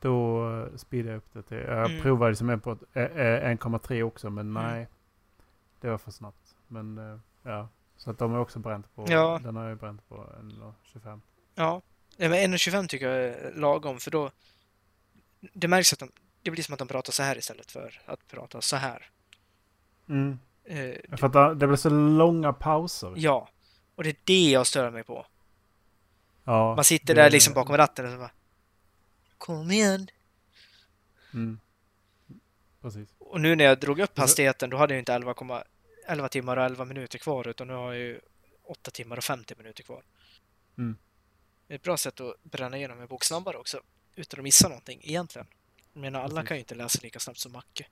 Då 0.00 0.44
uh, 0.48 0.76
speedade 0.76 1.10
jag 1.12 1.18
upp 1.18 1.32
det 1.32 1.42
till... 1.42 1.56
Jag 1.56 1.90
Mm. 1.90 2.02
provade 2.02 2.30
liksom 2.30 2.50
en 2.50 2.60
på 2.60 2.72
ett- 2.72 2.82
eh, 2.92 3.02
eh, 3.04 3.50
1,3 3.56 4.02
också 4.02 4.30
men 4.30 4.50
Mm. 4.56 4.62
nej. 4.62 4.88
Det 5.80 5.90
var 5.90 5.98
för 5.98 6.10
snabbt. 6.10 6.56
Men 6.68 6.98
eh, 6.98 7.18
ja. 7.42 7.68
Så 7.96 8.10
att 8.10 8.18
de 8.18 8.32
har 8.32 8.38
också 8.38 8.58
bränt 8.58 8.94
på... 8.94 9.04
Ja. 9.08 9.40
Den 9.42 9.56
har 9.56 9.64
jag 9.68 9.78
bränt 9.78 10.08
på 10.08 10.14
1,25. 10.14 11.20
Ja, 11.54 11.82
Nej, 12.16 12.28
men 12.28 12.54
1,25 12.54 12.86
tycker 12.86 13.08
jag 13.08 13.24
är 13.24 13.52
lagom 13.54 14.00
för 14.00 14.10
då 14.10 14.30
det 15.52 15.68
märks 15.68 15.92
att 15.92 15.98
de, 15.98 16.10
det 16.42 16.50
blir 16.50 16.62
som 16.64 16.72
att 16.72 16.78
de 16.78 16.88
pratar 16.88 17.12
så 17.12 17.22
här 17.22 17.38
istället 17.38 17.70
för 17.70 18.00
att 18.06 18.28
prata 18.28 18.60
så 18.60 18.76
här. 18.76 19.10
Mm. 20.08 20.38
Eh, 20.64 20.94
Jag 21.10 21.20
fattar. 21.20 21.54
Det 21.54 21.66
blir 21.66 21.76
så 21.76 21.90
långa 21.90 22.52
pauser. 22.52 23.12
ja, 23.16 23.48
och 23.94 24.04
det 24.04 24.10
är 24.10 24.16
det 24.24 24.50
jag 24.50 24.66
stör 24.66 24.90
mig 24.90 25.04
på. 25.04 25.26
Ja, 26.44 26.74
Man 26.74 26.84
sitter 26.84 27.14
det- 27.14 27.22
där 27.22 27.30
liksom 27.30 27.54
bakom 27.54 27.76
ratten 27.76 28.04
och 28.06 28.12
så 28.12 28.18
bara 28.18 28.30
Kom 29.38 29.70
igen! 29.70 30.08
Mm. 31.34 31.60
Precis. 32.82 33.08
Och 33.18 33.40
nu 33.40 33.56
när 33.56 33.64
jag 33.64 33.80
drog 33.80 33.98
upp 34.00 34.10
Alltså- 34.10 34.20
hastigheten 34.22 34.70
då 34.70 34.76
hade 34.76 34.94
jag 34.94 34.98
inte 35.00 35.14
11, 35.14 35.34
11 36.08 36.28
timmar 36.28 36.56
och 36.56 36.64
11 36.64 36.84
minuter 36.84 37.18
kvar 37.18 37.48
utan 37.48 37.66
nu 37.68 37.74
har 37.74 37.92
jag 37.92 38.02
ju 38.02 38.20
8 38.62 38.90
timmar 38.90 39.16
och 39.16 39.24
50 39.24 39.54
minuter 39.58 39.82
kvar. 39.82 40.02
Mm. 40.78 40.96
Det 41.66 41.74
är 41.74 41.76
ett 41.76 41.82
bra 41.82 41.96
sätt 41.96 42.20
att 42.20 42.42
bränna 42.42 42.76
igenom 42.76 43.00
en 43.00 43.06
bok 43.06 43.24
snabbare 43.24 43.56
också 43.56 43.80
utan 44.14 44.40
att 44.40 44.44
missa 44.44 44.68
någonting 44.68 45.00
egentligen. 45.02 45.46
Jag 45.92 46.00
menar 46.00 46.20
alla 46.20 46.44
kan 46.44 46.56
ju 46.56 46.58
inte 46.60 46.74
läsa 46.74 46.98
lika 47.02 47.18
snabbt 47.18 47.38
som 47.38 47.52
Macke. 47.52 47.86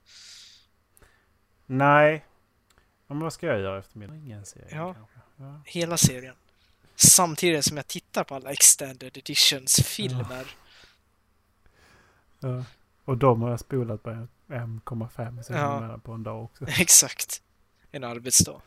Nej. 1.65 2.25
Ja, 3.07 3.13
Men 3.13 3.19
vad 3.19 3.33
ska 3.33 3.47
jag 3.47 3.59
göra 3.59 3.79
efter 3.79 3.97
min 3.97 4.13
ingen 4.13 4.45
serie 4.45 4.67
Ja. 4.75 4.95
Ja. 5.37 5.61
Hela 5.65 5.97
serien. 5.97 6.35
Samtidigt 6.95 7.65
som 7.65 7.77
jag 7.77 7.87
tittar 7.87 8.23
på 8.23 8.35
alla 8.35 8.51
extended 8.51 9.17
editions 9.17 9.75
filmer. 9.75 10.55
Ja. 12.39 12.63
Och 13.05 13.17
de 13.17 13.41
har 13.41 13.49
jag 13.49 13.59
spolat 13.59 14.03
på 14.03 14.09
1,5 14.47 15.41
så 15.43 15.53
Ja. 15.53 15.99
på 16.03 16.11
en 16.11 16.23
dag 16.23 16.43
också. 16.43 16.65
Exakt. 16.79 17.41
En 17.91 18.03
arbetsdag. 18.03 18.61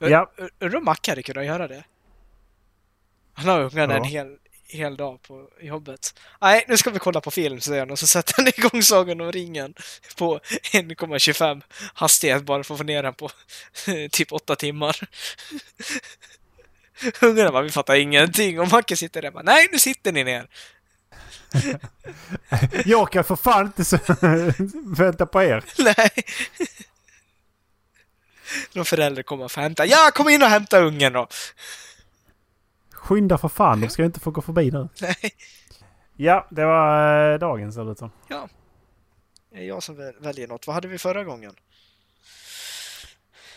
Ja. 0.00 0.30
Undrar 0.58 0.76
om 0.78 0.84
Macke 0.84 1.10
hade 1.10 1.22
kunnat 1.22 1.44
göra 1.44 1.68
det? 1.68 1.84
Han 3.34 3.48
har 3.48 3.60
ungarna 3.60 3.92
Ja. 3.94 3.98
en 3.98 4.04
hel, 4.04 4.36
hel 4.68 4.96
dag 4.96 5.22
på 5.22 5.48
jobbet. 5.60 6.14
Nej, 6.40 6.64
nu 6.68 6.76
ska 6.76 6.90
vi 6.90 6.98
kolla 6.98 7.20
på 7.20 7.30
film, 7.30 7.60
säger 7.60 7.80
han 7.80 7.90
och 7.90 7.98
så 7.98 8.06
sätter 8.06 8.34
han 8.36 8.46
igång 8.56 8.82
Sagan 8.82 9.20
om 9.20 9.32
ringen 9.32 9.74
på 10.16 10.38
1,25 10.72 11.62
hastighet 11.94 12.42
bara 12.42 12.64
för 12.64 12.74
att 12.74 12.78
få 12.78 12.84
ner 12.84 13.02
den 13.02 13.14
på 13.14 13.30
typ 14.10 14.32
8 14.32 14.56
timmar. 14.56 14.96
Ungarna 17.20 17.52
bara, 17.52 17.62
vi 17.62 17.70
fattar 17.70 17.94
ingenting 17.94 18.60
och 18.60 18.68
Macke 18.72 18.96
sitter 18.96 19.22
där 19.22 19.28
och 19.28 19.34
bara, 19.34 19.42
nej, 19.42 19.68
nu 19.72 19.78
sitter 19.78 20.12
ni 20.12 20.24
ner. 20.24 20.48
Jag 22.84 23.12
kan 23.12 23.24
för 23.24 23.36
fan 23.36 23.66
inte 23.66 23.84
så 23.84 23.98
vänta 24.96 25.26
på 25.26 25.42
er. 25.42 25.64
Nej. 25.78 26.10
Någon 28.72 28.84
förälder 28.84 29.22
kommer 29.22 29.48
för 29.48 29.60
att 29.60 29.64
hämta. 29.64 29.86
Ja, 29.86 30.10
kom 30.14 30.28
in 30.28 30.42
och 30.42 30.48
hämta 30.48 30.80
ungen 30.80 31.12
då! 31.12 31.28
Skynda 33.04 33.38
för 33.38 33.48
fan, 33.48 33.80
de 33.80 33.88
ska 33.88 34.04
inte 34.04 34.20
få 34.20 34.30
gå 34.30 34.42
förbi 34.42 34.70
nu. 34.70 34.88
Nej. 35.00 35.16
Ja, 36.16 36.46
det 36.50 36.64
var 36.64 37.32
eh, 37.32 37.38
dagens 37.38 37.74
ser 37.74 37.84
det 37.84 37.90
ut 37.92 37.98
som. 37.98 38.10
Det 39.50 39.58
är 39.58 39.62
jag 39.64 39.82
som 39.82 39.96
väl- 39.96 40.14
väljer 40.20 40.48
något. 40.48 40.66
Vad 40.66 40.74
hade 40.74 40.88
vi 40.88 40.98
förra 40.98 41.24
gången? 41.24 41.54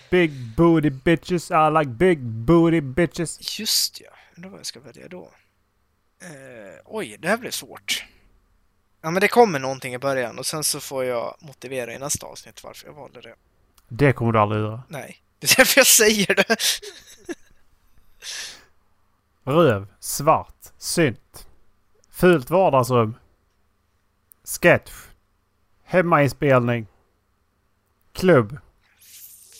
Big 0.10 0.32
booty 0.58 0.90
bitches, 0.90 1.52
I 1.52 1.54
like 1.80 1.90
big 1.90 2.20
booty 2.24 2.82
bitches. 2.82 3.60
Just 3.60 4.02
ja, 4.02 4.10
undrar 4.36 4.50
vad 4.50 4.60
jag 4.60 4.66
ska 4.66 4.80
välja 4.80 5.08
då. 5.08 5.32
Eh, 6.22 6.82
oj, 6.86 7.18
det 7.20 7.28
här 7.28 7.38
blev 7.38 7.52
svårt. 7.52 8.06
Ja, 9.02 9.12
men 9.12 9.22
det 9.22 9.28
kommer 9.28 9.60
någonting 9.60 9.94
i 9.94 9.98
början 10.00 10.40
och 10.40 10.46
sen 10.46 10.64
så 10.64 10.80
får 10.80 11.06
jag 11.06 11.36
motivera 11.40 11.94
i 11.94 12.00
nästa 12.00 12.26
avsnitt 12.26 12.64
varför 12.64 12.88
jag 12.88 12.94
valde 12.94 13.22
det. 13.22 13.36
Det 13.88 14.14
kommer 14.14 14.32
du 14.32 14.40
aldrig 14.40 14.62
göra. 14.62 14.84
Nej, 14.90 15.18
det 15.40 15.52
är 15.52 15.58
därför 15.58 15.80
jag 15.80 15.88
säger 15.88 16.36
det. 16.36 16.56
Röv. 19.48 19.88
Svart. 20.00 20.56
Synt. 20.78 21.48
Fult 22.12 22.50
vardagsrum. 22.50 23.16
Sketch. 24.44 24.92
Hemmainspelning. 25.84 26.88
Klubb. 28.14 28.58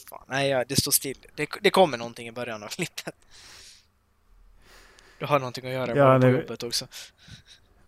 Fan, 0.10 0.24
nej, 0.28 0.50
ja, 0.50 0.64
det 0.68 0.76
står 0.76 0.92
still. 0.92 1.18
Det, 1.36 1.50
det 1.62 1.70
kommer 1.70 1.98
någonting 1.98 2.28
i 2.28 2.32
början 2.32 2.64
av 2.64 2.68
klippet. 2.68 3.16
Du 5.20 5.26
har 5.26 5.40
någonting 5.40 5.66
att 5.68 5.72
göra 5.74 5.96
Ja, 5.96 6.20
på 6.20 6.26
nu- 6.28 6.40
jobbet 6.42 6.64
också. 6.64 6.88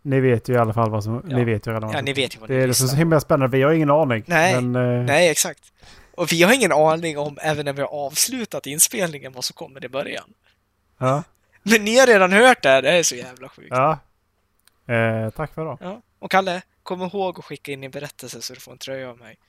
Ni 0.02 0.20
vet 0.20 0.50
ju 0.50 0.54
i 0.54 0.58
alla 0.58 0.74
fall 0.74 0.89
vad 0.89 1.04
som... 1.04 1.26
Ja. 1.30 1.36
Ni 1.38 1.43
vet 1.43 1.68
ju 1.68 1.72
redan 1.74 1.91
Ja, 1.91 2.02
ni 2.02 2.14
vet 2.14 2.36
ju 2.36 2.39
vad 2.39 2.50
ni 2.50 2.56
är 2.56 2.60
det 2.60 2.72
är 2.72 2.74
så 2.74 2.95
himla 2.95 3.20
spännande. 3.20 3.58
Vi 3.58 3.64
har 3.64 3.72
ingen 3.72 3.89
aning. 3.91 4.24
Nej. 4.28 4.62
Men, 4.62 4.76
eh, 5.00 5.06
Nej, 5.06 5.30
exakt. 5.30 5.74
Och 6.12 6.32
vi 6.32 6.43
har 6.43 6.54
ingen 6.54 6.72
aning 6.72 7.18
om, 7.18 7.38
även 7.41 7.66
när 7.66 7.74
vi 7.74 7.82
har 7.82 7.89
avslutat 7.89 8.66
inspelningen, 8.68 9.34
vad 9.34 9.43
som 9.43 9.54
kommer 9.54 9.86
i 9.86 9.89
början. 9.89 10.34
Ja. 10.97 11.24
Men 11.72 11.84
ni 11.86 11.98
har 12.00 12.08
redan 12.08 12.32
hört 12.32 12.64
det 12.64 12.70
här, 12.70 12.82
det 12.82 12.90
är 12.92 13.04
så 13.04 13.16
jävla 13.16 13.50
sjukt. 13.50 13.68
ja. 13.70 14.00
Eh, 14.94 15.30
tack 15.30 15.54
för 15.54 15.62
idag. 15.62 15.78
Ja. 15.82 16.02
Och 16.20 16.32
Kalle, 16.32 16.62
kom 16.84 17.02
ihåg 17.02 17.40
att 17.40 17.46
skicka 17.46 17.72
in 17.72 17.82
din 17.82 17.92
berättelse 17.92 18.42
så 18.42 18.54
du 18.54 18.60
får 18.60 18.72
en 18.72 18.78
tröja 18.78 19.10
av 19.10 19.18
mig. 19.18 19.38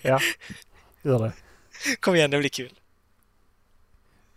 Ja. 0.00 0.20
Gör 1.02 1.18
det. 1.18 1.32
Kom 2.00 2.14
igen, 2.14 2.30
det 2.30 2.38
blir 2.38 2.48
kul. 2.48 2.72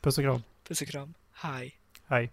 Puss 0.02 0.18
och 0.18 0.24
kram. 0.24 0.44
Puss 0.68 0.82
och 0.82 0.88
kram. 0.88 1.14
Hej. 1.34 1.76
Hej. 2.08 2.32